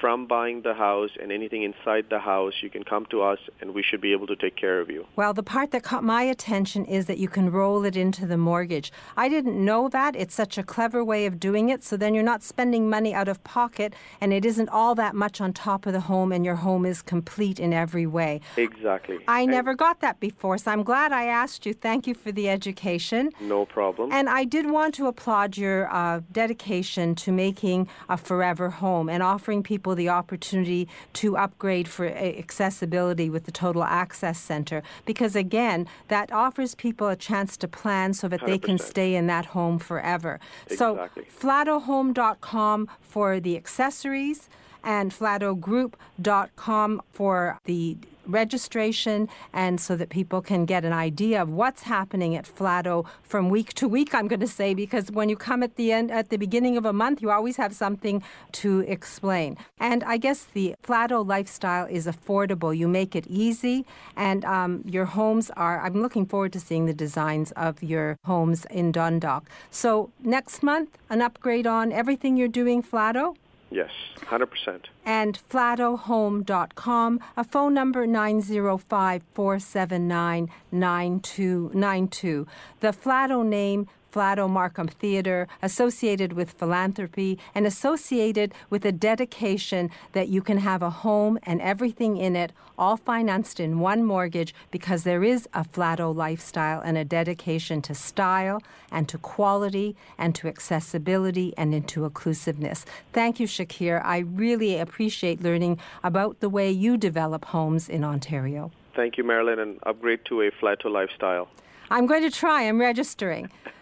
from 0.00 0.26
buying 0.26 0.62
the 0.62 0.74
house 0.74 1.10
and 1.20 1.30
anything 1.30 1.62
inside 1.62 2.06
the 2.08 2.18
house, 2.18 2.54
you 2.62 2.70
can 2.70 2.82
come 2.82 3.06
to 3.10 3.22
us 3.22 3.38
and 3.60 3.74
we 3.74 3.82
should 3.82 4.00
be 4.00 4.12
able 4.12 4.26
to 4.26 4.36
take 4.36 4.56
care 4.56 4.80
of 4.80 4.90
you. 4.90 5.06
Well, 5.16 5.34
the 5.34 5.42
part 5.42 5.70
that 5.72 5.82
caught 5.82 6.02
my 6.02 6.22
attention 6.22 6.84
is 6.86 7.06
that 7.06 7.18
you 7.18 7.28
can 7.28 7.50
roll 7.50 7.84
it 7.84 7.96
into 7.96 8.26
the 8.26 8.38
mortgage. 8.38 8.90
I 9.16 9.28
didn't 9.28 9.62
know 9.62 9.88
that. 9.90 10.16
It's 10.16 10.34
such 10.34 10.56
a 10.56 10.62
clever 10.62 11.04
way 11.04 11.26
of 11.26 11.38
doing 11.38 11.68
it. 11.68 11.84
So 11.84 11.96
then 11.96 12.14
you're 12.14 12.24
not 12.24 12.42
spending 12.42 12.88
money 12.88 13.12
out 13.12 13.28
of 13.28 13.42
pocket 13.44 13.94
and 14.20 14.32
it 14.32 14.44
isn't 14.44 14.68
all 14.70 14.94
that 14.94 15.14
much 15.14 15.40
on 15.40 15.52
top 15.52 15.86
of 15.86 15.92
the 15.92 16.00
home 16.00 16.32
and 16.32 16.44
your 16.44 16.56
home 16.56 16.86
is 16.86 17.02
complete 17.02 17.60
in 17.60 17.72
every 17.72 18.06
way. 18.06 18.40
Exactly. 18.56 19.18
I 19.28 19.42
And 19.42 19.50
never 19.50 19.74
got 19.74 20.00
that 20.00 20.18
before, 20.20 20.56
so 20.58 20.70
I'm 20.70 20.82
glad 20.82 21.12
I 21.12 21.24
asked 21.24 21.66
you. 21.66 21.74
Thank 21.74 22.06
you 22.06 22.14
for 22.14 22.32
the 22.32 22.48
education. 22.48 23.30
No 23.40 23.66
problem. 23.66 24.12
And 24.12 24.28
I 24.28 24.44
did 24.44 24.70
want 24.70 24.94
to 24.94 25.06
applaud 25.06 25.56
your 25.56 25.92
uh, 25.92 26.20
dedication 26.32 27.14
to 27.16 27.32
making 27.32 27.88
a 28.08 28.16
forever 28.16 28.70
home 28.70 29.08
and 29.08 29.22
offering 29.22 29.62
people 29.62 29.89
the 29.94 30.08
opportunity 30.08 30.88
to 31.14 31.36
upgrade 31.36 31.88
for 31.88 32.06
uh, 32.06 32.10
accessibility 32.10 33.30
with 33.30 33.44
the 33.44 33.52
Total 33.52 33.84
Access 33.84 34.38
Center. 34.38 34.82
Because 35.04 35.36
again, 35.36 35.86
that 36.08 36.32
offers 36.32 36.74
people 36.74 37.08
a 37.08 37.16
chance 37.16 37.56
to 37.58 37.68
plan 37.68 38.14
so 38.14 38.28
that 38.28 38.44
they 38.46 38.58
can 38.58 38.78
stay 38.78 39.14
in 39.14 39.26
that 39.26 39.46
home 39.46 39.78
forever. 39.78 40.40
Exactly. 40.68 41.24
So, 41.30 41.46
flatohome.com 41.46 42.88
for 43.00 43.40
the 43.40 43.56
accessories 43.56 44.48
and 44.82 45.12
flatogroup.com 45.12 47.02
for 47.12 47.58
the 47.64 47.96
registration 48.32 49.28
and 49.52 49.80
so 49.80 49.96
that 49.96 50.08
people 50.08 50.40
can 50.40 50.64
get 50.64 50.84
an 50.84 50.92
idea 50.92 51.40
of 51.40 51.50
what's 51.50 51.82
happening 51.82 52.36
at 52.36 52.44
Flato 52.44 53.06
from 53.22 53.48
week 53.48 53.74
to 53.74 53.88
week 53.88 54.14
I'm 54.14 54.28
going 54.28 54.40
to 54.40 54.46
say 54.46 54.74
because 54.74 55.10
when 55.10 55.28
you 55.28 55.36
come 55.36 55.62
at 55.62 55.76
the 55.76 55.92
end 55.92 56.10
at 56.10 56.30
the 56.30 56.36
beginning 56.36 56.76
of 56.76 56.84
a 56.84 56.92
month 56.92 57.22
you 57.22 57.30
always 57.30 57.56
have 57.56 57.74
something 57.74 58.22
to 58.52 58.80
explain. 58.80 59.56
And 59.78 60.04
I 60.04 60.16
guess 60.16 60.44
the 60.44 60.74
Flato 60.82 61.26
lifestyle 61.26 61.86
is 61.86 62.06
affordable. 62.06 62.76
You 62.76 62.88
make 62.88 63.14
it 63.14 63.26
easy 63.26 63.84
and 64.16 64.44
um, 64.44 64.82
your 64.86 65.04
homes 65.04 65.50
are 65.56 65.80
I'm 65.80 66.00
looking 66.00 66.26
forward 66.26 66.52
to 66.54 66.60
seeing 66.60 66.86
the 66.86 66.94
designs 66.94 67.52
of 67.52 67.82
your 67.82 68.16
homes 68.24 68.66
in 68.70 68.92
Dundalk. 68.92 69.48
So 69.70 70.10
next 70.22 70.62
month 70.62 70.98
an 71.08 71.22
upgrade 71.22 71.66
on 71.66 71.92
everything 71.92 72.36
you're 72.36 72.48
doing 72.48 72.82
Flato 72.82 73.36
Yes, 73.70 73.90
100%. 74.16 74.86
and 75.06 75.38
flatohome.com, 75.48 77.20
a 77.36 77.44
phone 77.44 77.72
number 77.74 78.06
905 78.06 79.22
479 79.34 80.50
9292. 80.72 82.46
The 82.80 82.88
Flato 82.88 83.46
name, 83.46 83.86
Flato 84.10 84.48
Markham 84.48 84.88
Theater, 84.88 85.48
associated 85.62 86.32
with 86.32 86.52
philanthropy 86.52 87.38
and 87.54 87.66
associated 87.66 88.52
with 88.68 88.84
a 88.84 88.92
dedication 88.92 89.90
that 90.12 90.28
you 90.28 90.42
can 90.42 90.58
have 90.58 90.82
a 90.82 90.90
home 90.90 91.38
and 91.44 91.60
everything 91.60 92.16
in 92.16 92.36
it, 92.36 92.52
all 92.78 92.96
financed 92.96 93.60
in 93.60 93.78
one 93.78 94.04
mortgage, 94.04 94.54
because 94.70 95.04
there 95.04 95.22
is 95.22 95.48
a 95.54 95.64
Flato 95.64 96.14
lifestyle 96.14 96.80
and 96.80 96.96
a 96.98 97.04
dedication 97.04 97.82
to 97.82 97.94
style 97.94 98.62
and 98.90 99.08
to 99.08 99.18
quality 99.18 99.96
and 100.18 100.34
to 100.34 100.48
accessibility 100.48 101.54
and 101.56 101.74
into 101.74 102.04
inclusiveness. 102.04 102.84
Thank 103.12 103.38
you, 103.38 103.46
Shakir. 103.46 104.02
I 104.04 104.18
really 104.18 104.78
appreciate 104.78 105.42
learning 105.42 105.78
about 106.02 106.40
the 106.40 106.48
way 106.48 106.70
you 106.70 106.96
develop 106.96 107.44
homes 107.46 107.88
in 107.88 108.04
Ontario. 108.04 108.72
Thank 108.94 109.16
you, 109.16 109.24
Marilyn, 109.24 109.58
and 109.58 109.78
upgrade 109.84 110.24
to 110.26 110.42
a 110.42 110.50
Flato 110.50 110.90
lifestyle. 110.90 111.48
I'm 111.90 112.06
going 112.06 112.22
to 112.22 112.30
try. 112.30 112.62
I'm 112.62 112.80
registering. 112.80 113.50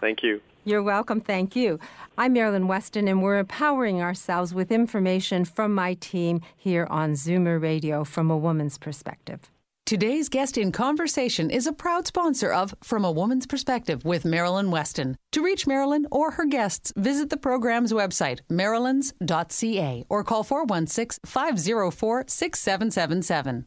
Thank 0.00 0.22
you. 0.22 0.40
You're 0.64 0.82
welcome. 0.82 1.20
Thank 1.20 1.54
you. 1.54 1.78
I'm 2.18 2.32
Marilyn 2.32 2.66
Weston, 2.66 3.06
and 3.06 3.22
we're 3.22 3.38
empowering 3.38 4.02
ourselves 4.02 4.52
with 4.52 4.72
information 4.72 5.44
from 5.44 5.74
my 5.74 5.94
team 5.94 6.40
here 6.56 6.88
on 6.90 7.12
Zoomer 7.12 7.62
Radio 7.62 8.02
from 8.02 8.30
a 8.30 8.36
woman's 8.36 8.76
perspective. 8.76 9.50
Today's 9.86 10.28
guest 10.28 10.58
in 10.58 10.72
conversation 10.72 11.48
is 11.48 11.68
a 11.68 11.72
proud 11.72 12.08
sponsor 12.08 12.52
of 12.52 12.74
From 12.82 13.04
a 13.04 13.12
Woman's 13.12 13.46
Perspective 13.46 14.04
with 14.04 14.24
Marilyn 14.24 14.72
Weston. 14.72 15.16
To 15.30 15.40
reach 15.40 15.68
Marilyn 15.68 16.08
or 16.10 16.32
her 16.32 16.46
guests, 16.46 16.92
visit 16.96 17.30
the 17.30 17.36
program's 17.36 17.92
website, 17.92 18.40
marilyns.ca, 18.50 20.04
or 20.08 20.24
call 20.24 20.42
416 20.42 21.20
504 21.24 22.24
6777. 22.26 23.66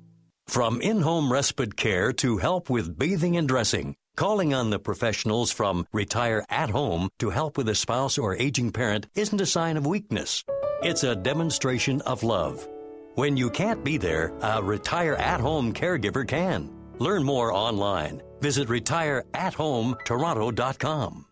From 0.51 0.81
in 0.81 0.99
home 0.99 1.31
respite 1.31 1.77
care 1.77 2.11
to 2.11 2.35
help 2.35 2.69
with 2.69 2.99
bathing 2.99 3.37
and 3.37 3.47
dressing, 3.47 3.95
calling 4.17 4.53
on 4.53 4.69
the 4.69 4.79
professionals 4.79 5.49
from 5.49 5.87
Retire 5.93 6.43
at 6.49 6.69
Home 6.69 7.07
to 7.19 7.29
help 7.29 7.57
with 7.57 7.69
a 7.69 7.75
spouse 7.75 8.17
or 8.17 8.35
aging 8.35 8.73
parent 8.73 9.07
isn't 9.15 9.39
a 9.39 9.45
sign 9.45 9.77
of 9.77 9.87
weakness. 9.87 10.43
It's 10.83 11.05
a 11.05 11.15
demonstration 11.15 12.01
of 12.01 12.23
love. 12.23 12.67
When 13.15 13.37
you 13.37 13.49
can't 13.49 13.81
be 13.81 13.95
there, 13.95 14.33
a 14.41 14.61
Retire 14.61 15.15
at 15.15 15.39
Home 15.39 15.73
caregiver 15.73 16.27
can. 16.27 16.69
Learn 16.99 17.23
more 17.23 17.53
online. 17.53 18.21
Visit 18.41 18.67
retireathometoronto.com. 18.67 21.25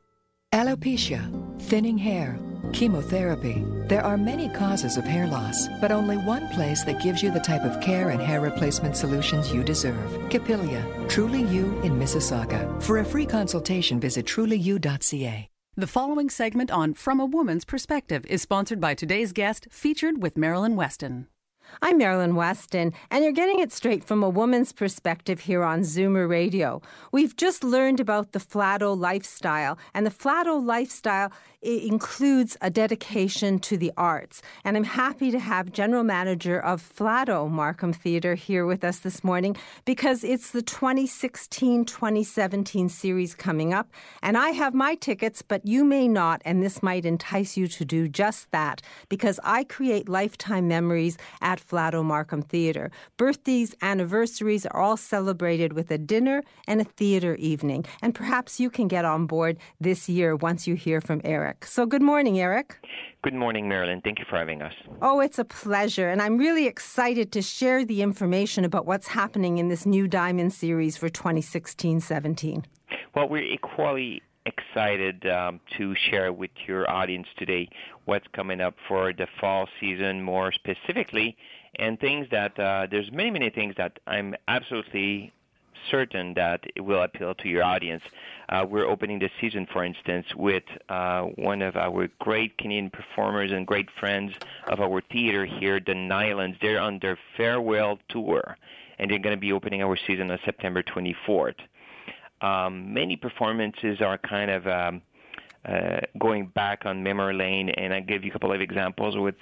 Alopecia, 0.54 1.62
thinning 1.64 1.98
hair, 1.98 2.40
chemotherapy, 2.74 3.66
There 3.88 4.04
are 4.04 4.18
many 4.18 4.50
causes 4.50 4.98
of 4.98 5.04
hair 5.04 5.28
loss, 5.28 5.68
but 5.82 5.92
only 5.92 6.18
one 6.18 6.48
place 6.50 6.84
that 6.84 7.02
gives 7.02 7.24
you 7.24 7.32
the 7.32 7.40
type 7.40 7.64
of 7.64 7.82
care 7.82 8.10
and 8.10 8.22
hair 8.22 8.40
replacement 8.40 8.96
solutions 8.96 9.52
you 9.52 9.64
deserve. 9.64 10.30
Capilia, 10.30 10.84
Truly 11.08 11.44
You 11.44 11.80
in 11.82 11.98
Mississauga. 11.98 12.82
For 12.84 13.00
a 13.00 13.06
free 13.06 13.26
consultation, 13.26 14.00
visit 14.00 14.26
trulyu.ca. 14.26 15.50
The 15.76 15.88
following 15.88 16.30
segment 16.30 16.72
on 16.72 16.94
From 16.94 17.20
a 17.20 17.26
Woman's 17.26 17.66
Perspective 17.66 18.26
is 18.26 18.42
sponsored 18.42 18.80
by 18.80 18.94
today's 18.96 19.32
guest, 19.32 19.68
featured 19.72 20.22
with 20.22 20.38
Marilyn 20.38 20.76
Weston. 20.76 21.28
I'm 21.82 21.98
Marilyn 21.98 22.36
Weston, 22.36 22.94
and 23.10 23.24
you're 23.24 23.34
getting 23.34 23.60
it 23.60 23.72
straight 23.72 24.04
from 24.04 24.22
a 24.22 24.30
woman's 24.30 24.74
perspective 24.74 25.42
here 25.42 25.64
on 25.64 25.82
Zoomer 25.82 26.28
Radio. 26.28 26.82
We've 27.12 27.36
just 27.36 27.64
learned 27.64 28.00
about 28.00 28.34
the 28.34 28.40
Flato 28.40 28.98
lifestyle, 28.98 29.78
and 29.94 30.06
the 30.06 30.12
Flato 30.12 30.64
lifestyle 30.64 31.32
includes 31.62 32.56
a 32.62 32.70
dedication 32.70 33.60
to 33.60 33.78
the 33.78 33.92
arts. 33.98 34.42
And 34.64 34.78
I'm 34.78 34.86
happy 34.86 35.30
to 35.32 35.40
have 35.40 35.74
General 35.74 36.04
Manager 36.04 36.60
of 36.60 36.82
Flato 36.82 37.50
Markham 37.50 37.92
Theatre 37.92 38.36
here 38.36 38.66
with 38.66 38.84
us 38.84 39.00
this 39.00 39.24
morning 39.24 39.58
because 39.84 40.24
it's 40.24 40.52
the 40.52 40.62
2016 40.62 41.86
2017 41.86 42.90
series 42.90 43.36
coming 43.36 43.74
up. 43.74 43.90
And 44.22 44.38
I 44.38 44.50
have 44.52 44.74
my 44.74 44.96
tickets, 44.96 45.42
but 45.42 45.66
you 45.66 45.84
may 45.84 46.08
not, 46.08 46.42
and 46.46 46.64
this 46.64 46.82
might 46.82 47.06
entice 47.06 47.58
you 47.58 47.68
to 47.68 47.86
do 47.86 48.08
just 48.08 48.52
that 48.52 48.82
because 49.10 49.40
I 49.44 49.64
create 49.66 50.08
lifetime 50.08 50.68
memories 50.68 51.18
at 51.42 51.59
Flato 51.60 52.04
Markham 52.04 52.42
Theatre. 52.42 52.92
Birthdays, 53.18 53.76
anniversaries 53.82 54.66
are 54.68 54.80
all 54.80 54.98
celebrated 54.98 55.74
with 55.74 55.90
a 55.92 55.98
dinner 55.98 56.44
and 56.68 56.80
a 56.80 56.86
theatre 56.86 57.36
evening. 57.36 57.86
And 58.02 58.14
perhaps 58.14 58.60
you 58.60 58.70
can 58.70 58.88
get 58.88 59.04
on 59.04 59.26
board 59.26 59.58
this 59.80 60.08
year 60.08 60.36
once 60.36 60.68
you 60.68 60.76
hear 60.76 61.02
from 61.02 61.22
Eric. 61.24 61.40
Eric. 61.40 61.66
So, 61.66 61.86
good 61.86 62.02
morning, 62.02 62.40
Eric. 62.40 62.78
Good 63.22 63.34
morning, 63.34 63.68
Marilyn. 63.68 64.02
Thank 64.02 64.20
you 64.20 64.26
for 64.30 64.38
having 64.38 64.62
us. 64.62 64.74
Oh, 65.02 65.20
it's 65.20 65.40
a 65.40 65.46
pleasure. 65.46 66.10
And 66.10 66.22
I'm 66.22 66.38
really 66.38 66.68
excited 66.68 67.32
to 67.32 67.42
share 67.42 67.86
the 67.86 68.02
information 68.02 68.66
about 68.66 68.86
what's 68.86 69.08
happening 69.08 69.58
in 69.58 69.70
this 69.70 69.86
new 69.86 70.08
Diamond 70.08 70.54
series 70.54 70.98
for 70.98 71.10
2016 71.10 72.02
17. 72.02 72.66
Well, 73.16 73.30
we're 73.30 73.44
equally 73.44 74.22
excited 74.50 75.26
um, 75.28 75.60
to 75.78 75.96
share 75.96 76.34
with 76.34 76.52
your 76.68 76.90
audience 76.90 77.28
today 77.38 77.70
what's 78.06 78.28
coming 78.34 78.62
up 78.62 78.76
for 78.88 79.14
the 79.14 79.28
fall 79.40 79.68
season 79.80 80.22
more 80.22 80.52
specifically 80.52 81.38
and 81.76 82.00
things 82.00 82.28
that 82.32 82.60
uh, 82.60 82.88
there's 82.90 83.12
many 83.12 83.32
many 83.32 83.50
things 83.50 83.76
that 83.78 84.00
I'm 84.08 84.36
absolutely 84.48 85.32
certain 85.90 86.34
that 86.34 86.62
it 86.76 86.82
will 86.82 87.04
appeal 87.04 87.34
to 87.36 87.48
your 87.48 87.64
audience. 87.64 88.04
Uh, 88.50 88.66
we're 88.70 88.86
opening 88.86 89.20
the 89.20 89.30
season, 89.40 89.68
for 89.72 89.84
instance, 89.84 90.26
with 90.36 90.64
uh, 90.90 91.24
one 91.36 91.62
of 91.62 91.76
our 91.76 92.10
great 92.20 92.58
Canadian 92.58 92.90
performers 92.90 93.52
and 93.52 93.66
great 93.66 93.88
friends 94.00 94.34
of 94.68 94.80
our 94.82 95.02
theater 95.12 95.46
here, 95.46 95.80
the 95.80 95.94
Nylons. 95.94 96.60
They're 96.62 96.82
on 96.82 97.00
their 97.00 97.18
farewell 97.38 98.00
tour, 98.10 98.58
and 98.98 99.10
they're 99.10 99.20
going 99.20 99.36
to 99.36 99.40
be 99.40 99.54
opening 99.54 99.82
our 99.82 99.98
season 100.08 100.32
on 100.32 100.40
September 100.44 100.84
24th. 100.84 101.56
Um, 102.42 102.94
many 102.94 103.16
performances 103.16 104.02
are 104.02 104.18
kind 104.18 104.52
of 104.52 104.68
um, 104.68 105.02
uh, 105.66 106.00
going 106.18 106.48
back 106.48 106.86
on 106.86 107.04
memory 107.04 107.34
lane, 107.34 107.70
and 107.70 107.94
I 107.94 108.00
give 108.00 108.24
you 108.24 108.30
a 108.30 108.34
couple 108.34 108.54
of 108.54 108.62
examples 108.62 109.18
with 109.18 109.36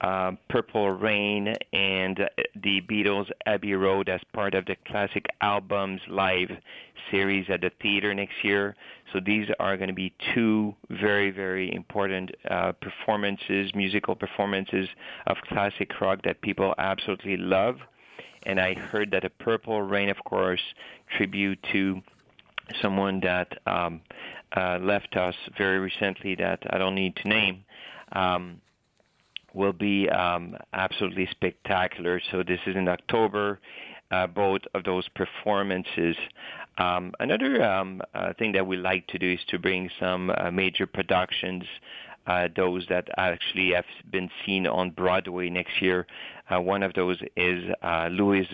uh, 0.00 0.32
Purple 0.48 0.90
Rain 0.90 1.54
and 1.72 2.28
the 2.56 2.80
Beatles' 2.80 3.30
Abbey 3.46 3.74
Road 3.74 4.08
as 4.08 4.20
part 4.32 4.54
of 4.54 4.66
the 4.66 4.76
Classic 4.86 5.24
Albums 5.40 6.00
Live 6.08 6.50
series 7.10 7.46
at 7.48 7.60
the 7.60 7.70
theater 7.80 8.12
next 8.12 8.42
year. 8.42 8.74
So 9.12 9.20
these 9.24 9.48
are 9.60 9.76
going 9.76 9.88
to 9.88 9.94
be 9.94 10.12
two 10.34 10.74
very, 10.90 11.30
very 11.30 11.72
important 11.72 12.32
uh, 12.50 12.72
performances, 12.72 13.72
musical 13.74 14.16
performances 14.16 14.88
of 15.28 15.36
classic 15.48 16.00
rock 16.00 16.22
that 16.24 16.40
people 16.40 16.74
absolutely 16.78 17.36
love. 17.36 17.76
And 18.44 18.58
I 18.58 18.74
heard 18.74 19.12
that 19.12 19.24
a 19.24 19.30
Purple 19.30 19.82
Rain, 19.82 20.08
of 20.08 20.24
course, 20.24 20.62
tribute 21.16 21.62
to 21.72 22.02
someone 22.80 23.20
that 23.20 23.58
um, 23.66 24.00
uh, 24.56 24.78
left 24.80 25.16
us 25.16 25.34
very 25.56 25.78
recently 25.78 26.34
that 26.36 26.60
I 26.70 26.78
don't 26.78 26.94
need 26.94 27.16
to 27.16 27.28
name. 27.28 27.64
Um, 28.12 28.60
will 29.54 29.72
be 29.72 30.08
um, 30.08 30.56
absolutely 30.72 31.28
spectacular. 31.30 32.20
So 32.30 32.42
this 32.42 32.60
is 32.66 32.74
in 32.74 32.88
October. 32.88 33.60
Uh, 34.10 34.26
both 34.26 34.60
of 34.74 34.84
those 34.84 35.08
performances. 35.14 36.14
Um, 36.76 37.14
another 37.18 37.64
um, 37.64 38.02
uh, 38.14 38.34
thing 38.38 38.52
that 38.52 38.66
we 38.66 38.76
like 38.76 39.06
to 39.06 39.18
do 39.18 39.32
is 39.32 39.40
to 39.48 39.58
bring 39.58 39.88
some 39.98 40.30
uh, 40.36 40.50
major 40.50 40.86
productions, 40.86 41.64
uh, 42.26 42.48
those 42.54 42.84
that 42.90 43.08
actually 43.16 43.72
have 43.72 43.86
been 44.10 44.28
seen 44.44 44.66
on 44.66 44.90
Broadway 44.90 45.48
next 45.48 45.80
year. 45.80 46.06
Uh, 46.50 46.60
one 46.60 46.82
of 46.82 46.92
those 46.92 47.22
is 47.36 47.64
uh, 47.82 48.08
Luis 48.12 48.46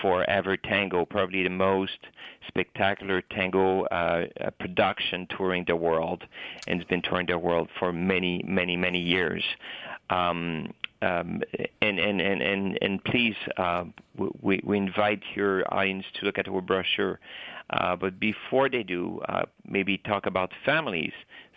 Bravo's 0.00 0.24
Forever 0.26 0.56
Tango, 0.56 1.04
probably 1.04 1.42
the 1.42 1.50
most 1.50 1.98
spectacular 2.48 3.22
tango 3.22 3.84
uh, 3.84 4.26
uh, 4.40 4.50
production 4.58 5.26
touring 5.36 5.64
the 5.66 5.76
world, 5.76 6.24
and 6.66 6.80
it's 6.80 6.88
been 6.88 7.02
touring 7.02 7.26
the 7.26 7.38
world 7.38 7.68
for 7.78 7.92
many, 7.92 8.42
many, 8.46 8.76
many 8.76 9.00
years. 9.00 9.42
Um, 10.10 10.72
um, 11.02 11.40
and, 11.80 11.98
and, 11.98 12.20
and, 12.20 12.42
and, 12.42 12.78
and 12.82 13.04
please, 13.04 13.36
uh, 13.56 13.84
we, 14.42 14.60
we 14.62 14.76
invite 14.76 15.22
your 15.34 15.62
audience 15.72 16.04
to 16.14 16.26
look 16.26 16.38
at 16.38 16.46
our 16.46 16.60
brochure. 16.60 17.18
Uh, 17.70 17.96
but 17.96 18.20
before 18.20 18.68
they 18.68 18.82
do, 18.82 19.20
uh, 19.28 19.42
maybe 19.64 19.96
talk 19.98 20.26
about 20.26 20.50
families. 20.66 21.12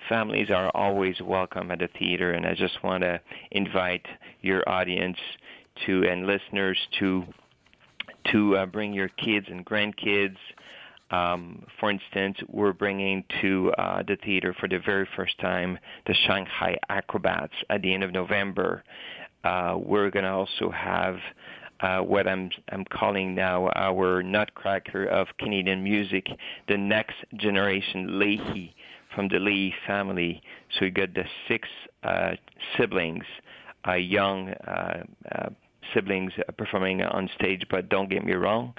Families 0.07 0.49
are 0.49 0.69
always 0.73 1.19
welcome 1.21 1.71
at 1.71 1.79
the 1.79 1.89
theater, 1.99 2.31
and 2.31 2.45
I 2.45 2.53
just 2.53 2.83
want 2.83 3.03
to 3.03 3.19
invite 3.51 4.05
your 4.41 4.67
audience 4.69 5.17
to 5.85 6.03
and 6.07 6.27
listeners 6.27 6.77
to 6.99 7.25
to 8.31 8.57
uh, 8.57 8.65
bring 8.65 8.93
your 8.93 9.09
kids 9.09 9.47
and 9.49 9.65
grandkids. 9.65 10.37
Um, 11.11 11.65
for 11.79 11.91
instance, 11.91 12.37
we're 12.47 12.73
bringing 12.73 13.23
to 13.41 13.71
uh, 13.77 14.03
the 14.03 14.17
theater 14.23 14.55
for 14.59 14.67
the 14.67 14.79
very 14.79 15.07
first 15.15 15.37
time 15.39 15.77
the 16.07 16.15
Shanghai 16.25 16.77
Acrobats 16.89 17.53
at 17.69 17.81
the 17.81 17.93
end 17.93 18.03
of 18.03 18.11
November. 18.11 18.83
Uh, 19.43 19.77
we're 19.77 20.09
going 20.09 20.23
to 20.23 20.31
also 20.31 20.71
have 20.71 21.17
uh, 21.81 21.99
what 21.99 22.27
I'm 22.27 22.49
I'm 22.69 22.85
calling 22.85 23.35
now 23.35 23.69
our 23.75 24.23
Nutcracker 24.23 25.05
of 25.05 25.27
Canadian 25.37 25.83
music, 25.83 26.27
the 26.67 26.77
next 26.77 27.17
generation 27.35 28.19
Leahy 28.19 28.73
from 29.13 29.27
the 29.27 29.37
Lee 29.39 29.73
family. 29.85 30.41
So 30.71 30.85
you 30.85 30.91
got 30.91 31.13
the 31.13 31.25
six 31.47 31.67
uh, 32.03 32.31
siblings, 32.77 33.25
uh, 33.87 33.93
young 33.93 34.49
uh, 34.49 35.03
uh, 35.31 35.49
siblings 35.93 36.31
performing 36.57 37.01
on 37.01 37.29
stage, 37.35 37.63
but 37.69 37.89
don't 37.89 38.09
get 38.09 38.25
me 38.25 38.33
wrong, 38.33 38.73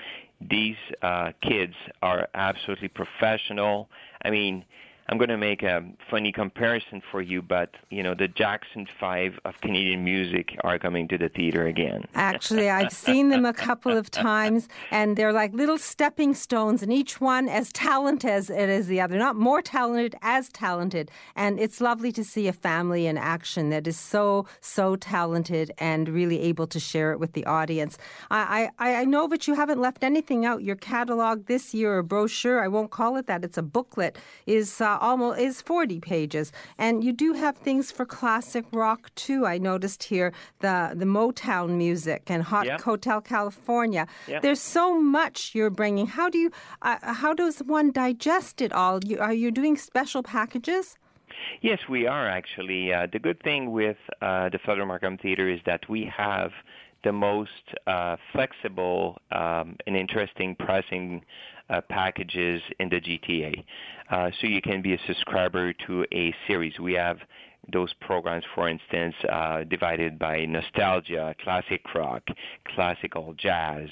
these 0.50 0.76
uh, 1.02 1.30
kids 1.42 1.74
are 2.02 2.28
absolutely 2.34 2.88
professional. 2.88 3.88
I 4.24 4.30
mean, 4.30 4.64
I'm 5.08 5.18
going 5.18 5.28
to 5.28 5.36
make 5.36 5.62
a 5.62 5.84
funny 6.10 6.32
comparison 6.32 7.02
for 7.10 7.20
you, 7.20 7.42
but 7.42 7.74
you 7.90 8.02
know 8.02 8.14
the 8.14 8.28
Jackson 8.28 8.86
Five 8.98 9.38
of 9.44 9.60
Canadian 9.60 10.02
music 10.02 10.56
are 10.64 10.78
coming 10.78 11.08
to 11.08 11.18
the 11.18 11.28
theater 11.28 11.66
again. 11.66 12.04
Actually, 12.14 12.70
I've 12.70 12.92
seen 12.92 13.28
them 13.28 13.44
a 13.44 13.52
couple 13.52 13.96
of 13.96 14.10
times, 14.10 14.68
and 14.90 15.16
they're 15.16 15.32
like 15.32 15.52
little 15.52 15.76
stepping 15.76 16.34
stones, 16.34 16.82
and 16.82 16.92
each 16.92 17.20
one 17.20 17.48
as 17.48 17.70
talented 17.72 18.30
as 18.30 18.50
it 18.50 18.68
is 18.68 18.86
the 18.86 19.00
other. 19.00 19.18
Not 19.18 19.36
more 19.36 19.60
talented, 19.62 20.14
as 20.22 20.48
talented. 20.48 21.10
And 21.36 21.60
it's 21.60 21.80
lovely 21.80 22.10
to 22.12 22.24
see 22.24 22.48
a 22.48 22.52
family 22.52 23.06
in 23.06 23.18
action 23.18 23.70
that 23.70 23.86
is 23.86 23.98
so 23.98 24.46
so 24.60 24.96
talented 24.96 25.70
and 25.78 26.08
really 26.08 26.40
able 26.40 26.66
to 26.68 26.80
share 26.80 27.12
it 27.12 27.20
with 27.20 27.32
the 27.34 27.44
audience. 27.44 27.98
I 28.30 28.70
I, 28.78 28.96
I 29.02 29.04
know 29.04 29.28
that 29.28 29.46
you 29.46 29.54
haven't 29.54 29.80
left 29.80 30.02
anything 30.02 30.46
out. 30.46 30.62
Your 30.62 30.76
catalog 30.76 31.46
this 31.46 31.74
year, 31.74 31.98
a 31.98 32.04
brochure. 32.04 32.64
I 32.64 32.68
won't 32.68 32.90
call 32.90 33.16
it 33.16 33.26
that. 33.26 33.44
It's 33.44 33.58
a 33.58 33.62
booklet. 33.62 34.16
Is 34.46 34.80
uh, 34.80 34.93
almost 35.00 35.40
is 35.40 35.62
40 35.62 36.00
pages, 36.00 36.52
and 36.78 37.04
you 37.04 37.12
do 37.12 37.32
have 37.34 37.56
things 37.56 37.90
for 37.90 38.04
classic 38.04 38.64
rock 38.72 39.14
too. 39.14 39.46
I 39.46 39.58
noticed 39.58 40.04
here 40.04 40.32
the 40.60 40.92
the 40.94 41.04
Motown 41.04 41.76
music 41.76 42.22
and 42.26 42.42
Hot 42.42 42.66
yep. 42.66 42.80
Hotel 42.80 43.20
California. 43.20 44.06
There's 44.42 44.60
so 44.60 45.00
much 45.00 45.54
you're 45.54 45.70
bringing. 45.70 46.06
How 46.06 46.28
do 46.28 46.38
you 46.38 46.50
uh, 46.82 46.98
how 47.14 47.34
does 47.34 47.58
one 47.60 47.92
digest 47.92 48.60
it 48.60 48.72
all? 48.72 49.02
You, 49.04 49.18
are 49.18 49.32
you 49.32 49.50
doing 49.50 49.76
special 49.76 50.22
packages? 50.22 50.96
Yes, 51.60 51.80
we 51.88 52.06
are 52.06 52.28
actually. 52.28 52.92
Uh, 52.92 53.06
the 53.12 53.18
good 53.18 53.42
thing 53.42 53.72
with 53.72 53.96
uh, 54.20 54.48
the 54.50 54.58
Flato 54.58 54.86
Markham 54.86 55.18
Theater 55.18 55.48
is 55.48 55.60
that 55.66 55.88
we 55.88 56.10
have 56.16 56.50
the 57.04 57.12
most 57.12 57.74
uh, 57.86 58.16
flexible 58.32 59.18
um, 59.30 59.76
and 59.86 59.96
interesting 59.96 60.56
pricing 60.56 61.22
uh, 61.70 61.80
packages 61.82 62.62
in 62.78 62.88
the 62.88 63.00
GTA. 63.00 63.64
Uh, 64.10 64.30
so 64.40 64.46
you 64.46 64.60
can 64.60 64.82
be 64.82 64.94
a 64.94 64.98
subscriber 65.06 65.72
to 65.86 66.04
a 66.12 66.34
series. 66.46 66.78
We 66.78 66.94
have 66.94 67.18
those 67.72 67.92
programs, 68.00 68.44
for 68.54 68.68
instance, 68.68 69.14
uh, 69.30 69.64
divided 69.64 70.18
by 70.18 70.44
nostalgia, 70.44 71.34
classic 71.42 71.82
rock, 71.94 72.22
classical 72.74 73.34
jazz, 73.34 73.88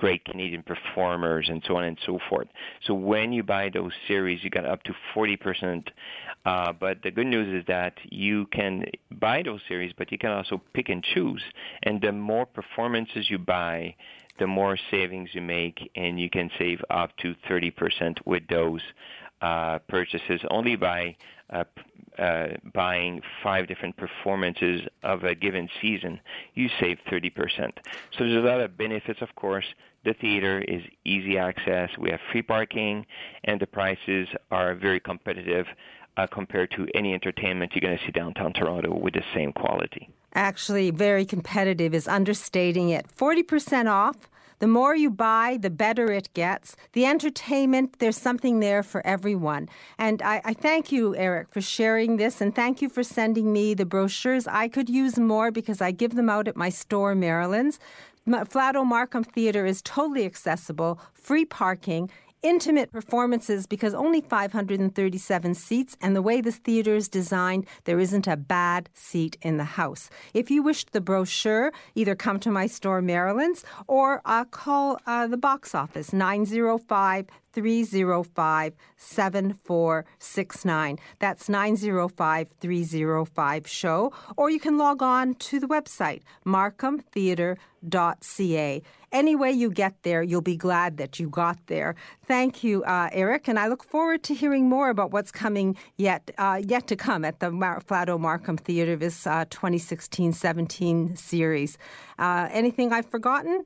great 0.00 0.24
Canadian 0.24 0.62
performers 0.62 1.46
and 1.50 1.62
so 1.66 1.76
on 1.76 1.84
and 1.84 1.98
so 2.06 2.18
forth. 2.30 2.48
So 2.86 2.94
when 2.94 3.32
you 3.32 3.42
buy 3.42 3.68
those 3.68 3.92
series, 4.08 4.42
you 4.42 4.48
get 4.48 4.64
up 4.64 4.82
to 4.84 4.94
40%. 5.14 5.88
Uh, 6.46 6.72
but 6.72 7.02
the 7.02 7.10
good 7.10 7.26
news 7.26 7.60
is 7.60 7.66
that 7.66 7.92
you 8.04 8.46
can 8.46 8.86
buy 9.10 9.42
those 9.42 9.60
series, 9.68 9.92
but 9.96 10.10
you 10.10 10.16
can 10.16 10.30
also 10.30 10.62
pick 10.72 10.88
and 10.88 11.04
choose. 11.04 11.42
And 11.82 12.00
the 12.00 12.12
more 12.12 12.46
performances 12.46 13.28
you 13.28 13.36
buy, 13.38 13.94
the 14.40 14.46
more 14.46 14.76
savings 14.90 15.28
you 15.32 15.42
make, 15.42 15.90
and 15.94 16.18
you 16.18 16.28
can 16.28 16.50
save 16.58 16.80
up 16.90 17.16
to 17.18 17.36
30% 17.48 18.18
with 18.26 18.42
those 18.48 18.80
uh, 19.40 19.78
purchases 19.88 20.40
only 20.50 20.74
by 20.74 21.14
uh, 21.50 21.64
uh, 22.18 22.48
buying 22.74 23.20
five 23.42 23.68
different 23.68 23.96
performances 23.96 24.82
of 25.02 25.24
a 25.24 25.34
given 25.34 25.68
season, 25.80 26.20
you 26.54 26.68
save 26.80 26.98
30%. 27.10 27.30
So 27.56 28.24
there's 28.24 28.36
a 28.36 28.46
lot 28.46 28.60
of 28.60 28.76
benefits, 28.76 29.22
of 29.22 29.34
course. 29.36 29.64
The 30.04 30.14
theater 30.14 30.60
is 30.66 30.82
easy 31.04 31.38
access. 31.38 31.90
We 31.98 32.10
have 32.10 32.20
free 32.32 32.42
parking, 32.42 33.06
and 33.44 33.60
the 33.60 33.66
prices 33.66 34.28
are 34.50 34.74
very 34.74 35.00
competitive 35.00 35.66
uh, 36.16 36.26
compared 36.26 36.70
to 36.72 36.86
any 36.94 37.14
entertainment 37.14 37.72
you're 37.74 37.80
going 37.80 37.98
to 37.98 38.04
see 38.04 38.12
downtown 38.12 38.52
Toronto 38.52 38.94
with 38.96 39.14
the 39.14 39.24
same 39.34 39.52
quality. 39.52 40.08
Actually, 40.34 40.90
very 40.90 41.24
competitive 41.24 41.94
is 41.94 42.06
understating 42.06 42.90
it. 42.90 43.06
40% 43.16 43.90
off 43.90 44.28
the 44.60 44.66
more 44.66 44.94
you 44.94 45.08
buy, 45.08 45.58
the 45.58 45.70
better 45.70 46.12
it 46.12 46.28
gets. 46.34 46.76
The 46.92 47.06
entertainment, 47.06 47.98
there's 47.98 48.18
something 48.18 48.60
there 48.60 48.82
for 48.82 49.04
everyone. 49.06 49.70
And 49.98 50.20
I, 50.20 50.42
I, 50.44 50.52
thank 50.52 50.92
you, 50.92 51.16
Eric, 51.16 51.48
for 51.48 51.62
sharing 51.62 52.18
this, 52.18 52.42
and 52.42 52.54
thank 52.54 52.82
you 52.82 52.90
for 52.90 53.02
sending 53.02 53.54
me 53.54 53.72
the 53.72 53.86
brochures. 53.86 54.46
I 54.46 54.68
could 54.68 54.90
use 54.90 55.18
more 55.18 55.50
because 55.50 55.80
I 55.80 55.92
give 55.92 56.14
them 56.14 56.28
out 56.28 56.46
at 56.46 56.56
my 56.56 56.68
store, 56.68 57.14
Marilyn's. 57.14 57.80
Flato 58.28 58.84
Markham 58.84 59.24
Theatre 59.24 59.64
is 59.64 59.80
totally 59.80 60.26
accessible, 60.26 61.00
free 61.14 61.46
parking 61.46 62.10
intimate 62.42 62.92
performances 62.92 63.66
because 63.66 63.94
only 63.94 64.20
537 64.20 65.54
seats, 65.54 65.96
and 66.00 66.16
the 66.16 66.22
way 66.22 66.40
this 66.40 66.56
theater 66.56 66.94
is 66.94 67.08
designed, 67.08 67.66
there 67.84 68.00
isn't 68.00 68.26
a 68.26 68.36
bad 68.36 68.88
seat 68.94 69.36
in 69.42 69.56
the 69.56 69.64
house. 69.64 70.10
If 70.34 70.50
you 70.50 70.62
wish 70.62 70.84
the 70.84 71.00
brochure, 71.00 71.72
either 71.94 72.14
come 72.14 72.38
to 72.40 72.50
my 72.50 72.66
store, 72.66 73.02
Marilyn's, 73.02 73.64
or 73.86 74.20
uh, 74.24 74.44
call 74.44 74.98
uh, 75.06 75.26
the 75.26 75.36
box 75.36 75.74
office, 75.74 76.12
905 76.12 77.26
305 77.52 78.74
7469. 78.96 80.98
That's 81.18 81.48
905 81.48 82.48
305 82.60 83.66
show. 83.66 84.12
Or 84.36 84.50
you 84.50 84.60
can 84.60 84.78
log 84.78 85.02
on 85.02 85.34
to 85.34 85.58
the 85.58 85.66
website, 85.66 86.22
markhamtheatre.ca. 86.46 88.82
Any 89.12 89.34
way 89.34 89.50
you 89.50 89.70
get 89.70 89.94
there, 90.02 90.22
you'll 90.22 90.40
be 90.40 90.56
glad 90.56 90.96
that 90.98 91.18
you 91.18 91.28
got 91.28 91.58
there. 91.66 91.96
Thank 92.26 92.62
you, 92.62 92.84
uh, 92.84 93.08
Eric, 93.12 93.48
and 93.48 93.58
I 93.58 93.66
look 93.66 93.82
forward 93.82 94.22
to 94.24 94.34
hearing 94.34 94.68
more 94.68 94.88
about 94.88 95.10
what's 95.10 95.32
coming 95.32 95.76
yet 95.96 96.30
uh, 96.38 96.60
yet 96.64 96.86
to 96.88 96.96
come 96.96 97.24
at 97.24 97.40
the 97.40 97.50
Mar- 97.50 97.80
Flato 97.80 98.20
Markham 98.20 98.56
Theatre 98.56 98.94
this 98.94 99.24
2016-17 99.24 101.12
uh, 101.12 101.16
series. 101.16 101.76
Uh, 102.18 102.48
anything 102.52 102.92
I've 102.92 103.06
forgotten? 103.06 103.64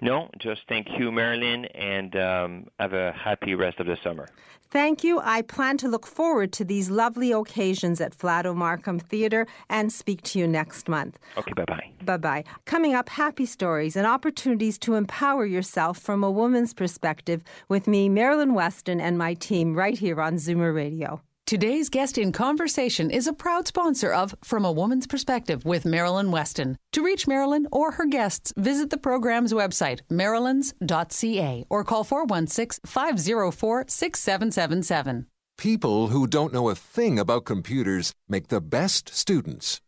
No, 0.00 0.30
just 0.38 0.62
thank 0.68 0.86
you, 0.98 1.10
Marilyn, 1.10 1.64
and 1.66 2.14
um, 2.16 2.66
have 2.78 2.92
a 2.92 3.12
happy 3.12 3.54
rest 3.54 3.80
of 3.80 3.86
the 3.86 3.96
summer. 4.02 4.28
Thank 4.70 5.04
you. 5.04 5.20
I 5.20 5.42
plan 5.42 5.78
to 5.78 5.88
look 5.88 6.06
forward 6.06 6.52
to 6.54 6.64
these 6.64 6.90
lovely 6.90 7.32
occasions 7.32 8.00
at 8.00 8.16
Flato 8.16 8.54
Markham 8.54 8.98
Theatre 8.98 9.46
and 9.70 9.92
speak 9.92 10.22
to 10.22 10.38
you 10.38 10.46
next 10.46 10.88
month. 10.88 11.18
Okay, 11.38 11.52
bye 11.54 11.64
bye. 11.64 11.90
Bye 12.04 12.16
bye. 12.16 12.44
Coming 12.64 12.94
up, 12.94 13.08
happy 13.08 13.46
stories 13.46 13.96
and 13.96 14.06
opportunities 14.06 14.76
to 14.78 14.94
empower 14.94 15.46
yourself 15.46 15.98
from 15.98 16.24
a 16.24 16.30
woman's 16.30 16.74
perspective 16.74 17.42
with 17.68 17.86
me, 17.86 18.08
Marilyn 18.08 18.54
Weston, 18.54 19.00
and 19.00 19.16
my 19.16 19.34
team 19.34 19.74
right 19.74 19.96
here 19.96 20.20
on 20.20 20.34
Zoomer 20.34 20.74
Radio. 20.74 21.22
Today's 21.46 21.88
guest 21.88 22.18
in 22.18 22.32
conversation 22.32 23.08
is 23.08 23.28
a 23.28 23.32
proud 23.32 23.68
sponsor 23.68 24.12
of 24.12 24.34
From 24.42 24.64
a 24.64 24.72
Woman's 24.72 25.06
Perspective 25.06 25.64
with 25.64 25.84
Marilyn 25.84 26.32
Weston. 26.32 26.76
To 26.90 27.04
reach 27.04 27.28
Marilyn 27.28 27.68
or 27.70 27.92
her 27.92 28.06
guests, 28.06 28.52
visit 28.56 28.90
the 28.90 28.96
program's 28.96 29.52
website, 29.52 30.00
marilyns.ca, 30.10 31.64
or 31.70 31.84
call 31.84 32.02
416 32.02 32.80
504 32.84 33.84
6777. 33.86 35.26
People 35.56 36.08
who 36.08 36.26
don't 36.26 36.52
know 36.52 36.68
a 36.68 36.74
thing 36.74 37.16
about 37.16 37.44
computers 37.44 38.12
make 38.28 38.48
the 38.48 38.60
best 38.60 39.14
students. 39.14 39.80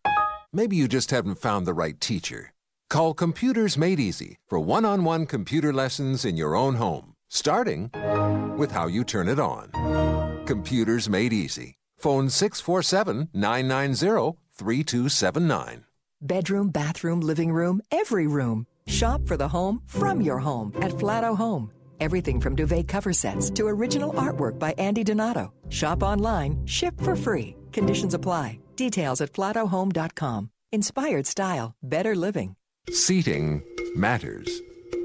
Maybe 0.52 0.76
you 0.76 0.86
just 0.86 1.10
haven't 1.10 1.40
found 1.40 1.66
the 1.66 1.74
right 1.74 2.00
teacher. 2.00 2.52
Call 2.88 3.14
Computers 3.14 3.76
Made 3.76 3.98
Easy 3.98 4.36
for 4.46 4.60
one 4.60 4.84
on 4.84 5.02
one 5.02 5.26
computer 5.26 5.72
lessons 5.72 6.24
in 6.24 6.36
your 6.36 6.54
own 6.54 6.76
home, 6.76 7.14
starting 7.28 7.90
with 8.56 8.70
how 8.70 8.86
you 8.86 9.02
turn 9.02 9.28
it 9.28 9.40
on. 9.40 10.37
Computers 10.48 11.10
Made 11.10 11.34
Easy. 11.34 11.74
Phone 11.98 12.30
647 12.30 13.28
990 13.34 14.38
3279. 14.50 15.84
Bedroom, 16.22 16.70
bathroom, 16.70 17.20
living 17.20 17.52
room, 17.52 17.82
every 17.90 18.26
room. 18.26 18.66
Shop 18.86 19.20
for 19.26 19.36
the 19.36 19.48
home 19.48 19.82
from 19.84 20.22
your 20.22 20.38
home 20.38 20.72
at 20.80 20.92
Flato 20.92 21.36
Home. 21.36 21.70
Everything 22.00 22.40
from 22.40 22.56
duvet 22.56 22.88
cover 22.88 23.12
sets 23.12 23.50
to 23.50 23.66
original 23.66 24.14
artwork 24.14 24.58
by 24.58 24.74
Andy 24.78 25.04
Donato. 25.04 25.52
Shop 25.68 26.02
online, 26.02 26.56
ship 26.64 26.98
for 27.02 27.14
free. 27.14 27.54
Conditions 27.72 28.14
apply. 28.14 28.58
Details 28.74 29.20
at 29.20 29.34
flatohome.com. 29.34 30.50
Inspired 30.72 31.26
style, 31.26 31.74
better 31.82 32.16
living. 32.16 32.56
Seating 32.90 33.62
matters. 33.94 34.62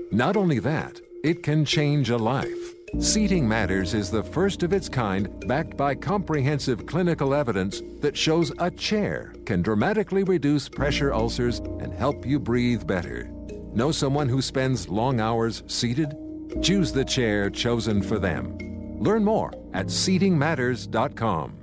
Not 0.10 0.38
only 0.38 0.60
that, 0.60 1.01
it 1.21 1.43
can 1.43 1.65
change 1.65 2.10
a 2.10 2.17
life. 2.17 2.72
Seating 2.99 3.47
Matters 3.47 3.95
is 3.95 4.12
the 4.12 4.21
first 4.21 4.62
of 4.62 4.71
its 4.71 4.88
kind 4.88 5.47
backed 5.47 5.75
by 5.75 5.95
comprehensive 5.95 6.86
clinical 6.86 7.34
evidence 7.34 7.82
that 8.01 8.15
shows 8.15 8.51
a 8.60 8.69
chair 8.69 9.34
can 9.45 9.63
dramatically 9.63 10.23
reduce 10.23 10.69
pressure 10.69 11.12
ulcers 11.12 11.58
and 11.58 11.91
help 11.91 12.23
you 12.23 12.39
breathe 12.39 12.86
better. 12.86 13.32
Know 13.73 13.91
someone 13.91 14.29
who 14.29 14.43
spends 14.43 14.88
long 14.88 15.19
hours 15.19 15.63
seated? 15.65 16.15
Choose 16.62 16.91
the 16.91 17.03
chair 17.03 17.49
chosen 17.49 18.01
for 18.03 18.19
them. 18.19 18.58
Learn 18.99 19.23
more 19.23 19.51
at 19.73 19.88
seatingmatters.com. 19.88 21.62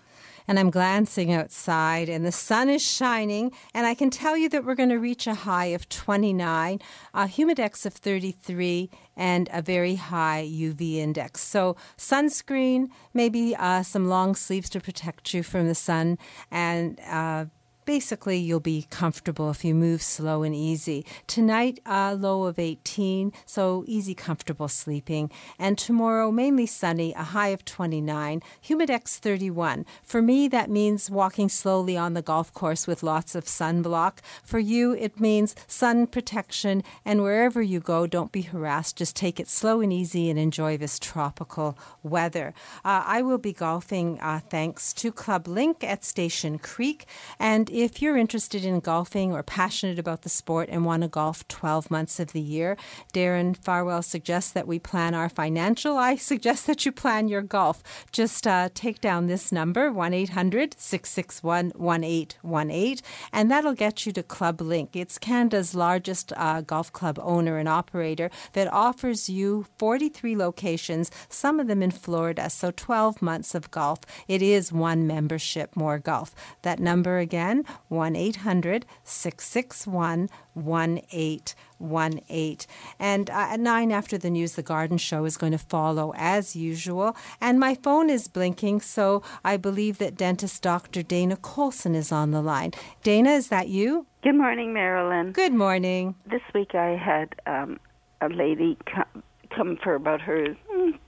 and 0.51 0.59
I'm 0.59 0.69
glancing 0.69 1.31
outside, 1.31 2.09
and 2.09 2.25
the 2.25 2.31
sun 2.33 2.67
is 2.67 2.81
shining, 2.81 3.53
and 3.73 3.87
I 3.87 3.93
can 3.93 4.09
tell 4.09 4.35
you 4.35 4.49
that 4.49 4.65
we're 4.65 4.75
going 4.75 4.89
to 4.89 4.99
reach 4.99 5.25
a 5.25 5.33
high 5.33 5.67
of 5.67 5.87
29, 5.87 6.81
a 7.13 7.23
humidex 7.23 7.85
of 7.85 7.93
33, 7.93 8.89
and 9.15 9.49
a 9.53 9.61
very 9.61 9.95
high 9.95 10.45
UV 10.45 10.95
index. 10.95 11.39
So, 11.39 11.77
sunscreen, 11.97 12.89
maybe 13.13 13.55
uh, 13.55 13.83
some 13.83 14.09
long 14.09 14.35
sleeves 14.35 14.69
to 14.71 14.81
protect 14.81 15.33
you 15.33 15.41
from 15.41 15.69
the 15.69 15.75
sun, 15.75 16.17
and 16.51 16.99
uh, 17.07 17.45
basically 17.85 18.37
you'll 18.37 18.59
be 18.59 18.87
comfortable 18.89 19.49
if 19.49 19.65
you 19.65 19.73
move 19.73 20.01
slow 20.01 20.43
and 20.43 20.55
easy. 20.55 21.05
Tonight, 21.27 21.79
a 21.85 22.15
low 22.15 22.43
of 22.43 22.59
18, 22.59 23.33
so 23.45 23.83
easy, 23.87 24.13
comfortable 24.13 24.67
sleeping. 24.67 25.31
And 25.57 25.77
tomorrow, 25.77 26.31
mainly 26.31 26.65
sunny, 26.65 27.13
a 27.13 27.23
high 27.23 27.49
of 27.49 27.65
29, 27.65 28.41
humidex 28.63 29.17
31. 29.17 29.85
For 30.03 30.21
me, 30.21 30.47
that 30.47 30.69
means 30.69 31.09
walking 31.09 31.49
slowly 31.49 31.97
on 31.97 32.13
the 32.13 32.21
golf 32.21 32.53
course 32.53 32.87
with 32.87 33.03
lots 33.03 33.35
of 33.35 33.45
sunblock. 33.45 34.19
For 34.43 34.59
you, 34.59 34.93
it 34.93 35.19
means 35.19 35.55
sun 35.67 36.07
protection, 36.07 36.83
and 37.05 37.21
wherever 37.21 37.61
you 37.61 37.79
go, 37.79 38.07
don't 38.07 38.31
be 38.31 38.41
harassed. 38.41 38.97
Just 38.97 39.15
take 39.15 39.39
it 39.39 39.49
slow 39.49 39.81
and 39.81 39.91
easy 39.91 40.29
and 40.29 40.37
enjoy 40.37 40.77
this 40.77 40.99
tropical 40.99 41.77
weather. 42.03 42.53
Uh, 42.85 43.03
I 43.05 43.21
will 43.21 43.37
be 43.37 43.53
golfing 43.53 44.19
uh, 44.19 44.39
thanks 44.49 44.93
to 44.93 45.11
Club 45.11 45.47
Link 45.47 45.83
at 45.83 46.03
Station 46.03 46.59
Creek, 46.59 47.05
and 47.39 47.69
if 47.71 48.01
you're 48.01 48.17
interested 48.17 48.65
in 48.65 48.79
golfing 48.81 49.31
or 49.31 49.43
passionate 49.43 49.97
about 49.97 50.23
the 50.23 50.29
sport 50.29 50.69
and 50.69 50.85
want 50.85 51.03
to 51.03 51.07
golf 51.07 51.47
12 51.47 51.89
months 51.89 52.19
of 52.19 52.33
the 52.33 52.41
year, 52.41 52.77
Darren 53.13 53.55
Farwell 53.55 54.01
suggests 54.01 54.51
that 54.51 54.67
we 54.67 54.77
plan 54.77 55.15
our 55.15 55.29
financial. 55.29 55.97
I 55.97 56.15
suggest 56.15 56.67
that 56.67 56.85
you 56.85 56.91
plan 56.91 57.27
your 57.27 57.41
golf. 57.41 57.81
Just 58.11 58.45
uh, 58.45 58.69
take 58.73 58.99
down 58.99 59.27
this 59.27 59.51
number, 59.51 59.91
1 59.91 60.13
800 60.13 60.75
661 60.77 61.71
1818, 61.75 62.97
and 63.31 63.49
that'll 63.49 63.73
get 63.73 64.05
you 64.05 64.11
to 64.11 64.23
Club 64.23 64.61
Link. 64.61 64.95
It's 64.95 65.17
Canada's 65.17 65.73
largest 65.73 66.33
uh, 66.35 66.61
golf 66.61 66.91
club 66.91 67.19
owner 67.21 67.57
and 67.57 67.69
operator 67.69 68.29
that 68.53 68.71
offers 68.71 69.29
you 69.29 69.65
43 69.77 70.35
locations, 70.35 71.09
some 71.29 71.59
of 71.59 71.67
them 71.67 71.81
in 71.81 71.91
Florida, 71.91 72.49
so 72.49 72.71
12 72.71 73.21
months 73.21 73.55
of 73.55 73.71
golf. 73.71 73.99
It 74.27 74.41
is 74.41 74.73
one 74.73 75.07
membership 75.07 75.75
more 75.75 75.99
golf. 75.99 76.35
That 76.63 76.79
number 76.79 77.19
again, 77.19 77.60
again, 77.61 77.77
1 77.89 78.15
800 78.15 78.85
661 79.03 80.29
1818. 80.53 82.57
And 82.99 83.29
uh, 83.29 83.33
at 83.33 83.59
9 83.59 83.91
after 83.91 84.17
the 84.17 84.29
news, 84.29 84.55
the 84.55 84.63
garden 84.63 84.97
show 84.97 85.25
is 85.25 85.37
going 85.37 85.51
to 85.51 85.57
follow 85.57 86.13
as 86.15 86.55
usual. 86.55 87.15
And 87.39 87.59
my 87.59 87.75
phone 87.75 88.09
is 88.09 88.27
blinking, 88.27 88.81
so 88.81 89.23
I 89.43 89.57
believe 89.57 89.97
that 89.99 90.17
dentist 90.17 90.61
Dr. 90.61 91.03
Dana 91.03 91.37
Colson 91.37 91.95
is 91.95 92.11
on 92.11 92.31
the 92.31 92.41
line. 92.41 92.71
Dana, 93.03 93.31
is 93.31 93.49
that 93.49 93.69
you? 93.69 94.05
Good 94.23 94.35
morning, 94.35 94.73
Marilyn. 94.73 95.31
Good 95.31 95.53
morning. 95.53 96.15
This 96.29 96.41
week 96.53 96.75
I 96.75 96.95
had 96.95 97.35
um, 97.47 97.79
a 98.21 98.29
lady 98.29 98.77
come, 98.85 99.23
come 99.55 99.77
for 99.81 99.95
about 99.95 100.21
her 100.21 100.55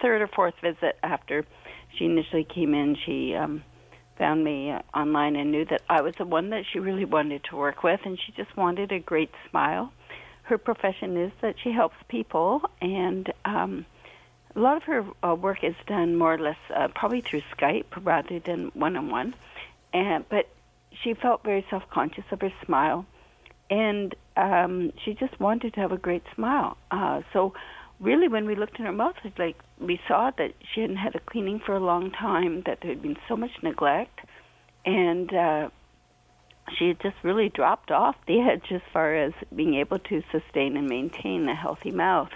third 0.02 0.22
or 0.22 0.28
fourth 0.28 0.56
visit 0.62 0.98
after 1.04 1.46
she 1.96 2.06
initially 2.06 2.44
came 2.44 2.74
in. 2.74 2.98
She 3.06 3.36
um, 3.36 3.64
found 4.18 4.44
me 4.44 4.74
online 4.94 5.36
and 5.36 5.52
knew 5.52 5.66
that 5.66 5.82
I 5.90 6.02
was 6.02 6.16
the 6.16 6.26
one 6.26 6.50
that 6.52 6.66
she 6.72 6.80
really 6.80 7.06
wanted 7.06 7.44
to 7.46 7.56
work 7.56 7.84
with, 7.84 8.02
and 8.06 8.20
she 8.20 8.32
just 8.32 8.56
wanted 8.56 8.92
a 8.92 9.00
great 9.00 9.32
smile. 9.50 9.92
Her 10.44 10.58
profession 10.58 11.18
is 11.18 11.32
that 11.42 11.56
she 11.64 11.72
helps 11.72 11.96
people, 12.08 12.62
and 12.82 13.32
um, 13.46 13.86
a 14.56 14.60
lot 14.60 14.78
of 14.78 14.84
her 14.84 15.06
uh, 15.24 15.36
work 15.36 15.64
is 15.64 15.76
done 15.88 16.16
more 16.16 16.34
or 16.36 16.38
less 16.38 16.58
uh, 16.76 16.90
probably 16.90 17.22
through 17.22 17.42
Skype 17.58 17.86
rather 18.04 18.40
than 18.40 18.72
one 18.74 18.96
on 18.98 19.10
one. 19.10 19.36
And 19.94 20.28
but 20.30 20.48
she 21.02 21.14
felt 21.14 21.44
very 21.44 21.66
self 21.70 21.84
conscious 21.90 22.26
of 22.32 22.42
her 22.42 22.54
smile, 22.66 23.06
and 23.70 24.16
um, 24.38 24.92
she 25.04 25.14
just 25.14 25.40
wanted 25.40 25.74
to 25.76 25.80
have 25.80 25.92
a 25.92 25.98
great 25.98 26.24
smile. 26.36 26.78
Uh, 26.92 27.22
so 27.32 27.54
really, 28.00 28.28
when 28.28 28.46
we 28.46 28.56
looked 28.56 28.80
in 28.80 28.86
her 28.86 28.92
mouth, 28.92 29.16
it's 29.24 29.38
like 29.40 29.58
we 29.86 30.00
saw 30.08 30.32
that 30.38 30.54
she 30.74 30.82
hadn't 30.82 30.98
had 30.98 31.16
a 31.16 31.20
cleaning 31.20 31.60
for 31.60 31.76
a 31.76 31.80
long 31.80 32.12
time, 32.12 32.64
that 32.66 32.80
there 32.82 32.92
had 32.92 33.02
been 33.02 33.18
so 33.28 33.36
much 33.36 33.52
neglect, 33.62 34.20
and 34.86 35.34
uh, 35.34 35.70
she 36.78 36.90
had 36.90 37.00
just 37.02 37.16
really 37.24 37.50
dropped 37.50 37.92
off 37.92 38.16
the 38.28 38.40
edge 38.52 38.72
as 38.72 38.82
far 38.92 39.16
as 39.16 39.34
being 39.56 39.76
able 39.76 40.00
to 40.00 40.24
sustain 40.32 40.78
and 40.78 40.88
maintain 40.88 41.48
a 41.48 41.56
healthy 41.56 41.92
mouth. 41.92 42.32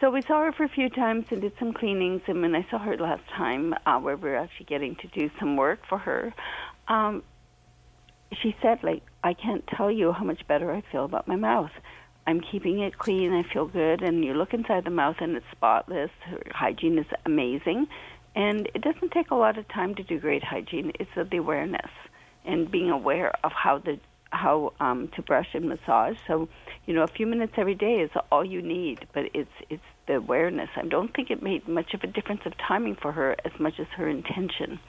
So 0.00 0.10
we 0.10 0.20
saw 0.22 0.44
her 0.44 0.52
for 0.52 0.64
a 0.64 0.68
few 0.68 0.88
times 0.88 1.26
and 1.30 1.40
did 1.40 1.52
some 1.60 1.72
cleanings. 1.72 2.22
And 2.26 2.42
when 2.42 2.56
I 2.56 2.66
saw 2.70 2.78
her 2.78 2.96
last 2.96 3.22
time, 3.28 3.72
uh, 3.86 4.00
where 4.00 4.16
we 4.16 4.30
were 4.30 4.36
actually 4.36 4.66
getting 4.66 4.96
to 4.96 5.06
do 5.06 5.30
some 5.38 5.56
work 5.56 5.86
for 5.88 5.98
her, 5.98 6.34
um, 6.88 7.22
she 8.42 8.56
said, 8.60 8.82
like, 8.82 9.02
I 9.22 9.34
can't 9.34 9.64
tell 9.68 9.92
you 9.92 10.10
how 10.10 10.24
much 10.24 10.44
better 10.48 10.72
I 10.72 10.82
feel 10.90 11.04
about 11.04 11.28
my 11.28 11.36
mouth. 11.36 11.70
I'm 12.26 12.40
keeping 12.40 12.80
it 12.80 12.98
clean. 12.98 13.32
I 13.32 13.42
feel 13.42 13.66
good. 13.66 14.02
And 14.02 14.24
you 14.24 14.34
look 14.34 14.54
inside 14.54 14.84
the 14.84 14.90
mouth 14.90 15.16
and 15.20 15.36
it's 15.36 15.46
spotless. 15.50 16.10
Her 16.26 16.40
hygiene 16.50 16.98
is 16.98 17.06
amazing. 17.26 17.88
And 18.34 18.68
it 18.74 18.82
doesn't 18.82 19.12
take 19.12 19.30
a 19.30 19.34
lot 19.34 19.58
of 19.58 19.68
time 19.68 19.94
to 19.96 20.02
do 20.02 20.18
great 20.18 20.44
hygiene. 20.44 20.92
It's 20.98 21.10
the 21.14 21.36
awareness 21.36 21.90
and 22.44 22.70
being 22.70 22.90
aware 22.90 23.32
of 23.44 23.52
how 23.52 23.78
the 23.78 23.98
how 24.30 24.72
um, 24.80 25.08
to 25.14 25.20
brush 25.20 25.48
and 25.52 25.68
massage. 25.68 26.16
So, 26.26 26.48
you 26.86 26.94
know, 26.94 27.02
a 27.02 27.06
few 27.06 27.26
minutes 27.26 27.52
every 27.58 27.74
day 27.74 27.96
is 28.00 28.10
all 28.30 28.44
you 28.44 28.62
need. 28.62 29.06
But 29.12 29.24
it's 29.34 29.50
it's 29.68 29.82
the 30.06 30.14
awareness. 30.14 30.70
I 30.76 30.86
don't 30.86 31.14
think 31.14 31.30
it 31.30 31.42
made 31.42 31.68
much 31.68 31.92
of 31.92 32.02
a 32.02 32.06
difference 32.06 32.42
of 32.46 32.54
timing 32.56 32.96
for 32.96 33.12
her 33.12 33.36
as 33.44 33.52
much 33.58 33.74
as 33.78 33.86
her 33.96 34.08
intention. 34.08 34.80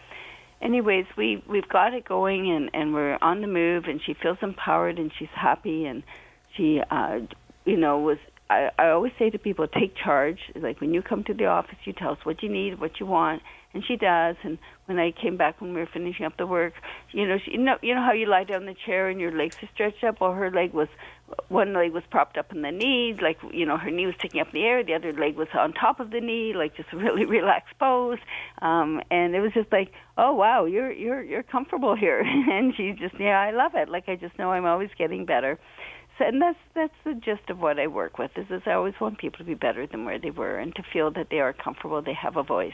Anyways, 0.62 1.06
we 1.18 1.44
we've 1.48 1.68
got 1.68 1.94
it 1.94 2.06
going 2.06 2.50
and 2.50 2.70
and 2.74 2.94
we're 2.94 3.18
on 3.22 3.42
the 3.42 3.48
move 3.48 3.86
and 3.86 4.02
she 4.02 4.14
feels 4.14 4.38
empowered 4.42 4.98
and 4.98 5.12
she's 5.18 5.34
happy 5.36 5.86
and 5.86 6.04
she 6.56 6.82
uh 6.90 7.20
you 7.66 7.78
know 7.78 8.00
was 8.00 8.18
I, 8.50 8.70
I 8.78 8.90
always 8.90 9.14
say 9.18 9.30
to 9.30 9.40
people, 9.40 9.68
take 9.68 9.96
charge. 9.96 10.40
Like 10.56 10.80
when 10.82 10.94
you 10.94 11.02
come 11.02 11.24
to 11.26 11.34
the 11.34 11.46
office, 11.46 11.78
you 11.86 11.94
tell 11.94 12.12
us 12.12 12.20
what 12.24 12.44
you 12.44 12.50
need, 12.50 12.80
what 12.80 13.00
you 13.00 13.06
want, 13.06 13.42
and 13.74 13.84
she 13.86 13.96
does. 13.96 14.36
And 14.44 14.60
when 14.86 15.00
I 15.00 15.12
came 15.12 15.38
back 15.38 15.60
when 15.60 15.74
we 15.74 15.80
were 15.80 15.90
finishing 15.92 16.26
up 16.26 16.38
the 16.38 16.46
work, 16.46 16.74
you 17.12 17.28
know, 17.28 17.38
she, 17.44 17.52
you 17.52 17.58
know, 17.58 17.78
you 17.82 17.96
know 17.96 18.04
how 18.04 18.12
you 18.12 18.28
lie 18.28 18.44
down 18.44 18.62
in 18.62 18.68
the 18.68 18.76
chair 18.86 19.10
and 19.10 19.20
your 19.20 19.32
legs 19.32 19.58
are 19.64 19.70
stretched 19.74 20.04
up. 20.04 20.22
Well, 20.22 20.34
her 20.34 20.52
leg 20.52 20.74
was, 20.74 20.90
one 21.48 21.74
leg 21.74 21.94
was 21.94 22.04
propped 22.12 22.38
up 22.38 22.52
in 22.52 22.62
the 22.62 22.72
knees, 22.72 23.18
like 23.22 23.40
you 23.52 23.66
know, 23.66 23.78
her 23.78 23.90
knee 23.90 24.06
was 24.06 24.16
sticking 24.20 24.42
up 24.42 24.48
in 24.54 24.62
the 24.62 24.68
air. 24.68 24.84
The 24.84 24.94
other 24.94 25.14
leg 25.14 25.36
was 25.36 25.48
on 25.54 25.74
top 25.74 26.00
of 26.00 26.12
the 26.12 26.22
knee, 26.22 26.54
like 26.54 26.76
just 26.76 26.90
a 26.94 26.98
really 27.06 27.26
relaxed 27.26 27.74
pose. 27.80 28.20
Um, 28.62 29.02
and 29.10 29.36
it 29.36 29.40
was 29.40 29.54
just 29.54 29.72
like, 29.72 29.92
oh 30.18 30.34
wow, 30.34 30.66
you're 30.66 30.92
you're 30.92 31.24
you're 31.24 31.44
comfortable 31.44 31.96
here. 31.96 32.20
and 32.26 32.76
she 32.76 32.92
just, 32.92 33.20
yeah, 33.20 33.40
I 33.40 33.52
love 33.52 33.72
it. 33.74 33.90
Like 33.90 34.10
I 34.10 34.16
just 34.16 34.38
know 34.38 34.52
I'm 34.52 34.66
always 34.66 34.90
getting 34.98 35.26
better. 35.26 35.58
So, 36.18 36.26
and 36.26 36.42
that's 36.42 36.60
that's 36.76 36.94
the 37.04 37.14
gist 37.16 37.50
of 37.50 37.60
what 37.60 37.80
I 37.80 37.88
work 37.88 38.18
with. 38.20 38.32
Is, 38.38 38.46
is 38.52 38.62
I 38.66 38.74
always 38.74 38.94
want 39.00 39.18
people 39.18 39.40
to 39.40 39.44
be 39.44 39.56
better 39.56 39.88
than 39.88 40.06
where 40.06 40.20
they 40.20 40.30
were, 40.32 40.58
and 40.58 40.74
to 40.76 40.84
feel 40.84 41.10
that 41.12 41.30
they 41.32 41.40
are 41.40 41.54
comfortable, 41.54 42.02
they 42.02 42.14
have 42.14 42.38
a 42.38 42.44
voice. 42.44 42.74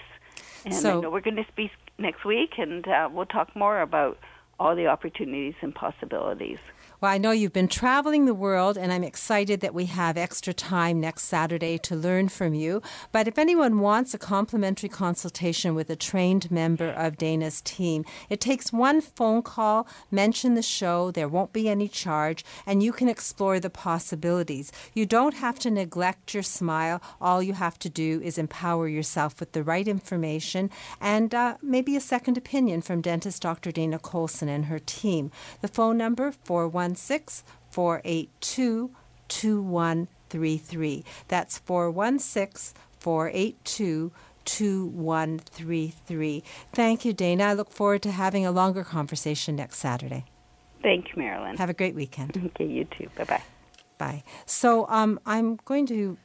And 0.65 0.73
So- 0.73 0.97
I 0.97 1.01
know 1.01 1.09
we're 1.09 1.21
going 1.21 1.37
to 1.37 1.45
speak 1.47 1.71
next 1.97 2.25
week, 2.25 2.57
and 2.57 2.85
uh, 2.87 3.09
we'll 3.11 3.25
talk 3.25 3.55
more 3.55 3.81
about 3.81 4.17
all 4.59 4.75
the 4.75 4.87
opportunities 4.87 5.53
and 5.61 5.73
possibilities. 5.73 6.59
Well, 7.01 7.13
I 7.13 7.17
know 7.17 7.31
you've 7.31 7.53
been 7.53 7.69
traveling 7.69 8.25
the 8.25 8.33
world, 8.33 8.77
and 8.77 8.91
I'm 8.91 9.05
excited 9.05 9.61
that 9.61 9.73
we 9.73 9.85
have 9.85 10.17
extra 10.17 10.53
time 10.53 10.99
next 10.99 11.23
Saturday 11.23 11.77
to 11.77 11.95
learn 11.95 12.27
from 12.27 12.53
you. 12.53 12.81
But 13.13 13.25
if 13.25 13.37
anyone 13.37 13.79
wants 13.79 14.13
a 14.13 14.17
complimentary 14.17 14.89
consultation 14.89 15.75
with 15.75 15.89
a 15.89 15.95
trained 15.95 16.51
member 16.51 16.89
of 16.89 17.15
Dana's 17.15 17.61
team, 17.61 18.03
it 18.29 18.41
takes 18.41 18.73
one 18.73 18.99
phone 18.99 19.43
call, 19.43 19.87
mention 20.11 20.55
the 20.55 20.61
show, 20.61 21.09
there 21.09 21.29
won't 21.29 21.53
be 21.53 21.69
any 21.69 21.87
charge, 21.87 22.43
and 22.65 22.83
you 22.83 22.91
can 22.91 23.07
explore 23.07 23.61
the 23.61 23.69
possibilities. 23.69 24.69
You 24.93 25.05
don't 25.05 25.35
have 25.35 25.57
to 25.59 25.71
neglect 25.71 26.33
your 26.33 26.43
smile. 26.43 27.01
All 27.21 27.41
you 27.41 27.53
have 27.53 27.79
to 27.79 27.89
do 27.89 28.19
is 28.21 28.37
empower 28.37 28.89
yourself 28.89 29.39
with 29.39 29.53
the 29.53 29.63
right 29.63 29.87
information 29.87 30.69
and 30.99 31.33
uh, 31.33 31.55
maybe 31.61 31.95
a 31.95 32.01
second 32.01 32.37
opinion 32.37 32.81
from 32.81 32.99
dentist 32.99 33.41
Dr. 33.41 33.71
Dana 33.71 33.99
Colson 33.99 34.49
and 34.49 34.65
her 34.65 34.79
team. 34.79 35.31
The 35.61 35.69
phone 35.69 35.97
number 35.97 36.33
416 36.95 37.43
482 37.69 38.91
2133. 39.27 41.03
That's 41.27 41.57
416 41.59 42.79
482 42.99 44.11
2133. 44.45 46.43
Thank 46.73 47.05
you, 47.05 47.13
Dana. 47.13 47.43
I 47.45 47.53
look 47.53 47.69
forward 47.69 48.01
to 48.03 48.11
having 48.11 48.45
a 48.45 48.51
longer 48.51 48.83
conversation 48.83 49.55
next 49.55 49.77
Saturday. 49.77 50.25
Thank 50.81 51.09
you, 51.09 51.13
Marilyn. 51.17 51.57
Have 51.57 51.69
a 51.69 51.73
great 51.73 51.95
weekend. 51.95 52.35
Okay, 52.55 52.65
you 52.65 52.85
too. 52.85 53.09
Bye 53.15 53.25
bye. 53.25 53.43
Bye. 53.97 54.23
So 54.45 54.87
um, 54.87 55.19
I'm 55.25 55.57
going 55.65 55.85
to 55.87 56.17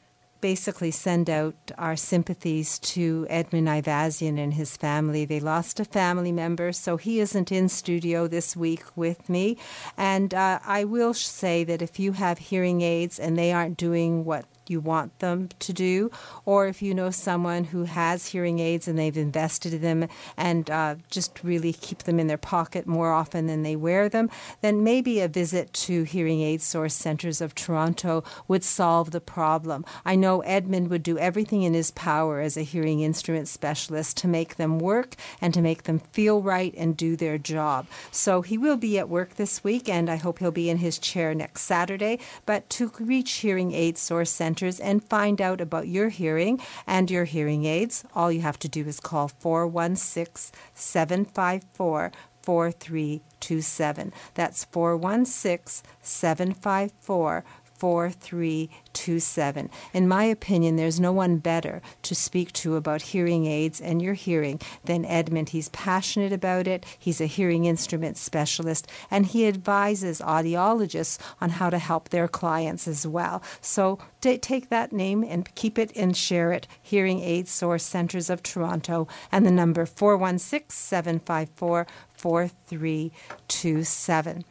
basically 0.44 0.90
send 0.90 1.30
out 1.30 1.54
our 1.78 1.96
sympathies 1.96 2.78
to 2.78 3.26
Edmund 3.30 3.66
Ivazian 3.66 4.38
and 4.38 4.52
his 4.52 4.76
family. 4.76 5.24
They 5.24 5.40
lost 5.40 5.80
a 5.80 5.86
family 5.86 6.32
member, 6.32 6.70
so 6.70 6.98
he 6.98 7.18
isn't 7.18 7.50
in 7.50 7.70
studio 7.70 8.28
this 8.28 8.54
week 8.54 8.84
with 8.94 9.30
me. 9.30 9.56
And 9.96 10.34
uh, 10.34 10.58
I 10.66 10.84
will 10.84 11.14
say 11.14 11.64
that 11.64 11.80
if 11.80 11.98
you 11.98 12.12
have 12.12 12.36
hearing 12.36 12.82
aids 12.82 13.18
and 13.18 13.38
they 13.38 13.52
aren't 13.54 13.78
doing 13.78 14.26
what 14.26 14.44
you 14.70 14.80
want 14.80 15.18
them 15.18 15.48
to 15.58 15.72
do, 15.72 16.10
or 16.44 16.66
if 16.66 16.82
you 16.82 16.94
know 16.94 17.10
someone 17.10 17.64
who 17.64 17.84
has 17.84 18.28
hearing 18.28 18.58
aids 18.58 18.88
and 18.88 18.98
they've 18.98 19.16
invested 19.16 19.74
in 19.74 19.82
them 19.82 20.08
and 20.36 20.70
uh, 20.70 20.94
just 21.10 21.42
really 21.44 21.72
keep 21.72 21.98
them 22.04 22.18
in 22.18 22.26
their 22.26 22.38
pocket 22.38 22.86
more 22.86 23.12
often 23.12 23.46
than 23.46 23.62
they 23.62 23.76
wear 23.76 24.08
them, 24.08 24.30
then 24.62 24.82
maybe 24.82 25.20
a 25.20 25.28
visit 25.28 25.72
to 25.72 26.04
Hearing 26.04 26.40
Aid 26.40 26.62
Source 26.62 26.94
Centers 26.94 27.40
of 27.40 27.54
Toronto 27.54 28.24
would 28.48 28.64
solve 28.64 29.10
the 29.10 29.20
problem. 29.20 29.84
I 30.04 30.16
know 30.16 30.40
Edmund 30.40 30.88
would 30.88 31.02
do 31.02 31.18
everything 31.18 31.62
in 31.62 31.74
his 31.74 31.90
power 31.90 32.40
as 32.40 32.56
a 32.56 32.62
hearing 32.62 33.00
instrument 33.00 33.48
specialist 33.48 34.16
to 34.18 34.28
make 34.28 34.56
them 34.56 34.78
work 34.78 35.14
and 35.40 35.52
to 35.54 35.60
make 35.60 35.82
them 35.82 35.98
feel 35.98 36.42
right 36.42 36.74
and 36.76 36.96
do 36.96 37.16
their 37.16 37.38
job. 37.38 37.86
So 38.10 38.42
he 38.42 38.56
will 38.56 38.76
be 38.76 38.98
at 38.98 39.08
work 39.08 39.34
this 39.34 39.62
week, 39.62 39.88
and 39.88 40.08
I 40.08 40.16
hope 40.16 40.38
he'll 40.38 40.50
be 40.50 40.70
in 40.70 40.78
his 40.78 40.98
chair 40.98 41.34
next 41.34 41.62
Saturday. 41.62 42.18
But 42.46 42.70
to 42.70 42.90
reach 42.98 43.32
Hearing 43.32 43.72
Aid 43.72 43.98
Source 43.98 44.30
Centers 44.30 44.53
and 44.62 45.02
find 45.02 45.40
out 45.40 45.60
about 45.60 45.88
your 45.88 46.08
hearing 46.08 46.60
and 46.86 47.10
your 47.10 47.24
hearing 47.24 47.64
aids, 47.64 48.04
all 48.14 48.30
you 48.30 48.40
have 48.40 48.58
to 48.60 48.68
do 48.68 48.86
is 48.86 49.00
call 49.00 49.28
416 49.28 50.54
754 50.74 52.12
4327. 52.42 54.12
That's 54.34 54.64
416 54.64 55.88
754 56.02 57.44
4327. 57.84 59.68
In 59.92 60.08
my 60.08 60.24
opinion, 60.24 60.76
there's 60.76 60.98
no 60.98 61.12
one 61.12 61.36
better 61.36 61.82
to 62.00 62.14
speak 62.14 62.50
to 62.54 62.76
about 62.76 63.12
hearing 63.12 63.44
aids 63.44 63.78
and 63.78 64.00
your 64.00 64.14
hearing 64.14 64.58
than 64.84 65.04
Edmund. 65.04 65.50
He's 65.50 65.68
passionate 65.68 66.32
about 66.32 66.66
it, 66.66 66.86
he's 66.98 67.20
a 67.20 67.26
hearing 67.26 67.66
instrument 67.66 68.16
specialist, 68.16 68.90
and 69.10 69.26
he 69.26 69.46
advises 69.46 70.22
audiologists 70.22 71.18
on 71.42 71.50
how 71.50 71.68
to 71.68 71.76
help 71.76 72.08
their 72.08 72.26
clients 72.26 72.88
as 72.88 73.06
well. 73.06 73.42
So 73.60 73.98
ta- 74.22 74.38
take 74.40 74.70
that 74.70 74.90
name 74.90 75.22
and 75.22 75.54
keep 75.54 75.78
it 75.78 75.92
and 75.94 76.16
share 76.16 76.52
it. 76.52 76.66
Hearing 76.80 77.20
Aid 77.20 77.48
Source 77.48 77.84
Centers 77.84 78.30
of 78.30 78.42
Toronto, 78.42 79.06
and 79.30 79.44
the 79.44 79.50
number 79.50 79.84
416 79.84 80.70
754 80.70 81.86
4327. 82.16 84.44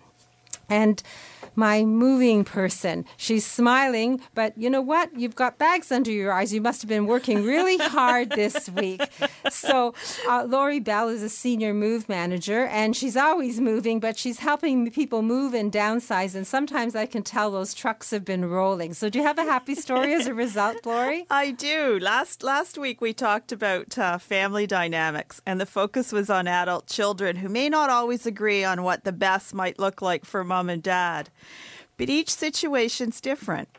And 0.69 1.01
my 1.55 1.83
moving 1.83 2.43
person. 2.43 3.05
She's 3.17 3.45
smiling, 3.45 4.21
but 4.33 4.57
you 4.57 4.69
know 4.69 4.81
what? 4.81 5.17
You've 5.17 5.35
got 5.35 5.57
bags 5.57 5.91
under 5.91 6.11
your 6.11 6.31
eyes. 6.31 6.53
You 6.53 6.61
must 6.61 6.81
have 6.81 6.89
been 6.89 7.05
working 7.05 7.43
really 7.43 7.77
hard 7.81 8.31
this 8.31 8.69
week. 8.69 9.01
So, 9.49 9.93
uh, 10.27 10.45
Lori 10.47 10.79
Bell 10.79 11.09
is 11.09 11.21
a 11.23 11.29
senior 11.29 11.73
move 11.73 12.09
manager, 12.09 12.65
and 12.65 12.95
she's 12.95 13.17
always 13.17 13.59
moving, 13.59 13.99
but 13.99 14.17
she's 14.17 14.39
helping 14.39 14.89
people 14.91 15.21
move 15.21 15.53
and 15.53 15.71
downsize. 15.71 16.35
And 16.35 16.45
sometimes 16.45 16.95
I 16.95 17.05
can 17.05 17.23
tell 17.23 17.51
those 17.51 17.73
trucks 17.73 18.11
have 18.11 18.25
been 18.25 18.45
rolling. 18.45 18.93
So, 18.93 19.09
do 19.09 19.19
you 19.19 19.25
have 19.25 19.37
a 19.37 19.43
happy 19.43 19.75
story 19.75 20.13
as 20.13 20.27
a 20.27 20.33
result, 20.33 20.85
Lori? 20.85 21.25
I 21.29 21.51
do. 21.51 21.99
Last 21.99 22.43
last 22.43 22.77
week 22.77 23.01
we 23.01 23.13
talked 23.13 23.51
about 23.51 23.97
uh, 23.97 24.17
family 24.17 24.67
dynamics, 24.67 25.41
and 25.45 25.59
the 25.59 25.65
focus 25.65 26.11
was 26.11 26.29
on 26.29 26.47
adult 26.47 26.87
children 26.87 27.37
who 27.37 27.49
may 27.49 27.69
not 27.69 27.89
always 27.89 28.25
agree 28.25 28.63
on 28.63 28.83
what 28.83 29.03
the 29.03 29.11
best 29.11 29.53
might 29.53 29.79
look 29.79 30.01
like 30.01 30.25
for 30.25 30.43
mom 30.43 30.69
and 30.69 30.83
dad. 30.83 31.29
But 31.97 32.09
each 32.09 32.29
situation's 32.29 33.21
different. 33.21 33.69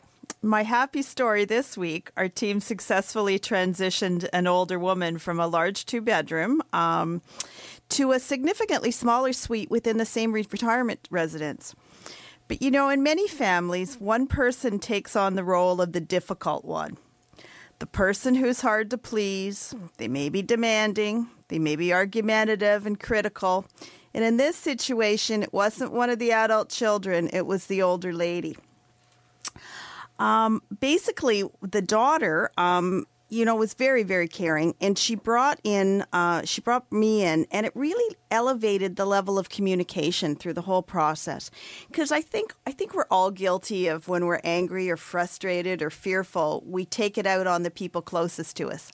My 0.40 0.62
happy 0.62 1.02
story 1.02 1.44
this 1.44 1.76
week 1.76 2.10
our 2.16 2.28
team 2.28 2.60
successfully 2.60 3.38
transitioned 3.38 4.28
an 4.32 4.46
older 4.46 4.78
woman 4.78 5.18
from 5.18 5.40
a 5.40 5.46
large 5.46 5.86
two 5.86 6.00
bedroom 6.00 6.62
um, 6.72 7.22
to 7.90 8.12
a 8.12 8.20
significantly 8.20 8.90
smaller 8.90 9.32
suite 9.32 9.70
within 9.70 9.96
the 9.96 10.04
same 10.04 10.32
retirement 10.32 11.08
residence. 11.10 11.74
But 12.46 12.60
you 12.60 12.70
know, 12.70 12.90
in 12.90 13.02
many 13.02 13.26
families, 13.26 13.98
one 13.98 14.26
person 14.26 14.78
takes 14.78 15.16
on 15.16 15.34
the 15.34 15.44
role 15.44 15.80
of 15.80 15.92
the 15.92 16.00
difficult 16.00 16.64
one. 16.64 16.98
The 17.78 17.86
person 17.86 18.34
who's 18.34 18.60
hard 18.60 18.90
to 18.90 18.98
please, 18.98 19.74
they 19.96 20.08
may 20.08 20.28
be 20.28 20.42
demanding, 20.42 21.28
they 21.48 21.58
may 21.58 21.76
be 21.76 21.92
argumentative 21.92 22.86
and 22.86 23.00
critical, 23.00 23.66
and 24.14 24.24
in 24.24 24.36
this 24.36 24.56
situation, 24.56 25.42
it 25.42 25.52
wasn't 25.52 25.92
one 25.92 26.08
of 26.08 26.18
the 26.18 26.30
adult 26.32 26.68
children, 26.68 27.28
it 27.32 27.46
was 27.46 27.66
the 27.66 27.82
older 27.82 28.12
lady. 28.12 28.56
Um, 30.18 30.62
basically, 30.80 31.42
the 31.60 31.82
daughter, 31.82 32.50
um, 32.56 33.06
you 33.28 33.44
know, 33.44 33.56
was 33.56 33.74
very, 33.74 34.04
very 34.04 34.28
caring, 34.28 34.76
and 34.80 34.96
she 34.96 35.16
brought 35.16 35.58
in, 35.64 36.04
uh, 36.12 36.42
she 36.44 36.60
brought 36.60 36.90
me 36.92 37.24
in, 37.24 37.46
and 37.50 37.66
it 37.66 37.72
really 37.74 38.16
elevated 38.30 38.94
the 38.94 39.06
level 39.06 39.38
of 39.38 39.48
communication 39.48 40.36
through 40.36 40.52
the 40.52 40.62
whole 40.62 40.82
process. 40.82 41.50
Because 41.88 42.12
I 42.12 42.20
think, 42.20 42.54
I 42.64 42.70
think 42.70 42.94
we're 42.94 43.06
all 43.10 43.32
guilty 43.32 43.88
of 43.88 44.06
when 44.06 44.26
we're 44.26 44.40
angry 44.44 44.88
or 44.88 44.96
frustrated 44.96 45.82
or 45.82 45.90
fearful, 45.90 46.62
we 46.64 46.84
take 46.84 47.18
it 47.18 47.26
out 47.26 47.48
on 47.48 47.64
the 47.64 47.70
people 47.70 48.02
closest 48.02 48.56
to 48.58 48.70
us, 48.70 48.92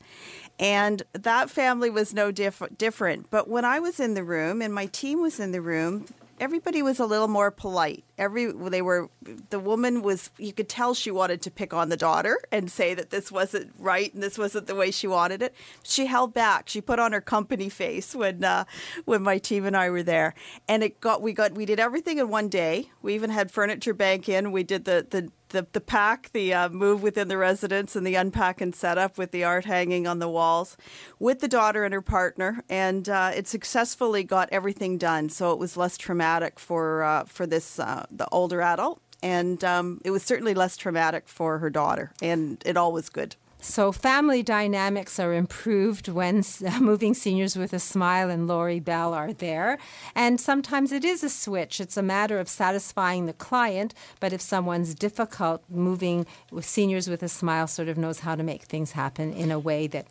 and 0.61 1.03
that 1.15 1.49
family 1.49 1.89
was 1.89 2.13
no 2.13 2.31
diff- 2.31 2.63
different. 2.77 3.31
But 3.31 3.49
when 3.49 3.65
I 3.65 3.81
was 3.81 3.99
in 3.99 4.13
the 4.13 4.23
room 4.23 4.61
and 4.61 4.73
my 4.73 4.87
team 4.87 5.23
was 5.23 5.41
in 5.41 5.53
the 5.53 5.63
room, 5.63 6.05
everybody 6.39 6.83
was 6.83 6.99
a 7.01 7.07
little 7.07 7.29
more 7.29 7.51
polite. 7.51 8.05
Every 8.19 8.53
they 8.53 8.83
were 8.83 9.09
the 9.49 9.59
woman 9.59 10.03
was 10.03 10.31
you 10.37 10.53
could 10.53 10.69
tell 10.69 10.93
she 10.93 11.11
wanted 11.11 11.41
to 11.43 11.51
pick 11.51 11.73
on 11.73 11.89
the 11.89 11.97
daughter 11.97 12.39
and 12.53 12.71
say 12.71 12.93
that 12.93 13.09
this 13.09 13.33
wasn't 13.33 13.73
right 13.79 14.13
and 14.13 14.23
this 14.23 14.37
wasn't 14.37 14.67
the 14.67 14.75
way 14.75 14.91
she 14.91 15.07
wanted 15.07 15.41
it. 15.41 15.55
She 15.83 16.05
held 16.07 16.35
back. 16.35 16.69
She 16.69 16.83
put 16.83 16.99
on 16.99 17.13
her 17.13 17.23
company 17.23 17.71
face 17.71 18.15
when 18.15 18.45
uh, 18.45 18.65
when 19.07 19.23
my 19.23 19.39
team 19.39 19.65
and 19.65 19.75
I 19.77 19.89
were 19.89 20.03
there, 20.03 20.35
and 20.69 20.83
it 20.83 21.01
got 21.01 21.23
we 21.23 21.33
got 21.33 21.53
we 21.53 21.65
did 21.65 21.81
everything 21.81 22.19
in 22.19 22.29
one 22.29 22.51
day. 22.51 22.91
We 23.01 23.15
even 23.15 23.31
had 23.31 23.51
furniture 23.51 23.95
bank 23.95 24.29
in. 24.29 24.53
We 24.53 24.63
did 24.63 24.85
the 24.85 25.07
the 25.09 25.31
the, 25.51 25.67
the 25.73 25.81
pack, 25.81 26.31
the 26.33 26.53
uh, 26.53 26.69
move 26.69 27.03
within 27.03 27.29
the 27.29 27.37
residence, 27.37 27.95
and 27.95 28.07
the 28.07 28.15
unpack 28.15 28.61
and 28.61 28.75
setup 28.75 29.19
with 29.19 29.31
the 29.31 29.45
art 29.45 29.65
hanging 29.67 30.07
on 30.07 30.19
the 30.19 30.29
walls 30.29 30.77
with 31.19 31.41
the 31.41 31.49
daughter 31.49 31.85
and 31.85 31.95
her 31.95 32.03
partner. 32.03 32.65
And 32.69 33.09
uh, 33.09 33.33
it 33.35 33.47
successfully 33.47 34.25
got 34.25 34.49
everything 34.51 34.99
done. 34.99 35.29
So 35.29 35.53
it 35.53 35.59
was 35.59 35.77
less 35.77 35.97
traumatic 35.97 36.59
for, 36.59 37.05
uh, 37.05 37.25
for 37.25 37.47
this, 37.47 37.79
uh, 37.79 38.07
the 38.11 38.29
older 38.31 38.63
adult. 38.63 39.01
And 39.23 39.63
um, 39.65 40.01
it 40.05 40.11
was 40.11 40.23
certainly 40.23 40.55
less 40.55 40.77
traumatic 40.77 41.29
for 41.29 41.59
her 41.59 41.71
daughter. 41.71 42.13
And 42.23 42.63
it 42.65 42.77
all 42.77 42.93
was 42.93 43.11
good. 43.11 43.37
So, 43.63 43.93
family 43.93 44.43
dynamics 44.43 45.21
are 45.21 45.35
improved 45.35 46.09
when 46.09 46.43
moving 46.81 47.13
seniors 47.13 47.57
with 47.57 47.73
a 47.75 47.79
smile 47.79 48.31
and 48.31 48.49
Lori 48.49 48.81
Bell 48.81 49.13
are 49.13 49.33
there. 49.35 49.79
And 50.15 50.41
sometimes 50.41 50.93
it 50.93 51.05
is 51.05 51.23
a 51.23 51.29
switch. 51.29 51.79
It's 51.79 51.97
a 51.97 52.03
matter 52.03 52.39
of 52.41 52.49
satisfying 52.49 53.27
the 53.27 53.35
client, 53.35 53.93
but 54.19 54.33
if 54.33 54.41
someone's 54.41 54.95
difficult, 54.95 55.63
moving 55.69 56.27
with 56.51 56.65
seniors 56.65 57.09
with 57.09 57.23
a 57.23 57.29
smile 57.29 57.67
sort 57.67 57.89
of 57.89 57.99
knows 57.99 58.21
how 58.21 58.35
to 58.35 58.43
make 58.43 58.63
things 58.63 58.93
happen 58.93 59.33
in 59.35 59.51
a 59.51 59.59
way 59.59 59.87
that 59.89 60.07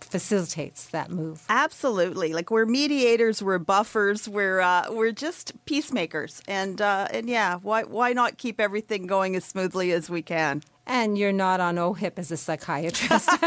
facilitates 0.00 0.86
that 0.86 1.10
move. 1.10 1.44
Absolutely, 1.48 2.32
like 2.32 2.50
we're 2.50 2.66
mediators, 2.66 3.42
we're 3.42 3.58
buffers, 3.58 4.28
we're 4.28 4.60
uh, 4.60 4.86
we're 4.90 5.12
just 5.12 5.52
peacemakers, 5.66 6.42
and 6.46 6.80
uh, 6.80 7.08
and 7.10 7.28
yeah, 7.28 7.56
why 7.56 7.84
why 7.84 8.12
not 8.12 8.38
keep 8.38 8.60
everything 8.60 9.06
going 9.06 9.36
as 9.36 9.44
smoothly 9.44 9.92
as 9.92 10.10
we 10.10 10.22
can? 10.22 10.62
And 10.86 11.16
you're 11.16 11.32
not 11.32 11.60
on 11.60 11.76
OHIP 11.76 12.18
as 12.18 12.30
a 12.30 12.36
psychiatrist. 12.36 13.30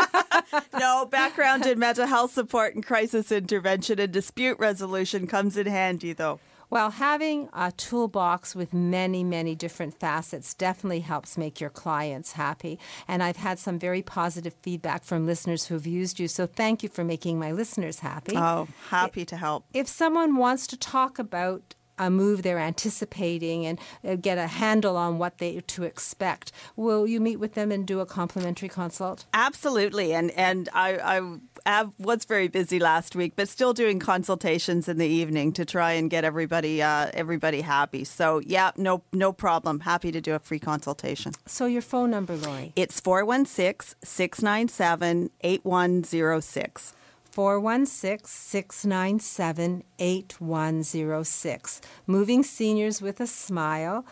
no, 0.79 1.05
background 1.05 1.65
in 1.65 1.79
mental 1.79 2.07
health 2.07 2.33
support 2.33 2.75
and 2.75 2.85
crisis 2.85 3.31
intervention 3.31 3.99
and 3.99 4.11
dispute 4.11 4.57
resolution 4.59 5.27
comes 5.27 5.57
in 5.57 5.67
handy, 5.67 6.13
though. 6.13 6.39
Well, 6.69 6.91
having 6.91 7.47
a 7.53 7.71
toolbox 7.71 8.53
with 8.53 8.73
many, 8.73 9.23
many 9.23 9.55
different 9.55 9.97
facets 9.97 10.53
definitely 10.53 10.99
helps 10.99 11.37
make 11.37 11.61
your 11.61 11.69
clients 11.69 12.33
happy. 12.33 12.77
And 13.07 13.23
I've 13.23 13.37
had 13.37 13.57
some 13.57 13.79
very 13.79 14.01
positive 14.01 14.53
feedback 14.61 15.05
from 15.05 15.25
listeners 15.25 15.67
who've 15.67 15.87
used 15.87 16.19
you. 16.19 16.27
So 16.27 16.45
thank 16.45 16.83
you 16.83 16.89
for 16.89 17.05
making 17.05 17.39
my 17.39 17.53
listeners 17.53 17.99
happy. 17.99 18.35
Oh, 18.35 18.67
happy 18.89 19.23
to 19.25 19.37
help. 19.37 19.63
If 19.73 19.87
someone 19.87 20.35
wants 20.35 20.67
to 20.67 20.77
talk 20.77 21.19
about 21.19 21.73
a 21.97 22.09
move 22.09 22.43
they're 22.43 22.59
anticipating 22.59 23.65
and 23.65 23.79
uh, 24.07 24.15
get 24.15 24.37
a 24.37 24.47
handle 24.47 24.97
on 24.97 25.17
what 25.17 25.37
they 25.37 25.61
to 25.61 25.83
expect. 25.83 26.51
Will 26.75 27.07
you 27.07 27.19
meet 27.19 27.37
with 27.37 27.53
them 27.53 27.71
and 27.71 27.85
do 27.85 27.99
a 27.99 28.05
complimentary 28.05 28.69
consult? 28.69 29.25
Absolutely, 29.33 30.13
and 30.13 30.31
and 30.31 30.69
I, 30.73 31.39
I 31.65 31.85
was 31.97 32.25
very 32.25 32.47
busy 32.47 32.79
last 32.79 33.15
week, 33.15 33.33
but 33.35 33.49
still 33.49 33.73
doing 33.73 33.99
consultations 33.99 34.87
in 34.87 34.97
the 34.97 35.07
evening 35.07 35.51
to 35.53 35.65
try 35.65 35.93
and 35.93 36.09
get 36.09 36.23
everybody 36.23 36.81
uh, 36.81 37.09
everybody 37.13 37.61
happy. 37.61 38.03
So 38.03 38.39
yeah, 38.45 38.71
no 38.77 39.03
no 39.11 39.33
problem. 39.33 39.81
Happy 39.81 40.11
to 40.11 40.21
do 40.21 40.33
a 40.33 40.39
free 40.39 40.59
consultation. 40.59 41.33
So 41.45 41.65
your 41.65 41.81
phone 41.81 42.11
number, 42.11 42.35
Lori? 42.35 42.73
It's 42.75 42.99
416 42.99 43.95
697 44.03 45.29
8106. 45.41 46.93
416 47.37 48.25
697 48.25 49.83
8106. 49.99 51.81
Moving 52.07 52.41
Seniors 52.41 52.99
with 52.99 53.19
a 53.19 53.27
Smile. 53.27 54.07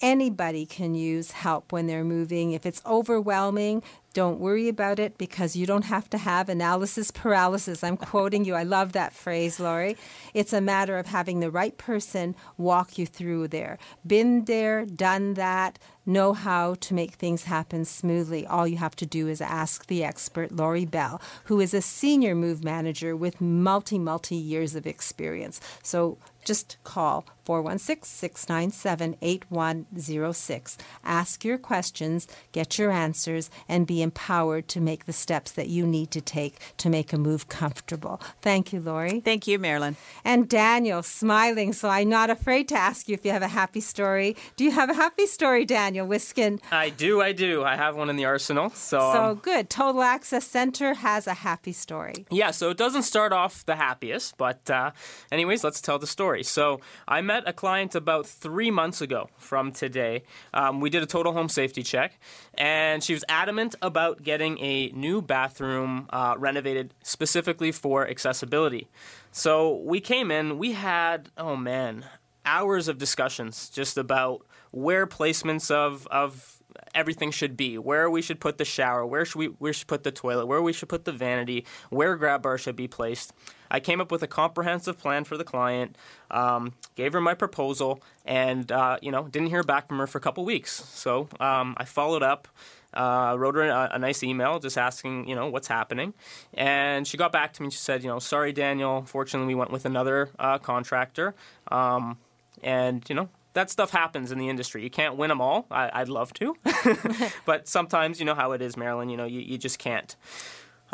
Anybody 0.00 0.64
can 0.64 0.94
use 0.94 1.32
help 1.32 1.72
when 1.72 1.88
they're 1.88 2.04
moving. 2.04 2.52
If 2.52 2.64
it's 2.64 2.80
overwhelming, 2.86 3.82
don't 4.18 4.40
worry 4.40 4.68
about 4.68 4.98
it 4.98 5.16
because 5.16 5.54
you 5.54 5.64
don't 5.64 5.84
have 5.84 6.10
to 6.10 6.18
have 6.18 6.48
analysis 6.48 7.12
paralysis. 7.12 7.84
I'm 7.84 7.96
quoting 7.96 8.44
you. 8.44 8.56
I 8.56 8.64
love 8.64 8.90
that 8.90 9.12
phrase, 9.12 9.60
Lori. 9.60 9.96
It's 10.34 10.52
a 10.52 10.60
matter 10.60 10.98
of 10.98 11.06
having 11.06 11.38
the 11.38 11.52
right 11.52 11.78
person 11.78 12.34
walk 12.56 12.98
you 12.98 13.06
through 13.06 13.46
there. 13.46 13.78
Been 14.04 14.46
there, 14.46 14.84
done 14.84 15.34
that, 15.34 15.78
know 16.04 16.32
how 16.32 16.74
to 16.80 16.94
make 16.94 17.12
things 17.12 17.44
happen 17.44 17.84
smoothly. 17.84 18.44
All 18.44 18.66
you 18.66 18.78
have 18.78 18.96
to 18.96 19.06
do 19.06 19.28
is 19.28 19.40
ask 19.40 19.86
the 19.86 20.02
expert, 20.02 20.50
Lori 20.50 20.84
Bell, 20.84 21.22
who 21.44 21.60
is 21.60 21.72
a 21.72 21.80
senior 21.80 22.34
move 22.34 22.64
manager 22.64 23.14
with 23.14 23.40
multi, 23.40 24.00
multi 24.00 24.34
years 24.34 24.74
of 24.74 24.84
experience. 24.84 25.60
So 25.80 26.18
just 26.48 26.78
call 26.82 27.26
416 27.44 28.04
697 28.04 29.16
8106. 29.22 30.78
Ask 31.02 31.44
your 31.46 31.56
questions, 31.56 32.28
get 32.52 32.78
your 32.78 32.90
answers, 32.90 33.48
and 33.68 33.86
be 33.86 34.02
empowered 34.02 34.68
to 34.68 34.80
make 34.80 35.06
the 35.06 35.12
steps 35.12 35.52
that 35.52 35.68
you 35.68 35.86
need 35.86 36.10
to 36.10 36.20
take 36.20 36.58
to 36.76 36.90
make 36.90 37.12
a 37.12 37.18
move 37.18 37.48
comfortable. 37.48 38.20
Thank 38.42 38.72
you, 38.72 38.80
Lori. 38.80 39.20
Thank 39.20 39.46
you, 39.46 39.58
Marilyn. 39.58 39.96
And 40.24 40.48
Daniel, 40.48 41.02
smiling, 41.02 41.72
so 41.72 41.88
I'm 41.88 42.08
not 42.08 42.28
afraid 42.28 42.68
to 42.68 42.74
ask 42.74 43.08
you 43.08 43.14
if 43.14 43.24
you 43.24 43.30
have 43.30 43.42
a 43.42 43.48
happy 43.48 43.80
story. 43.80 44.36
Do 44.56 44.64
you 44.64 44.70
have 44.72 44.90
a 44.90 44.94
happy 44.94 45.26
story, 45.26 45.64
Daniel 45.64 46.06
Wiskin? 46.06 46.60
I 46.70 46.90
do, 46.90 47.20
I 47.20 47.32
do. 47.32 47.62
I 47.64 47.76
have 47.76 47.96
one 47.96 48.10
in 48.10 48.16
the 48.16 48.24
arsenal. 48.24 48.70
So, 48.70 48.98
so 48.98 49.24
um, 49.24 49.36
good. 49.36 49.68
Total 49.68 50.02
Access 50.02 50.46
Center 50.46 50.94
has 50.94 51.26
a 51.26 51.34
happy 51.34 51.72
story. 51.72 52.26
Yeah, 52.30 52.50
so 52.52 52.70
it 52.70 52.76
doesn't 52.76 53.04
start 53.04 53.32
off 53.32 53.64
the 53.64 53.76
happiest, 53.76 54.36
but 54.38 54.70
uh, 54.70 54.92
anyways, 55.30 55.64
let's 55.64 55.80
tell 55.80 55.98
the 55.98 56.06
story. 56.06 56.37
So 56.42 56.80
I 57.06 57.20
met 57.20 57.44
a 57.46 57.52
client 57.52 57.94
about 57.94 58.26
three 58.26 58.70
months 58.70 59.00
ago 59.00 59.30
from 59.38 59.72
today. 59.72 60.24
Um, 60.54 60.80
we 60.80 60.90
did 60.90 61.02
a 61.02 61.06
total 61.06 61.32
home 61.32 61.48
safety 61.48 61.82
check, 61.82 62.18
and 62.54 63.02
she 63.02 63.12
was 63.12 63.24
adamant 63.28 63.74
about 63.82 64.22
getting 64.22 64.58
a 64.60 64.88
new 64.90 65.22
bathroom 65.22 66.08
uh, 66.10 66.34
renovated 66.38 66.94
specifically 67.02 67.72
for 67.72 68.08
accessibility. 68.08 68.88
So 69.32 69.76
we 69.76 70.00
came 70.00 70.30
in, 70.30 70.58
we 70.58 70.72
had, 70.72 71.30
oh 71.36 71.56
man, 71.56 72.06
hours 72.44 72.88
of 72.88 72.98
discussions 72.98 73.68
just 73.68 73.98
about 73.98 74.46
where 74.70 75.06
placements 75.06 75.70
of, 75.70 76.06
of 76.10 76.62
everything 76.94 77.30
should 77.30 77.56
be, 77.56 77.78
where 77.78 78.10
we 78.10 78.22
should 78.22 78.40
put 78.40 78.58
the 78.58 78.64
shower, 78.64 79.04
where 79.06 79.24
should 79.24 79.38
we, 79.38 79.48
we 79.58 79.72
should 79.72 79.86
put 79.86 80.02
the 80.02 80.12
toilet, 80.12 80.46
where 80.46 80.62
we 80.62 80.72
should 80.72 80.88
put 80.88 81.04
the 81.04 81.12
vanity, 81.12 81.64
where 81.90 82.16
grab 82.16 82.42
bar 82.42 82.58
should 82.58 82.76
be 82.76 82.88
placed. 82.88 83.32
I 83.70 83.80
came 83.80 84.00
up 84.00 84.10
with 84.10 84.22
a 84.22 84.26
comprehensive 84.26 84.98
plan 84.98 85.24
for 85.24 85.36
the 85.36 85.44
client, 85.44 85.96
um, 86.30 86.74
gave 86.94 87.12
her 87.12 87.20
my 87.20 87.34
proposal, 87.34 88.02
and 88.24 88.70
uh, 88.70 88.98
you 89.02 89.10
know 89.10 89.28
didn't 89.28 89.48
hear 89.48 89.62
back 89.62 89.88
from 89.88 89.98
her 89.98 90.06
for 90.06 90.18
a 90.18 90.20
couple 90.20 90.44
weeks. 90.44 90.72
So 90.72 91.28
um, 91.40 91.74
I 91.76 91.84
followed 91.84 92.22
up. 92.22 92.48
Uh, 92.94 93.36
wrote 93.38 93.54
her 93.54 93.64
a, 93.64 93.90
a, 93.92 93.98
nice 93.98 94.22
email 94.22 94.58
just 94.58 94.78
asking, 94.78 95.28
you 95.28 95.34
know, 95.34 95.46
what's 95.48 95.68
happening. 95.68 96.14
And 96.54 97.06
she 97.06 97.18
got 97.18 97.32
back 97.32 97.52
to 97.52 97.62
me 97.62 97.66
and 97.66 97.72
she 97.72 97.78
said, 97.78 98.02
you 98.02 98.08
know, 98.08 98.18
sorry, 98.18 98.50
Daniel. 98.50 99.02
Fortunately, 99.02 99.46
we 99.46 99.54
went 99.54 99.70
with 99.70 99.84
another 99.84 100.30
uh, 100.38 100.56
contractor. 100.56 101.34
Um, 101.70 102.16
and, 102.62 103.04
you 103.06 103.14
know, 103.14 103.28
that 103.58 103.70
stuff 103.70 103.90
happens 103.90 104.30
in 104.30 104.38
the 104.38 104.48
industry. 104.48 104.82
You 104.82 104.90
can't 104.90 105.16
win 105.16 105.28
them 105.28 105.40
all. 105.40 105.66
I, 105.70 106.00
would 106.00 106.08
love 106.08 106.32
to. 106.34 106.56
but 107.44 107.66
sometimes, 107.66 108.20
you 108.20 108.24
know 108.24 108.34
how 108.34 108.52
it 108.52 108.62
is, 108.62 108.76
Marilyn. 108.76 109.08
You 109.08 109.16
know, 109.16 109.24
you, 109.24 109.40
you 109.40 109.58
just 109.58 109.78
can't. 109.78 110.14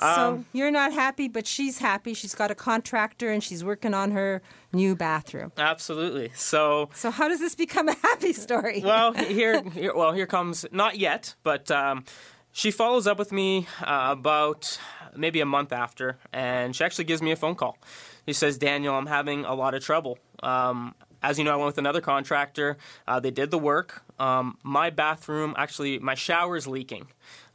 So 0.00 0.06
um, 0.06 0.46
you're 0.52 0.70
not 0.72 0.92
happy, 0.92 1.28
but 1.28 1.46
she's 1.46 1.78
happy. 1.78 2.14
She's 2.14 2.34
got 2.34 2.50
a 2.50 2.54
contractor 2.54 3.30
and 3.30 3.42
she's 3.42 3.62
working 3.62 3.94
on 3.94 4.10
her 4.10 4.42
new 4.72 4.96
bathroom. 4.96 5.52
Absolutely. 5.56 6.32
So 6.34 6.90
So 6.94 7.10
how 7.10 7.28
does 7.28 7.38
this 7.40 7.54
become 7.54 7.88
a 7.88 7.94
happy 8.02 8.32
story? 8.32 8.80
well, 8.84 9.12
here, 9.14 9.62
here 9.70 9.94
well, 9.94 10.12
here 10.12 10.26
comes 10.26 10.66
not 10.72 10.96
yet, 10.98 11.34
but 11.44 11.70
um, 11.70 12.04
she 12.52 12.70
follows 12.70 13.06
up 13.06 13.18
with 13.18 13.30
me 13.32 13.66
uh, 13.82 14.08
about 14.10 14.78
maybe 15.16 15.40
a 15.40 15.46
month 15.46 15.72
after, 15.72 16.18
and 16.32 16.74
she 16.74 16.82
actually 16.84 17.04
gives 17.04 17.22
me 17.22 17.30
a 17.30 17.36
phone 17.36 17.54
call. 17.54 17.78
She 18.26 18.32
says, 18.32 18.58
"Daniel, 18.58 18.94
I'm 18.94 19.06
having 19.06 19.44
a 19.44 19.54
lot 19.54 19.74
of 19.74 19.84
trouble. 19.84 20.18
Um, 20.42 20.94
as 21.24 21.38
you 21.38 21.44
know, 21.44 21.52
I 21.52 21.56
went 21.56 21.66
with 21.66 21.78
another 21.78 22.02
contractor. 22.02 22.76
Uh, 23.08 23.18
they 23.18 23.30
did 23.30 23.50
the 23.50 23.58
work. 23.58 24.02
Um, 24.18 24.58
my 24.62 24.90
bathroom, 24.90 25.54
actually, 25.56 25.98
my 25.98 26.14
shower 26.14 26.54
is 26.56 26.66
leaking. 26.66 27.06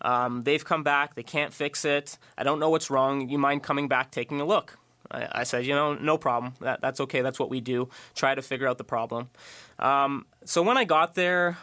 Um, 0.02 0.44
they've 0.44 0.66
come 0.66 0.84
back. 0.84 1.14
They 1.14 1.24
can't 1.24 1.54
fix 1.54 1.86
it. 1.86 2.18
I 2.38 2.44
don't 2.44 2.60
know 2.60 2.72
what's 2.72 2.90
wrong. 2.90 3.30
You 3.30 3.38
mind 3.38 3.62
coming 3.62 3.88
back, 3.88 4.10
taking 4.10 4.42
a 4.42 4.46
look? 4.46 4.78
I, 5.12 5.28
I 5.42 5.44
said, 5.44 5.66
you 5.68 5.76
know, 5.76 5.94
no 5.94 6.18
problem. 6.18 6.54
That, 6.62 6.82
that's 6.82 7.00
okay. 7.02 7.22
That's 7.22 7.40
what 7.40 7.50
we 7.50 7.62
do. 7.62 7.90
Try 8.16 8.34
to 8.34 8.42
figure 8.42 8.68
out 8.68 8.80
the 8.80 8.84
problem. 8.84 9.30
Um, 9.78 10.26
so 10.46 10.64
when 10.64 10.78
I 10.78 10.84
got 10.84 11.14
there, 11.14 11.58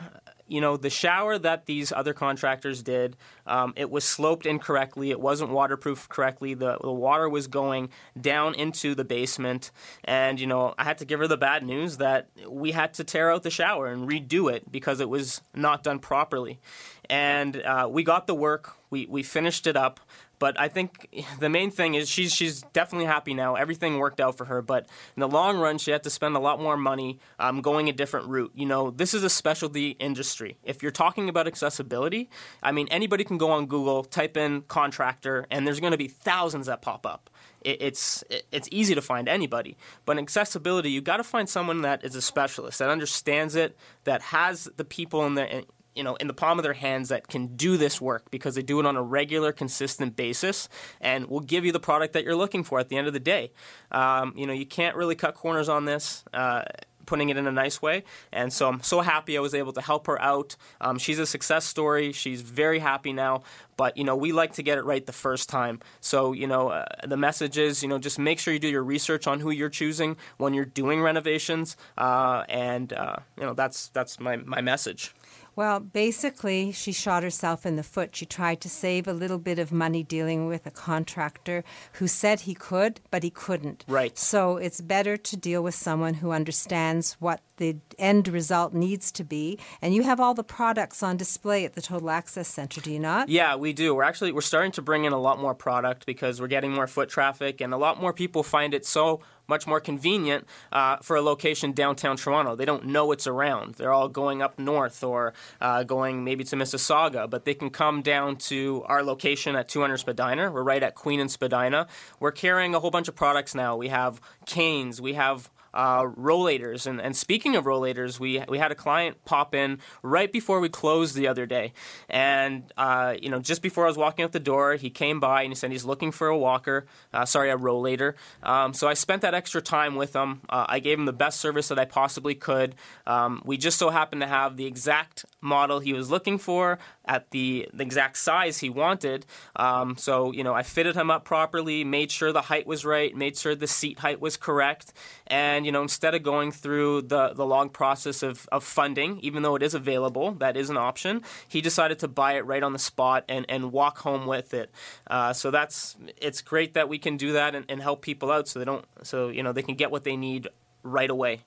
you 0.48 0.60
know, 0.60 0.76
the 0.76 0.90
shower 0.90 1.38
that 1.38 1.66
these 1.66 1.92
other 1.92 2.12
contractors 2.12 2.82
did, 2.82 3.16
um, 3.46 3.72
it 3.76 3.90
was 3.90 4.04
sloped 4.04 4.46
incorrectly. 4.46 5.10
It 5.10 5.20
wasn't 5.20 5.50
waterproof 5.50 6.08
correctly. 6.08 6.54
The, 6.54 6.78
the 6.80 6.92
water 6.92 7.28
was 7.28 7.46
going 7.46 7.90
down 8.20 8.54
into 8.54 8.94
the 8.94 9.04
basement. 9.04 9.70
And, 10.04 10.40
you 10.40 10.46
know, 10.46 10.74
I 10.78 10.84
had 10.84 10.98
to 10.98 11.04
give 11.04 11.18
her 11.20 11.26
the 11.26 11.36
bad 11.36 11.64
news 11.64 11.96
that 11.96 12.28
we 12.48 12.72
had 12.72 12.94
to 12.94 13.04
tear 13.04 13.30
out 13.30 13.42
the 13.42 13.50
shower 13.50 13.86
and 13.86 14.08
redo 14.08 14.52
it 14.52 14.70
because 14.70 15.00
it 15.00 15.08
was 15.08 15.40
not 15.54 15.82
done 15.82 15.98
properly. 15.98 16.60
And 17.08 17.56
uh, 17.62 17.88
we 17.90 18.02
got 18.02 18.26
the 18.26 18.34
work, 18.34 18.76
we, 18.90 19.06
we 19.06 19.22
finished 19.22 19.66
it 19.66 19.76
up. 19.76 20.00
But 20.38 20.58
I 20.60 20.68
think 20.68 21.08
the 21.40 21.48
main 21.48 21.70
thing 21.70 21.94
is 21.94 22.08
she's 22.08 22.32
she's 22.32 22.62
definitely 22.72 23.06
happy 23.06 23.34
now. 23.34 23.54
Everything 23.54 23.98
worked 23.98 24.20
out 24.20 24.36
for 24.36 24.46
her. 24.46 24.62
But 24.62 24.86
in 25.16 25.20
the 25.20 25.28
long 25.28 25.58
run, 25.58 25.78
she 25.78 25.90
had 25.90 26.02
to 26.04 26.10
spend 26.10 26.36
a 26.36 26.40
lot 26.40 26.60
more 26.60 26.76
money 26.76 27.18
um, 27.38 27.60
going 27.60 27.88
a 27.88 27.92
different 27.92 28.28
route. 28.28 28.52
You 28.54 28.66
know, 28.66 28.90
this 28.90 29.14
is 29.14 29.22
a 29.22 29.30
specialty 29.30 29.90
industry. 29.90 30.58
If 30.64 30.82
you're 30.82 30.92
talking 30.92 31.28
about 31.28 31.46
accessibility, 31.46 32.30
I 32.62 32.72
mean, 32.72 32.88
anybody 32.90 33.24
can 33.24 33.38
go 33.38 33.50
on 33.50 33.66
Google, 33.66 34.04
type 34.04 34.36
in 34.36 34.62
contractor, 34.62 35.46
and 35.50 35.66
there's 35.66 35.80
going 35.80 35.92
to 35.92 35.98
be 35.98 36.08
thousands 36.08 36.66
that 36.66 36.82
pop 36.82 37.06
up 37.06 37.30
it's 37.66 38.22
it's 38.52 38.68
easy 38.70 38.94
to 38.94 39.02
find 39.02 39.28
anybody. 39.28 39.76
But 40.04 40.12
in 40.12 40.22
accessibility, 40.22 40.90
you 40.90 41.00
got 41.00 41.16
to 41.16 41.24
find 41.24 41.48
someone 41.48 41.82
that 41.82 42.04
is 42.04 42.14
a 42.14 42.22
specialist 42.22 42.78
that 42.78 42.90
understands 42.90 43.56
it, 43.56 43.76
that 44.04 44.22
has 44.22 44.68
the 44.76 44.84
people 44.84 45.26
in 45.26 45.34
the 45.34 45.64
you 45.96 46.04
know 46.04 46.14
in 46.16 46.26
the 46.26 46.34
palm 46.34 46.58
of 46.58 46.62
their 46.62 46.74
hands 46.74 47.08
that 47.08 47.28
can 47.28 47.56
do 47.56 47.76
this 47.76 48.00
work 48.00 48.30
because 48.30 48.54
they 48.54 48.62
do 48.62 48.78
it 48.80 48.86
on 48.86 48.96
a 48.96 49.02
regular, 49.02 49.52
consistent 49.52 50.16
basis, 50.16 50.68
and 51.00 51.26
will 51.26 51.40
give 51.40 51.64
you 51.64 51.72
the 51.72 51.80
product 51.80 52.12
that 52.12 52.24
you're 52.24 52.36
looking 52.36 52.64
for 52.64 52.78
at 52.78 52.88
the 52.88 52.96
end 52.96 53.06
of 53.06 53.12
the 53.12 53.20
day. 53.20 53.52
Um, 53.90 54.32
you 54.36 54.46
know, 54.46 54.52
you 54.52 54.66
can't 54.66 54.96
really 54.96 55.14
cut 55.14 55.34
corners 55.34 55.68
on 55.68 55.84
this. 55.84 56.24
Uh, 56.32 56.62
putting 57.06 57.28
it 57.30 57.36
in 57.36 57.46
a 57.46 57.52
nice 57.52 57.80
way. 57.80 58.04
And 58.32 58.52
so 58.52 58.68
I'm 58.68 58.82
so 58.82 59.00
happy 59.00 59.36
I 59.36 59.40
was 59.40 59.54
able 59.54 59.72
to 59.72 59.80
help 59.80 60.06
her 60.08 60.20
out. 60.20 60.56
Um, 60.80 60.98
she's 60.98 61.18
a 61.18 61.26
success 61.26 61.64
story. 61.64 62.12
She's 62.12 62.42
very 62.42 62.80
happy 62.80 63.12
now. 63.12 63.42
But 63.76 63.96
you 63.96 64.04
know, 64.04 64.16
we 64.16 64.32
like 64.32 64.54
to 64.54 64.62
get 64.62 64.78
it 64.78 64.84
right 64.84 65.04
the 65.04 65.12
first 65.12 65.48
time. 65.48 65.80
So 66.00 66.32
you 66.32 66.46
know, 66.46 66.68
uh, 66.68 66.84
the 67.04 67.16
message 67.16 67.56
is 67.56 67.82
you 67.82 67.88
know 67.88 67.98
just 67.98 68.18
make 68.18 68.38
sure 68.38 68.52
you 68.52 68.60
do 68.60 68.68
your 68.68 68.84
research 68.84 69.26
on 69.26 69.40
who 69.40 69.50
you're 69.50 69.70
choosing 69.70 70.16
when 70.36 70.52
you're 70.52 70.64
doing 70.64 71.00
renovations. 71.00 71.76
Uh, 71.96 72.44
and 72.48 72.92
uh, 72.92 73.16
you 73.38 73.44
know, 73.44 73.54
that's 73.54 73.88
that's 73.88 74.18
my 74.18 74.36
my 74.36 74.60
message. 74.60 75.14
Well, 75.56 75.80
basically, 75.80 76.70
she 76.70 76.92
shot 76.92 77.22
herself 77.22 77.64
in 77.64 77.76
the 77.76 77.82
foot. 77.82 78.14
She 78.14 78.26
tried 78.26 78.60
to 78.60 78.68
save 78.68 79.08
a 79.08 79.14
little 79.14 79.38
bit 79.38 79.58
of 79.58 79.72
money 79.72 80.02
dealing 80.02 80.46
with 80.46 80.66
a 80.66 80.70
contractor 80.70 81.64
who 81.94 82.06
said 82.06 82.40
he 82.40 82.52
could, 82.52 83.00
but 83.10 83.22
he 83.22 83.30
couldn't. 83.30 83.82
Right. 83.88 84.18
So 84.18 84.58
it's 84.58 84.82
better 84.82 85.16
to 85.16 85.36
deal 85.36 85.62
with 85.62 85.74
someone 85.74 86.14
who 86.14 86.30
understands 86.30 87.14
what 87.20 87.40
the 87.56 87.78
end 87.98 88.28
result 88.28 88.74
needs 88.74 89.10
to 89.12 89.24
be. 89.24 89.58
And 89.80 89.94
you 89.94 90.02
have 90.02 90.20
all 90.20 90.34
the 90.34 90.44
products 90.44 91.02
on 91.02 91.16
display 91.16 91.64
at 91.64 91.72
the 91.72 91.80
Total 91.80 92.10
Access 92.10 92.48
Center, 92.48 92.82
do 92.82 92.92
you 92.92 93.00
not? 93.00 93.30
Yeah, 93.30 93.56
we 93.56 93.72
do. 93.72 93.94
We're 93.94 94.02
actually 94.02 94.32
we're 94.32 94.42
starting 94.42 94.72
to 94.72 94.82
bring 94.82 95.04
in 95.04 95.14
a 95.14 95.18
lot 95.18 95.38
more 95.38 95.54
product 95.54 96.04
because 96.04 96.38
we're 96.38 96.48
getting 96.48 96.72
more 96.72 96.86
foot 96.86 97.08
traffic, 97.08 97.62
and 97.62 97.72
a 97.72 97.78
lot 97.78 97.98
more 97.98 98.12
people 98.12 98.42
find 98.42 98.74
it 98.74 98.84
so 98.84 99.20
much 99.48 99.66
more 99.66 99.80
convenient 99.80 100.46
uh, 100.72 100.96
for 100.98 101.16
a 101.16 101.22
location 101.22 101.72
downtown 101.72 102.16
Toronto. 102.16 102.56
They 102.56 102.64
don't 102.64 102.86
know 102.86 103.12
it's 103.12 103.26
around. 103.26 103.74
They're 103.76 103.92
all 103.92 104.08
going 104.08 104.42
up 104.42 104.58
north 104.58 105.02
or 105.02 105.34
uh, 105.60 105.84
going 105.84 106.24
maybe 106.24 106.44
to 106.44 106.56
Mississauga, 106.56 107.28
but 107.28 107.44
they 107.44 107.54
can 107.54 107.70
come 107.70 108.02
down 108.02 108.36
to 108.36 108.84
our 108.86 109.02
location 109.02 109.56
at 109.56 109.68
200 109.68 109.98
Spadina. 109.98 110.50
We're 110.50 110.62
right 110.62 110.82
at 110.82 110.94
Queen 110.94 111.20
and 111.20 111.30
Spadina. 111.30 111.86
We're 112.20 112.32
carrying 112.32 112.74
a 112.74 112.80
whole 112.80 112.90
bunch 112.90 113.08
of 113.08 113.14
products 113.14 113.54
now. 113.54 113.76
We 113.76 113.88
have 113.88 114.20
canes, 114.46 115.00
we 115.00 115.14
have 115.14 115.50
uh, 115.76 116.04
rollators. 116.04 116.86
And, 116.86 117.00
and 117.00 117.14
speaking 117.14 117.54
of 117.54 117.64
rollators, 117.64 118.18
we 118.18 118.42
we 118.48 118.58
had 118.58 118.72
a 118.72 118.74
client 118.74 119.24
pop 119.24 119.54
in 119.54 119.78
right 120.02 120.32
before 120.32 120.58
we 120.58 120.68
closed 120.68 121.14
the 121.14 121.28
other 121.28 121.46
day, 121.46 121.74
and 122.08 122.72
uh, 122.76 123.14
you 123.20 123.28
know 123.28 123.38
just 123.38 123.62
before 123.62 123.84
I 123.84 123.88
was 123.88 123.98
walking 123.98 124.24
out 124.24 124.32
the 124.32 124.40
door, 124.40 124.74
he 124.74 124.90
came 124.90 125.20
by 125.20 125.42
and 125.42 125.52
he 125.52 125.54
said 125.54 125.70
he's 125.70 125.84
looking 125.84 126.10
for 126.10 126.28
a 126.28 126.36
walker, 126.36 126.86
uh, 127.12 127.26
sorry, 127.26 127.50
a 127.50 127.56
rollator. 127.56 128.14
Um, 128.42 128.72
so 128.72 128.88
I 128.88 128.94
spent 128.94 129.22
that 129.22 129.34
extra 129.34 129.60
time 129.60 129.94
with 129.94 130.16
him. 130.16 130.40
Uh, 130.48 130.64
I 130.66 130.78
gave 130.80 130.98
him 130.98 131.04
the 131.04 131.12
best 131.12 131.40
service 131.40 131.68
that 131.68 131.78
I 131.78 131.84
possibly 131.84 132.34
could. 132.34 132.74
Um, 133.06 133.42
we 133.44 133.58
just 133.58 133.78
so 133.78 133.90
happened 133.90 134.22
to 134.22 134.26
have 134.26 134.56
the 134.56 134.64
exact 134.64 135.26
model 135.42 135.80
he 135.80 135.92
was 135.92 136.10
looking 136.10 136.38
for 136.38 136.78
at 137.06 137.30
the, 137.30 137.68
the 137.72 137.82
exact 137.82 138.18
size 138.18 138.58
he 138.58 138.70
wanted. 138.70 139.26
Um, 139.56 139.96
so 139.96 140.32
you 140.32 140.44
know 140.44 140.54
I 140.54 140.62
fitted 140.62 140.96
him 140.96 141.10
up 141.10 141.24
properly, 141.24 141.84
made 141.84 142.10
sure 142.10 142.32
the 142.32 142.42
height 142.42 142.66
was 142.66 142.84
right, 142.84 143.14
made 143.14 143.36
sure 143.36 143.54
the 143.54 143.66
seat 143.66 144.00
height 144.00 144.20
was 144.20 144.36
correct, 144.36 144.92
and 145.26 145.66
you 145.66 145.72
know, 145.72 145.82
instead 145.82 146.14
of 146.14 146.22
going 146.22 146.52
through 146.52 147.02
the, 147.02 147.32
the 147.34 147.44
long 147.44 147.68
process 147.68 148.22
of, 148.22 148.48
of 148.52 148.62
funding, 148.62 149.18
even 149.20 149.42
though 149.42 149.56
it 149.56 149.62
is 149.62 149.74
available, 149.74 150.32
that 150.32 150.56
is 150.56 150.70
an 150.70 150.76
option, 150.76 151.22
he 151.48 151.60
decided 151.60 151.98
to 151.98 152.08
buy 152.08 152.34
it 152.34 152.46
right 152.46 152.62
on 152.62 152.72
the 152.72 152.78
spot 152.78 153.24
and, 153.28 153.44
and 153.48 153.72
walk 153.72 153.98
home 153.98 154.26
with 154.26 154.54
it. 154.54 154.70
Uh, 155.08 155.32
so 155.32 155.50
that's 155.50 155.96
it's 156.16 156.40
great 156.40 156.74
that 156.74 156.88
we 156.88 156.98
can 156.98 157.16
do 157.16 157.32
that 157.32 157.54
and, 157.54 157.64
and 157.68 157.82
help 157.82 158.02
people 158.02 158.30
out 158.30 158.48
so 158.48 158.58
they 158.58 158.64
don't 158.64 158.84
so 159.02 159.28
you 159.28 159.42
know 159.42 159.52
they 159.52 159.62
can 159.62 159.74
get 159.74 159.90
what 159.90 160.04
they 160.04 160.16
need 160.16 160.48
right 160.82 161.10
away. 161.10 161.42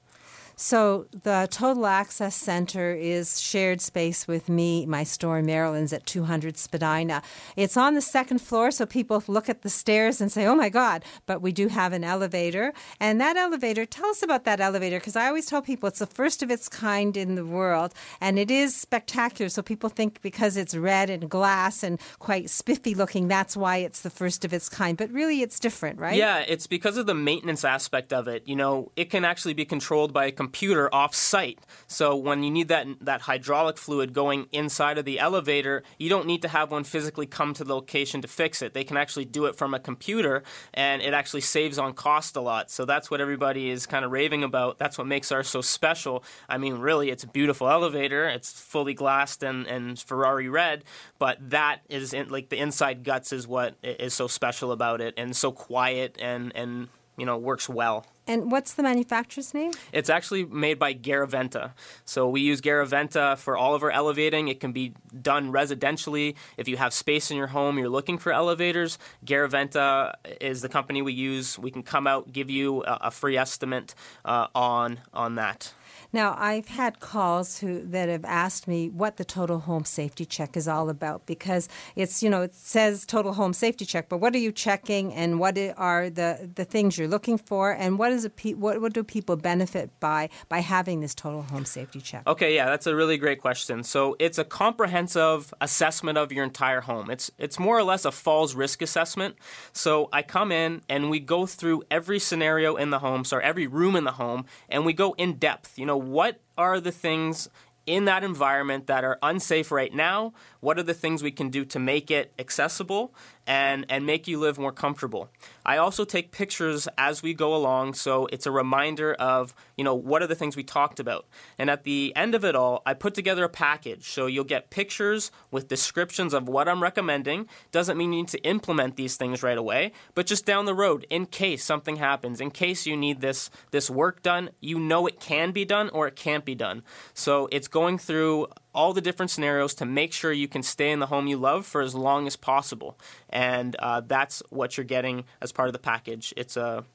So 0.61 1.05
the 1.23 1.47
Total 1.49 1.85
Access 1.85 2.35
Center 2.35 2.93
is 2.93 3.39
shared 3.39 3.79
space 3.79 4.27
with 4.27 4.49
me, 4.49 4.85
my 4.85 5.05
store 5.05 5.39
in 5.39 5.45
Marilyn's 5.45 5.93
at 5.93 6.05
200 6.05 6.57
Spadina. 6.57 7.21
It's 7.55 7.77
on 7.77 7.93
the 7.93 8.01
second 8.01 8.39
floor, 8.39 8.69
so 8.69 8.85
people 8.85 9.23
look 9.27 9.47
at 9.47 9.61
the 9.61 9.69
stairs 9.69 10.19
and 10.19 10.29
say, 10.29 10.45
oh 10.45 10.55
my 10.55 10.67
God, 10.67 11.05
but 11.27 11.41
we 11.41 11.53
do 11.53 11.69
have 11.69 11.93
an 11.93 12.03
elevator. 12.03 12.73
And 12.99 13.21
that 13.21 13.37
elevator, 13.37 13.85
tell 13.85 14.07
us 14.07 14.21
about 14.21 14.43
that 14.43 14.59
elevator, 14.59 14.99
because 14.99 15.15
I 15.15 15.27
always 15.27 15.45
tell 15.45 15.61
people 15.61 15.87
it's 15.87 15.99
the 15.99 16.05
first 16.05 16.43
of 16.43 16.51
its 16.51 16.67
kind 16.67 17.15
in 17.15 17.35
the 17.35 17.45
world, 17.45 17.93
and 18.19 18.37
it 18.37 18.51
is 18.51 18.75
spectacular. 18.75 19.47
So 19.47 19.61
people 19.61 19.87
think 19.87 20.21
because 20.21 20.57
it's 20.57 20.75
red 20.75 21.09
and 21.09 21.29
glass 21.29 21.83
and 21.83 22.01
quite 22.19 22.49
spiffy 22.49 22.95
looking, 22.95 23.29
that's 23.29 23.55
why 23.55 23.77
it's 23.77 24.01
the 24.01 24.09
first 24.09 24.43
of 24.43 24.51
its 24.51 24.67
kind. 24.67 24.97
But 24.97 25.09
really, 25.09 25.41
it's 25.41 25.57
different, 25.57 25.99
right? 25.99 26.17
Yeah, 26.17 26.39
it's 26.39 26.67
because 26.67 26.97
of 26.97 27.05
the 27.05 27.15
maintenance 27.15 27.63
aspect 27.63 28.11
of 28.11 28.27
it. 28.27 28.45
You 28.45 28.57
know, 28.57 28.91
it 28.97 29.09
can 29.09 29.23
actually 29.23 29.53
be 29.53 29.63
controlled 29.63 30.11
by 30.11 30.25
a 30.25 30.33
computer 30.49 30.89
off 30.91 31.13
site. 31.13 31.59
So 31.85 32.15
when 32.15 32.41
you 32.41 32.49
need 32.49 32.69
that 32.69 32.87
that 33.01 33.21
hydraulic 33.21 33.77
fluid 33.77 34.13
going 34.13 34.47
inside 34.51 34.97
of 34.97 35.05
the 35.05 35.19
elevator, 35.19 35.83
you 35.99 36.09
don't 36.09 36.25
need 36.25 36.41
to 36.41 36.47
have 36.47 36.71
one 36.71 36.83
physically 36.83 37.27
come 37.27 37.53
to 37.53 37.63
the 37.63 37.75
location 37.75 38.19
to 38.23 38.27
fix 38.27 38.63
it. 38.63 38.73
They 38.73 38.83
can 38.83 38.97
actually 38.97 39.25
do 39.25 39.45
it 39.45 39.55
from 39.55 39.75
a 39.75 39.79
computer 39.79 40.41
and 40.73 41.03
it 41.03 41.13
actually 41.13 41.41
saves 41.41 41.77
on 41.77 41.93
cost 41.93 42.35
a 42.35 42.41
lot. 42.41 42.71
So 42.71 42.83
that's 42.83 43.11
what 43.11 43.21
everybody 43.21 43.69
is 43.69 43.85
kind 43.85 44.03
of 44.03 44.09
raving 44.09 44.43
about. 44.43 44.79
That's 44.79 44.97
what 44.97 45.05
makes 45.05 45.31
ours 45.31 45.47
so 45.47 45.61
special. 45.61 46.23
I 46.47 46.57
mean, 46.57 46.79
really, 46.79 47.11
it's 47.11 47.23
a 47.23 47.27
beautiful 47.27 47.69
elevator. 47.69 48.27
It's 48.27 48.51
fully 48.51 48.95
glassed 48.95 49.43
and, 49.43 49.67
and 49.67 49.99
Ferrari 49.99 50.49
red, 50.49 50.83
but 51.19 51.37
that 51.51 51.81
is 51.89 52.11
in, 52.11 52.29
like 52.29 52.49
the 52.49 52.57
inside 52.57 53.03
guts 53.03 53.31
is 53.31 53.47
what 53.47 53.75
is 53.83 54.15
so 54.15 54.27
special 54.27 54.71
about 54.71 54.99
it 54.99 55.13
and 55.15 55.35
so 55.35 55.51
quiet 55.51 56.17
and 56.19 56.51
and 56.55 56.87
you 57.19 57.25
know 57.25 57.37
works 57.37 57.69
well. 57.69 58.05
And 58.27 58.51
what's 58.51 58.75
the 58.75 58.83
manufacturer's 58.83 59.55
name? 59.55 59.71
It's 59.91 60.09
actually 60.09 60.45
made 60.45 60.77
by 60.77 60.93
Garaventa. 60.93 61.71
So 62.05 62.29
we 62.29 62.41
use 62.41 62.61
Garaventa 62.61 63.37
for 63.39 63.57
all 63.57 63.73
of 63.73 63.81
our 63.81 63.89
elevating. 63.89 64.49
It 64.49 64.59
can 64.59 64.71
be 64.71 64.93
done 65.19 65.51
residentially. 65.51 66.35
If 66.55 66.67
you 66.67 66.77
have 66.77 66.93
space 66.93 67.31
in 67.31 67.37
your 67.37 67.47
home, 67.47 67.79
you're 67.79 67.89
looking 67.89 68.19
for 68.19 68.31
elevators, 68.31 68.99
Garaventa 69.25 70.13
is 70.39 70.61
the 70.61 70.69
company 70.69 71.01
we 71.01 71.13
use. 71.13 71.57
We 71.57 71.71
can 71.71 71.81
come 71.81 72.05
out, 72.05 72.31
give 72.31 72.51
you 72.51 72.83
a, 72.83 72.99
a 73.03 73.11
free 73.11 73.35
estimate 73.35 73.95
uh, 74.23 74.47
on 74.53 74.99
on 75.11 75.35
that. 75.35 75.73
Now, 76.11 76.35
I've 76.39 76.67
had 76.67 76.99
calls 76.99 77.59
who 77.59 77.85
that 77.85 78.09
have 78.09 78.25
asked 78.25 78.67
me 78.67 78.89
what 78.89 79.17
the 79.17 79.25
total 79.25 79.59
home 79.59 79.85
safety 79.85 80.25
check 80.25 80.57
is 80.57 80.67
all 80.67 80.89
about 80.89 81.27
because 81.27 81.69
it's 81.95 82.23
you 82.23 82.29
know 82.29 82.41
it 82.41 82.55
says 82.55 83.05
total 83.05 83.33
home 83.33 83.53
safety 83.53 83.85
check, 83.85 84.09
but 84.09 84.17
what 84.17 84.33
are 84.33 84.39
you 84.39 84.51
checking 84.51 85.13
and 85.13 85.39
what 85.39 85.57
are 85.77 86.09
the 86.09 86.49
the 86.55 86.65
things 86.65 86.97
you're 86.97 87.07
looking 87.07 87.37
for 87.37 87.71
and 87.71 87.99
what 87.99 88.11
is 88.11 88.25
a 88.25 88.29
pe- 88.29 88.53
what 88.53 88.81
what 88.81 88.93
do 88.93 89.03
people 89.03 89.35
benefit 89.35 89.91
by 89.99 90.29
by 90.47 90.59
having 90.59 91.01
this 91.01 91.13
total 91.13 91.43
home 91.43 91.65
safety 91.65 92.01
check? 92.01 92.23
Okay, 92.25 92.55
yeah, 92.55 92.65
that's 92.65 92.87
a 92.87 92.95
really 92.95 93.17
great 93.17 93.39
question. 93.39 93.83
So 93.83 94.15
it's 94.17 94.39
a 94.39 94.43
comprehensive 94.43 95.53
assessment 95.61 96.17
of 96.17 96.31
your 96.31 96.43
entire 96.43 96.81
home. 96.81 97.11
It's 97.11 97.29
it's 97.37 97.59
more 97.59 97.77
or 97.77 97.83
less 97.83 98.03
a 98.03 98.11
falls 98.11 98.55
risk 98.55 98.81
assessment. 98.81 99.35
So 99.73 100.09
I 100.11 100.23
come 100.23 100.51
in 100.51 100.81
and 100.89 101.11
we 101.11 101.19
go 101.19 101.45
through 101.45 101.83
every 101.91 102.17
scenario 102.17 102.75
in 102.77 102.89
the 102.89 102.99
home, 102.99 103.23
sorry, 103.25 103.43
every 103.43 103.67
room 103.67 103.95
in 103.95 104.05
the 104.05 104.13
home, 104.13 104.45
and 104.69 104.87
we 104.87 104.93
go 104.93 105.13
in 105.19 105.33
depth. 105.33 105.77
You 105.77 105.85
know 105.85 105.98
what 105.99 106.39
are 106.57 106.79
the 106.79 106.91
things 106.91 107.49
in 107.85 108.05
that 108.05 108.23
environment 108.23 108.87
that 108.87 109.03
are 109.03 109.17
unsafe 109.23 109.71
right 109.71 109.93
now? 109.93 110.33
What 110.59 110.77
are 110.77 110.83
the 110.83 110.93
things 110.93 111.23
we 111.23 111.31
can 111.31 111.49
do 111.49 111.65
to 111.65 111.79
make 111.79 112.11
it 112.11 112.31
accessible 112.37 113.13
and, 113.49 113.85
and 113.89 114.05
make 114.05 114.27
you 114.27 114.39
live 114.39 114.59
more 114.59 114.71
comfortable? 114.71 115.29
I 115.65 115.77
also 115.77 116.05
take 116.05 116.31
pictures 116.31 116.87
as 116.97 117.23
we 117.23 117.33
go 117.33 117.55
along, 117.55 117.95
so 117.95 118.27
it's 118.27 118.45
a 118.45 118.51
reminder 118.51 119.13
of, 119.15 119.55
you 119.75 119.83
know, 119.83 119.95
what 119.95 120.21
are 120.21 120.27
the 120.27 120.35
things 120.35 120.55
we 120.55 120.63
talked 120.63 120.99
about. 120.99 121.25
And 121.57 121.69
at 121.69 121.83
the 121.83 122.13
end 122.15 122.35
of 122.35 122.45
it 122.45 122.55
all, 122.55 122.83
I 122.85 122.93
put 122.93 123.15
together 123.15 123.43
a 123.43 123.49
package. 123.49 124.09
So 124.09 124.27
you'll 124.27 124.43
get 124.43 124.69
pictures 124.69 125.31
with 125.49 125.67
descriptions 125.67 126.33
of 126.33 126.47
what 126.47 126.69
I'm 126.69 126.81
recommending. 126.81 127.49
Doesn't 127.71 127.97
mean 127.97 128.13
you 128.13 128.19
need 128.19 128.29
to 128.29 128.43
implement 128.43 128.95
these 128.95 129.17
things 129.17 129.41
right 129.41 129.57
away, 129.57 129.93
but 130.13 130.27
just 130.27 130.45
down 130.45 130.65
the 130.65 130.75
road, 130.75 131.07
in 131.09 131.25
case 131.25 131.63
something 131.63 131.95
happens, 131.95 132.39
in 132.39 132.51
case 132.51 132.85
you 132.85 132.95
need 132.95 133.21
this 133.21 133.49
this 133.71 133.89
work 133.89 134.21
done, 134.21 134.51
you 134.61 134.79
know 134.79 135.07
it 135.07 135.19
can 135.19 135.51
be 135.51 135.65
done 135.65 135.89
or 135.89 136.07
it 136.07 136.15
can't 136.15 136.45
be 136.45 136.53
done. 136.55 136.83
So 137.15 137.47
it's 137.51 137.67
going 137.67 137.97
through 137.97 138.47
all 138.73 138.93
the 138.93 139.01
different 139.01 139.31
scenarios 139.31 139.73
to 139.75 139.85
make 139.85 140.13
sure 140.13 140.31
you 140.31 140.47
can 140.47 140.63
stay 140.63 140.91
in 140.91 140.99
the 140.99 141.07
home 141.07 141.27
you 141.27 141.37
love 141.37 141.65
for 141.65 141.81
as 141.81 141.95
long 141.95 142.27
as 142.27 142.35
possible. 142.35 142.97
And 143.29 143.75
uh, 143.77 144.01
that's 144.01 144.43
what 144.49 144.77
you're 144.77 144.85
getting 144.85 145.25
as 145.41 145.51
part 145.51 145.69
of 145.69 145.73
the 145.73 145.79
package. 145.79 146.33
It's 146.37 146.55
a 146.55 146.85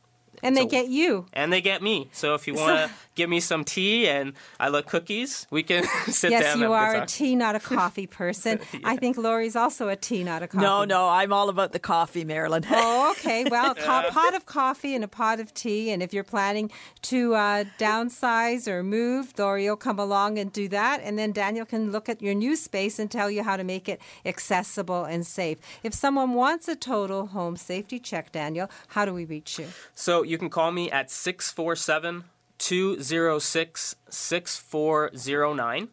and 0.42 0.56
they 0.56 0.66
get 0.66 0.88
you. 0.88 1.26
And 1.32 1.52
they 1.52 1.60
get 1.60 1.82
me. 1.82 2.08
So 2.12 2.34
if 2.34 2.46
you 2.46 2.54
want 2.54 2.78
to 2.78 2.94
give 3.14 3.30
me 3.30 3.40
some 3.40 3.64
tea 3.64 4.08
and 4.08 4.34
I 4.58 4.68
love 4.68 4.86
cookies, 4.86 5.46
we 5.50 5.62
can 5.62 5.84
sit 6.06 6.30
yes, 6.30 6.42
down. 6.42 6.58
Yes, 6.60 6.66
you 6.66 6.72
are 6.72 6.94
a 6.96 7.06
tea, 7.06 7.36
not 7.36 7.54
a 7.54 7.60
coffee 7.60 8.06
person. 8.06 8.60
yeah. 8.72 8.80
I 8.84 8.96
think 8.96 9.16
Lori's 9.16 9.56
also 9.56 9.88
a 9.88 9.96
tea, 9.96 10.24
not 10.24 10.42
a 10.42 10.48
coffee. 10.48 10.64
No, 10.64 10.84
no, 10.84 11.08
I'm 11.08 11.32
all 11.32 11.48
about 11.48 11.72
the 11.72 11.78
coffee, 11.78 12.24
Marilyn. 12.24 12.64
oh, 12.70 13.12
okay. 13.12 13.44
Well, 13.54 13.72
a 13.72 13.74
co- 13.74 14.10
pot 14.10 14.34
of 14.34 14.46
coffee 14.46 14.96
and 14.96 15.04
a 15.04 15.08
pot 15.08 15.38
of 15.38 15.54
tea. 15.54 15.90
And 15.90 16.02
if 16.02 16.12
you're 16.12 16.24
planning 16.24 16.72
to 17.02 17.34
uh, 17.34 17.64
downsize 17.78 18.66
or 18.66 18.82
move, 18.82 19.32
Lori 19.38 19.68
will 19.68 19.76
come 19.76 19.98
along 19.98 20.38
and 20.38 20.52
do 20.52 20.66
that. 20.68 21.00
And 21.04 21.16
then 21.18 21.30
Daniel 21.30 21.64
can 21.64 21.92
look 21.92 22.08
at 22.08 22.20
your 22.20 22.34
new 22.34 22.56
space 22.56 22.98
and 22.98 23.08
tell 23.08 23.30
you 23.30 23.44
how 23.44 23.56
to 23.56 23.62
make 23.62 23.88
it 23.88 24.00
accessible 24.24 25.04
and 25.04 25.24
safe. 25.24 25.58
If 25.84 25.94
someone 25.94 26.34
wants 26.34 26.66
a 26.66 26.74
total 26.74 27.26
home 27.26 27.56
safety 27.56 28.00
check, 28.00 28.32
Daniel, 28.32 28.68
how 28.88 29.04
do 29.04 29.14
we 29.14 29.24
reach 29.24 29.58
you? 29.58 29.68
So 29.94 30.23
you 30.24 30.38
can 30.38 30.50
call 30.50 30.72
me 30.72 30.90
at 30.90 31.10
647 31.10 32.24
206 32.58 33.96
6409 34.08 35.88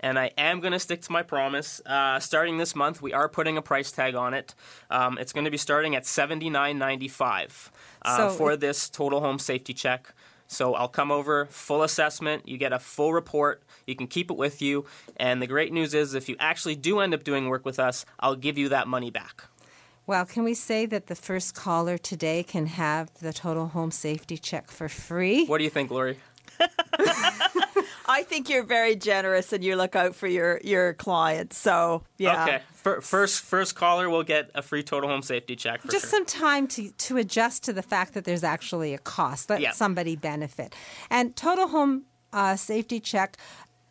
and 0.00 0.18
I 0.18 0.30
am 0.36 0.60
going 0.60 0.72
to 0.72 0.78
stick 0.78 1.00
to 1.02 1.12
my 1.12 1.22
promise. 1.22 1.80
Uh, 1.86 2.20
starting 2.20 2.58
this 2.58 2.74
month, 2.76 3.00
we 3.00 3.12
are 3.12 3.28
putting 3.28 3.56
a 3.56 3.62
price 3.62 3.90
tag 3.90 4.14
on 4.14 4.34
it. 4.34 4.54
Um, 4.90 5.18
it's 5.18 5.32
going 5.32 5.46
to 5.46 5.50
be 5.50 5.56
starting 5.56 5.94
at 5.96 6.06
seventy 6.06 6.50
nine 6.50 6.78
ninety 6.78 7.08
five 7.08 7.70
uh, 8.02 8.16
so 8.16 8.36
for 8.36 8.56
this 8.56 8.88
total 8.88 9.20
home 9.20 9.38
safety 9.38 9.74
check. 9.74 10.14
So 10.48 10.74
I'll 10.74 10.88
come 10.88 11.10
over, 11.10 11.46
full 11.46 11.82
assessment. 11.82 12.48
You 12.48 12.56
get 12.56 12.72
a 12.72 12.78
full 12.78 13.12
report. 13.12 13.64
You 13.86 13.96
can 13.96 14.06
keep 14.06 14.30
it 14.30 14.36
with 14.36 14.62
you. 14.62 14.84
And 15.16 15.42
the 15.42 15.46
great 15.48 15.72
news 15.72 15.92
is, 15.92 16.14
if 16.14 16.28
you 16.28 16.36
actually 16.38 16.76
do 16.76 17.00
end 17.00 17.14
up 17.14 17.24
doing 17.24 17.48
work 17.48 17.64
with 17.64 17.80
us, 17.80 18.04
I'll 18.20 18.36
give 18.36 18.56
you 18.56 18.68
that 18.68 18.86
money 18.86 19.10
back. 19.10 19.44
Well, 20.06 20.24
can 20.24 20.44
we 20.44 20.54
say 20.54 20.86
that 20.86 21.08
the 21.08 21.16
first 21.16 21.54
caller 21.54 21.98
today 21.98 22.44
can 22.44 22.66
have 22.66 23.12
the 23.14 23.32
total 23.32 23.66
home 23.68 23.90
safety 23.90 24.38
check 24.38 24.70
for 24.70 24.88
free? 24.88 25.46
What 25.46 25.58
do 25.58 25.64
you 25.64 25.70
think, 25.70 25.90
Lori? 25.90 26.18
I 28.08 28.22
think 28.22 28.48
you're 28.48 28.62
very 28.62 28.94
generous 28.94 29.52
and 29.52 29.64
you 29.64 29.74
look 29.74 29.96
out 29.96 30.14
for 30.14 30.28
your, 30.28 30.60
your 30.62 30.94
clients. 30.94 31.58
So, 31.58 32.04
yeah. 32.18 32.60
Okay. 32.84 33.00
first 33.00 33.42
first 33.42 33.74
caller 33.74 34.08
will 34.08 34.22
get 34.22 34.48
a 34.54 34.62
free 34.62 34.84
total 34.84 35.10
home 35.10 35.22
safety 35.22 35.56
check. 35.56 35.82
Just 35.90 36.08
sure. 36.08 36.18
some 36.18 36.24
time 36.24 36.68
to, 36.68 36.90
to 36.90 37.16
adjust 37.16 37.64
to 37.64 37.72
the 37.72 37.82
fact 37.82 38.14
that 38.14 38.24
there's 38.24 38.44
actually 38.44 38.94
a 38.94 38.98
cost. 38.98 39.50
Let 39.50 39.74
somebody 39.74 40.14
benefit. 40.14 40.72
And 41.10 41.34
total 41.34 41.66
home 41.66 42.04
uh, 42.32 42.54
safety 42.54 43.00
check 43.00 43.36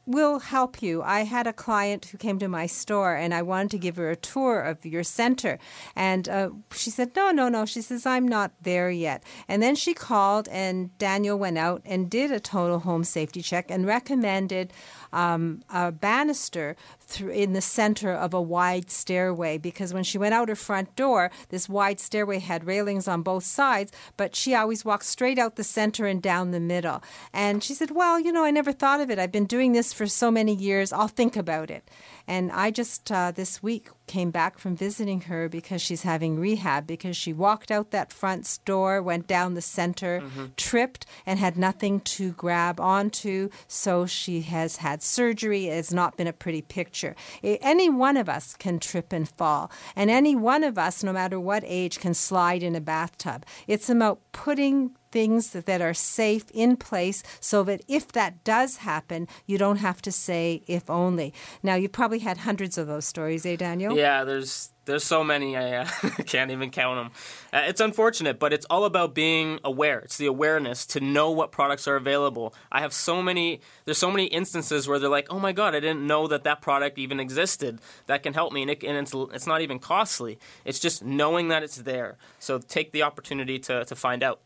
will 0.05 0.39
help 0.39 0.81
you. 0.81 1.01
I 1.01 1.21
had 1.21 1.47
a 1.47 1.53
client 1.53 2.05
who 2.05 2.17
came 2.17 2.39
to 2.39 2.47
my 2.47 2.67
store 2.67 3.15
and 3.15 3.33
I 3.33 3.41
wanted 3.41 3.71
to 3.71 3.77
give 3.77 3.95
her 3.97 4.09
a 4.09 4.15
tour 4.15 4.61
of 4.61 4.85
your 4.85 5.03
center. 5.03 5.57
And 5.95 6.29
uh, 6.29 6.49
she 6.71 6.89
said, 6.89 7.15
No, 7.15 7.31
no, 7.31 7.49
no. 7.49 7.65
She 7.65 7.81
says, 7.81 8.05
I'm 8.05 8.27
not 8.27 8.51
there 8.61 8.89
yet. 8.89 9.23
And 9.47 9.61
then 9.61 9.75
she 9.75 9.93
called 9.93 10.47
and 10.49 10.95
Daniel 10.97 11.37
went 11.37 11.57
out 11.57 11.81
and 11.85 12.09
did 12.09 12.31
a 12.31 12.39
total 12.39 12.79
home 12.79 13.03
safety 13.03 13.41
check 13.41 13.71
and 13.71 13.85
recommended 13.85 14.71
um, 15.13 15.63
a 15.69 15.91
banister 15.91 16.75
in 17.19 17.53
the 17.53 17.61
center 17.61 18.11
of 18.11 18.33
a 18.33 18.41
wide 18.41 18.89
stairway 18.89 19.57
because 19.57 19.93
when 19.93 20.03
she 20.03 20.17
went 20.17 20.33
out 20.33 20.49
her 20.49 20.55
front 20.55 20.95
door, 20.95 21.31
this 21.49 21.69
wide 21.69 21.99
stairway 21.99 22.39
had 22.39 22.65
railings 22.65 23.07
on 23.07 23.21
both 23.21 23.43
sides, 23.43 23.91
but 24.17 24.35
she 24.35 24.55
always 24.55 24.83
walked 24.83 25.05
straight 25.05 25.37
out 25.37 25.55
the 25.55 25.63
center 25.63 26.05
and 26.05 26.21
down 26.21 26.51
the 26.51 26.59
middle. 26.59 27.03
And 27.33 27.63
she 27.63 27.73
said, 27.73 27.91
Well, 27.91 28.19
you 28.19 28.31
know, 28.31 28.43
I 28.43 28.51
never 28.51 28.71
thought 28.71 29.01
of 29.01 29.09
it. 29.09 29.19
I've 29.19 29.31
been 29.31 29.45
doing 29.45 29.73
this 29.73 29.93
for 29.93 30.07
so 30.07 30.31
many 30.31 30.55
years. 30.55 30.91
I'll 30.91 31.07
think 31.07 31.35
about 31.35 31.69
it. 31.69 31.89
And 32.27 32.51
I 32.51 32.71
just 32.71 33.11
uh, 33.11 33.31
this 33.31 33.61
week 33.61 33.89
came 34.07 34.31
back 34.31 34.57
from 34.57 34.75
visiting 34.75 35.21
her 35.21 35.49
because 35.49 35.81
she's 35.81 36.03
having 36.03 36.39
rehab 36.39 36.87
because 36.87 37.17
she 37.17 37.33
walked 37.33 37.71
out 37.71 37.91
that 37.91 38.13
front 38.13 38.59
door, 38.65 39.01
went 39.01 39.27
down 39.27 39.53
the 39.53 39.61
center, 39.61 40.21
mm-hmm. 40.21 40.45
tripped, 40.57 41.05
and 41.25 41.39
had 41.39 41.57
nothing 41.57 41.99
to 42.01 42.31
grab 42.33 42.79
onto. 42.79 43.49
So 43.67 44.05
she 44.05 44.41
has 44.41 44.77
had 44.77 45.01
surgery. 45.01 45.67
It 45.67 45.75
has 45.75 45.93
not 45.93 46.17
been 46.17 46.27
a 46.27 46.33
pretty 46.33 46.61
picture. 46.61 47.15
Any 47.43 47.89
one 47.89 48.17
of 48.17 48.29
us 48.29 48.55
can 48.55 48.79
trip 48.79 49.13
and 49.13 49.27
fall, 49.27 49.71
and 49.95 50.09
any 50.09 50.35
one 50.35 50.63
of 50.63 50.77
us, 50.77 51.03
no 51.03 51.13
matter 51.13 51.39
what 51.39 51.63
age, 51.65 51.99
can 51.99 52.13
slide 52.13 52.63
in 52.63 52.75
a 52.75 52.81
bathtub. 52.81 53.45
It's 53.67 53.89
about 53.89 54.19
putting 54.31 54.91
things 55.15 55.51
that 55.51 55.81
are 55.81 55.93
safe 55.93 56.43
in 56.53 56.75
place 56.75 57.23
so 57.39 57.63
that 57.63 57.81
if 57.87 58.11
that 58.11 58.43
does 58.43 58.75
happen, 58.91 59.29
you 59.45 59.57
don't 59.57 59.77
have 59.77 60.01
to 60.01 60.11
say 60.11 60.61
if 60.67 60.89
only. 60.89 61.33
Now, 61.63 61.75
you 61.75 61.87
probably 61.87 62.19
had 62.19 62.39
hundreds 62.39 62.77
of 62.77 62.87
those 62.87 63.05
stories, 63.05 63.45
eh, 63.45 63.55
Daniel? 63.55 63.95
Yeah, 63.95 64.25
there's 64.25 64.73
there's 64.85 65.03
so 65.03 65.23
many 65.23 65.57
I 65.57 65.77
uh, 65.77 65.85
can't 66.25 66.51
even 66.51 66.69
count 66.69 66.99
them. 66.99 67.11
Uh, 67.51 67.65
it's 67.67 67.81
unfortunate, 67.81 68.39
but 68.39 68.53
it's 68.53 68.65
all 68.69 68.85
about 68.85 69.15
being 69.15 69.59
aware. 69.63 69.99
It's 69.99 70.17
the 70.17 70.27
awareness 70.27 70.85
to 70.87 70.99
know 70.99 71.31
what 71.31 71.51
products 71.51 71.87
are 71.87 71.95
available. 71.95 72.53
I 72.71 72.81
have 72.81 72.93
so 72.93 73.21
many. 73.21 73.61
There's 73.85 73.97
so 73.97 74.11
many 74.11 74.25
instances 74.25 74.87
where 74.87 74.99
they're 74.99 75.09
like, 75.09 75.27
"Oh 75.29 75.39
my 75.39 75.53
god, 75.53 75.75
I 75.75 75.79
didn't 75.79 76.05
know 76.05 76.27
that 76.27 76.43
that 76.43 76.61
product 76.61 76.97
even 76.99 77.19
existed. 77.19 77.79
That 78.05 78.21
can 78.21 78.33
help 78.33 78.53
me." 78.53 78.61
And, 78.61 78.71
it, 78.71 78.83
and 78.83 78.97
it's 78.97 79.13
it's 79.33 79.47
not 79.47 79.61
even 79.61 79.79
costly. 79.79 80.37
It's 80.65 80.79
just 80.79 81.03
knowing 81.03 81.47
that 81.47 81.63
it's 81.63 81.77
there. 81.77 82.17
So 82.39 82.59
take 82.59 82.91
the 82.91 83.03
opportunity 83.03 83.57
to 83.59 83.85
to 83.85 83.95
find 83.95 84.21
out. 84.23 84.41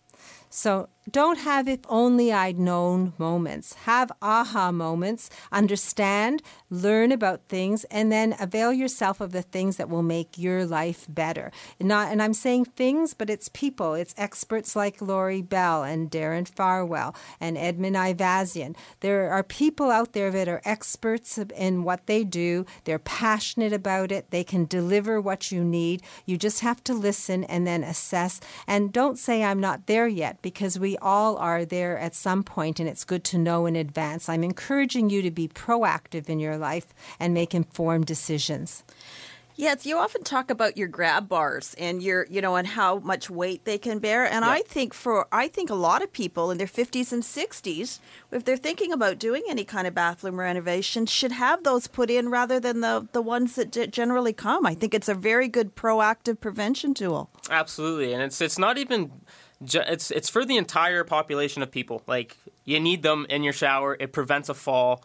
So 0.49 0.89
don't 1.09 1.39
have 1.39 1.67
if 1.67 1.79
only 1.87 2.33
I'd 2.33 2.59
known 2.59 3.13
moments. 3.17 3.73
Have 3.85 4.11
aha 4.21 4.71
moments. 4.71 5.29
Understand, 5.51 6.41
learn 6.69 7.11
about 7.11 7.41
things, 7.47 7.83
and 7.85 8.11
then 8.11 8.35
avail 8.39 8.71
yourself 8.71 9.21
of 9.21 9.31
the 9.31 9.41
things 9.41 9.77
that 9.77 9.89
will 9.89 10.03
make 10.03 10.37
your 10.37 10.65
life 10.65 11.05
better. 11.09 11.51
Not, 11.79 12.11
and 12.11 12.21
I'm 12.21 12.33
saying 12.33 12.65
things, 12.65 13.13
but 13.13 13.29
it's 13.29 13.49
people. 13.49 13.93
It's 13.93 14.13
experts 14.17 14.75
like 14.75 15.01
Lori 15.01 15.41
Bell 15.41 15.83
and 15.83 16.11
Darren 16.11 16.47
Farwell 16.47 17.15
and 17.39 17.57
Edmund 17.57 17.95
Ivazian. 17.95 18.75
There 18.99 19.31
are 19.31 19.43
people 19.43 19.89
out 19.89 20.13
there 20.13 20.31
that 20.31 20.47
are 20.47 20.61
experts 20.65 21.37
in 21.37 21.83
what 21.83 22.05
they 22.05 22.23
do. 22.23 22.65
They're 22.83 22.99
passionate 22.99 23.73
about 23.73 24.11
it. 24.11 24.29
They 24.29 24.43
can 24.43 24.65
deliver 24.65 25.19
what 25.19 25.51
you 25.51 25.63
need. 25.63 26.01
You 26.25 26.37
just 26.37 26.61
have 26.61 26.83
to 26.85 26.93
listen 26.93 27.43
and 27.45 27.65
then 27.65 27.83
assess. 27.83 28.39
And 28.67 28.93
don't 28.93 29.17
say 29.17 29.43
I'm 29.43 29.59
not 29.59 29.87
there 29.87 30.07
yet 30.07 30.41
because 30.41 30.77
we 30.77 30.97
all 30.97 31.37
are 31.37 31.65
there 31.65 31.97
at 31.97 32.15
some 32.15 32.43
point, 32.43 32.79
and 32.79 32.87
it's 32.87 33.03
good 33.03 33.23
to 33.25 33.37
know 33.37 33.65
in 33.65 33.75
advance. 33.75 34.29
I'm 34.29 34.43
encouraging 34.43 35.09
you 35.09 35.21
to 35.21 35.31
be 35.31 35.47
proactive 35.47 36.29
in 36.29 36.39
your 36.39 36.57
life 36.59 36.93
and 37.19 37.33
make 37.33 37.55
informed 37.55 38.05
decisions. 38.05 38.83
Yes, 39.59 39.85
you 39.85 39.97
often 39.97 40.23
talk 40.23 40.49
about 40.49 40.77
your 40.77 40.87
grab 40.87 41.27
bars 41.27 41.75
and 41.77 42.01
your, 42.01 42.25
you 42.29 42.39
know, 42.39 42.55
and 42.55 42.65
how 42.65 42.99
much 42.99 43.29
weight 43.29 43.65
they 43.65 43.77
can 43.77 43.99
bear. 43.99 44.23
And 44.23 44.45
I 44.45 44.61
think 44.61 44.93
for, 44.93 45.27
I 45.33 45.49
think 45.49 45.69
a 45.69 45.75
lot 45.75 46.01
of 46.01 46.13
people 46.13 46.49
in 46.49 46.57
their 46.57 46.65
50s 46.65 47.11
and 47.11 47.21
60s, 47.21 47.99
if 48.31 48.45
they're 48.45 48.55
thinking 48.55 48.93
about 48.93 49.19
doing 49.19 49.43
any 49.49 49.65
kind 49.65 49.85
of 49.85 49.93
bathroom 49.93 50.39
renovation, 50.39 51.05
should 51.05 51.33
have 51.33 51.65
those 51.65 51.87
put 51.87 52.09
in 52.09 52.29
rather 52.29 52.57
than 52.57 52.79
the, 52.79 53.05
the 53.11 53.21
ones 53.21 53.55
that 53.55 53.91
generally 53.91 54.31
come. 54.31 54.65
I 54.65 54.75
think 54.75 54.93
it's 54.93 55.09
a 55.09 55.13
very 55.13 55.49
good 55.49 55.75
proactive 55.75 56.39
prevention 56.39 56.93
tool. 56.93 57.29
Absolutely. 57.49 58.13
And 58.13 58.23
it's, 58.23 58.39
it's 58.39 58.57
not 58.57 58.77
even, 58.77 59.11
it's, 59.59 60.09
it's 60.09 60.29
for 60.29 60.45
the 60.45 60.55
entire 60.55 61.03
population 61.03 61.61
of 61.61 61.69
people. 61.69 62.01
Like, 62.07 62.37
you 62.63 62.79
need 62.79 63.03
them 63.03 63.25
in 63.29 63.43
your 63.43 63.51
shower. 63.51 63.97
It 63.99 64.13
prevents 64.13 64.47
a 64.47 64.53
fall 64.53 65.03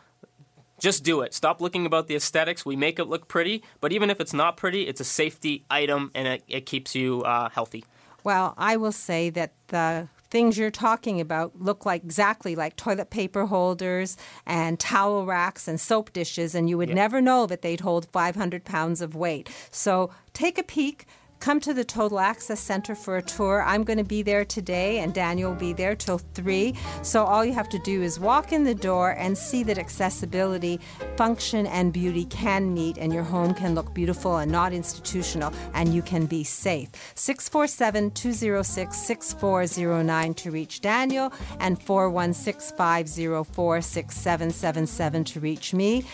just 0.79 1.05
do 1.05 1.21
it. 1.21 1.35
Stop 1.35 1.61
looking 1.61 1.87
about 1.87 2.09
the 2.09 2.17
aesthetics. 2.17 2.65
We 2.67 2.77
make 2.77 2.99
it 2.99 3.05
look 3.05 3.29
pretty, 3.29 3.63
but 3.81 3.93
even 3.93 4.11
if 4.11 4.21
it's 4.21 4.33
not 4.33 4.57
pretty, 4.57 4.87
it's 4.87 5.01
a 5.01 5.05
safety 5.05 5.65
item 5.71 6.11
and 6.15 6.27
it, 6.27 6.45
it 6.49 6.67
keeps 6.67 6.95
you 6.95 7.23
uh, 7.23 7.49
healthy. 7.51 7.85
Well, 8.25 8.55
I 8.57 8.77
will 8.77 8.93
say 8.93 9.31
that 9.31 9.53
the 9.69 10.09
things 10.31 10.59
you're 10.59 10.71
talking 10.71 11.21
about 11.21 11.61
look 11.61 11.87
like 11.87 12.03
exactly 12.03 12.57
like 12.57 12.75
toilet 12.75 13.11
paper 13.11 13.47
holders 13.47 14.17
and 14.47 14.81
towel 14.81 15.27
racks 15.27 15.69
and 15.69 15.81
soap 15.81 16.13
dishes, 16.13 16.55
and 16.55 16.69
you 16.69 16.77
would 16.77 16.89
never 16.89 17.21
know 17.21 17.47
that 17.47 17.63
they'd 17.63 17.81
hold 17.81 18.07
500 18.07 18.65
pounds 18.65 19.01
of 19.01 19.15
weight. 19.15 19.49
So 19.71 20.11
take 20.33 20.59
a 20.59 20.65
peek 20.65 21.07
come 21.45 21.61
to 21.61 21.75
the 21.75 21.85
Total 21.85 22.21
Access 22.21 22.59
Center 22.59 22.95
for 22.95 23.19
a 23.19 23.23
tour. 23.23 23.63
I'm 23.63 23.85
going 23.85 23.99
to 23.99 24.03
be 24.03 24.23
there 24.23 24.47
today, 24.47 25.01
and 25.01 25.13
Daniel 25.13 25.51
will 25.51 25.59
be 25.59 25.75
there 25.75 25.95
till 25.95 26.17
3. 26.17 26.75
So 27.03 27.23
all 27.23 27.45
you 27.45 27.53
have 27.53 27.69
to 27.69 27.79
do 27.81 28.01
is 28.01 28.19
walk 28.19 28.51
in 28.51 28.65
the 28.65 28.75
door 28.75 29.11
and 29.19 29.37
see 29.37 29.63
that 29.65 29.77
accessibility, 29.77 30.81
function, 31.19 31.67
and 31.67 31.93
beauty 31.93 32.25
can 32.25 32.73
meet, 32.73 32.97
and 32.97 33.13
your 33.13 33.25
home 33.25 33.53
can 33.53 33.75
look 33.75 33.93
beautiful 33.93 34.39
and 34.39 34.51
not 34.51 34.73
institutional, 34.73 35.53
and 35.75 35.93
you 35.93 36.01
can 36.01 36.25
be 36.25 36.45
safe. 36.45 36.89
647 37.15 38.13
206 38.13 38.97
6409 38.97 40.33
to 40.33 40.51
reach 40.51 40.81
Daniel, 40.81 41.31
and 41.61 41.79
416 41.83 42.75
504 42.75 43.83
6777 43.83 45.25
to 45.25 45.41
reach 45.41 45.75
me. 45.75 46.07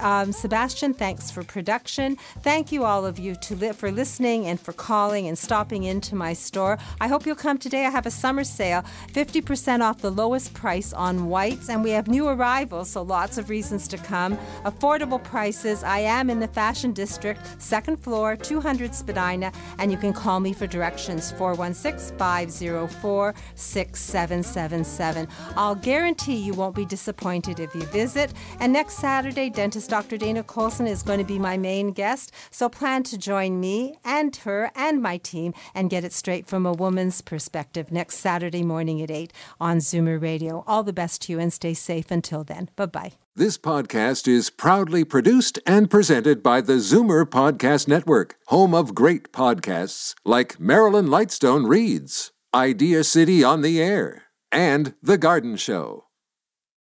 Um, 0.00 0.32
Sebastian, 0.32 0.94
thanks 0.94 1.30
for 1.30 1.44
production. 1.44 2.16
Thank 2.42 2.72
you, 2.72 2.82
all 2.82 3.06
of 3.06 3.20
you, 3.20 3.36
to 3.36 3.54
li- 3.54 3.72
for 3.72 3.92
listening 3.92 4.46
and 4.46 4.63
for 4.64 4.72
calling 4.72 5.28
and 5.28 5.38
stopping 5.38 5.84
into 5.84 6.14
my 6.14 6.32
store. 6.32 6.78
I 7.00 7.08
hope 7.08 7.26
you'll 7.26 7.36
come 7.36 7.58
today. 7.58 7.86
I 7.86 7.90
have 7.90 8.06
a 8.06 8.10
summer 8.10 8.44
sale, 8.44 8.82
50% 9.12 9.82
off 9.82 10.00
the 10.00 10.10
lowest 10.10 10.54
price 10.54 10.92
on 10.92 11.28
whites, 11.28 11.68
and 11.68 11.84
we 11.84 11.90
have 11.90 12.08
new 12.08 12.28
arrivals, 12.28 12.90
so 12.90 13.02
lots 13.02 13.38
of 13.38 13.50
reasons 13.50 13.86
to 13.88 13.98
come. 13.98 14.36
Affordable 14.64 15.22
prices. 15.22 15.84
I 15.84 15.98
am 15.98 16.30
in 16.30 16.40
the 16.40 16.48
Fashion 16.48 16.92
District, 16.92 17.40
second 17.62 17.98
floor, 17.98 18.36
200 18.36 18.94
Spadina, 18.94 19.52
and 19.78 19.92
you 19.92 19.98
can 19.98 20.12
call 20.12 20.40
me 20.40 20.52
for 20.52 20.66
directions 20.66 21.30
416 21.32 22.16
504 22.16 23.34
6777. 23.54 25.28
I'll 25.56 25.74
guarantee 25.74 26.36
you 26.36 26.54
won't 26.54 26.74
be 26.74 26.86
disappointed 26.86 27.60
if 27.60 27.74
you 27.74 27.82
visit. 27.86 28.32
And 28.60 28.72
next 28.72 28.94
Saturday, 28.94 29.50
dentist 29.50 29.90
Dr. 29.90 30.16
Dana 30.16 30.42
Colson 30.42 30.86
is 30.86 31.02
going 31.02 31.18
to 31.18 31.24
be 31.24 31.38
my 31.38 31.56
main 31.56 31.92
guest, 31.92 32.32
so 32.50 32.68
plan 32.68 33.02
to 33.04 33.18
join 33.18 33.60
me 33.60 33.94
and 34.04 34.32
her 34.44 34.70
and 34.74 35.02
my 35.02 35.18
team 35.18 35.52
and 35.74 35.90
get 35.90 36.04
it 36.04 36.12
straight 36.12 36.46
from 36.46 36.64
a 36.64 36.72
woman's 36.72 37.20
perspective 37.20 37.92
next 37.92 38.16
Saturday 38.18 38.62
morning 38.62 39.02
at 39.02 39.10
8 39.10 39.32
on 39.60 39.78
Zoomer 39.78 40.20
Radio. 40.20 40.64
All 40.66 40.82
the 40.82 40.92
best 40.92 41.22
to 41.22 41.32
you 41.32 41.38
and 41.38 41.52
stay 41.52 41.74
safe 41.74 42.10
until 42.10 42.44
then. 42.44 42.70
Bye 42.76 42.86
bye. 42.86 43.12
This 43.36 43.58
podcast 43.58 44.28
is 44.28 44.48
proudly 44.48 45.02
produced 45.02 45.58
and 45.66 45.90
presented 45.90 46.40
by 46.40 46.60
the 46.60 46.74
Zoomer 46.74 47.24
Podcast 47.24 47.88
Network, 47.88 48.36
home 48.46 48.74
of 48.74 48.94
great 48.94 49.32
podcasts 49.32 50.14
like 50.24 50.60
Marilyn 50.60 51.06
Lightstone 51.06 51.68
Reads, 51.68 52.30
Idea 52.54 53.02
City 53.02 53.42
on 53.42 53.62
the 53.62 53.82
Air, 53.82 54.26
and 54.52 54.94
The 55.02 55.18
Garden 55.18 55.56
Show. 55.56 56.04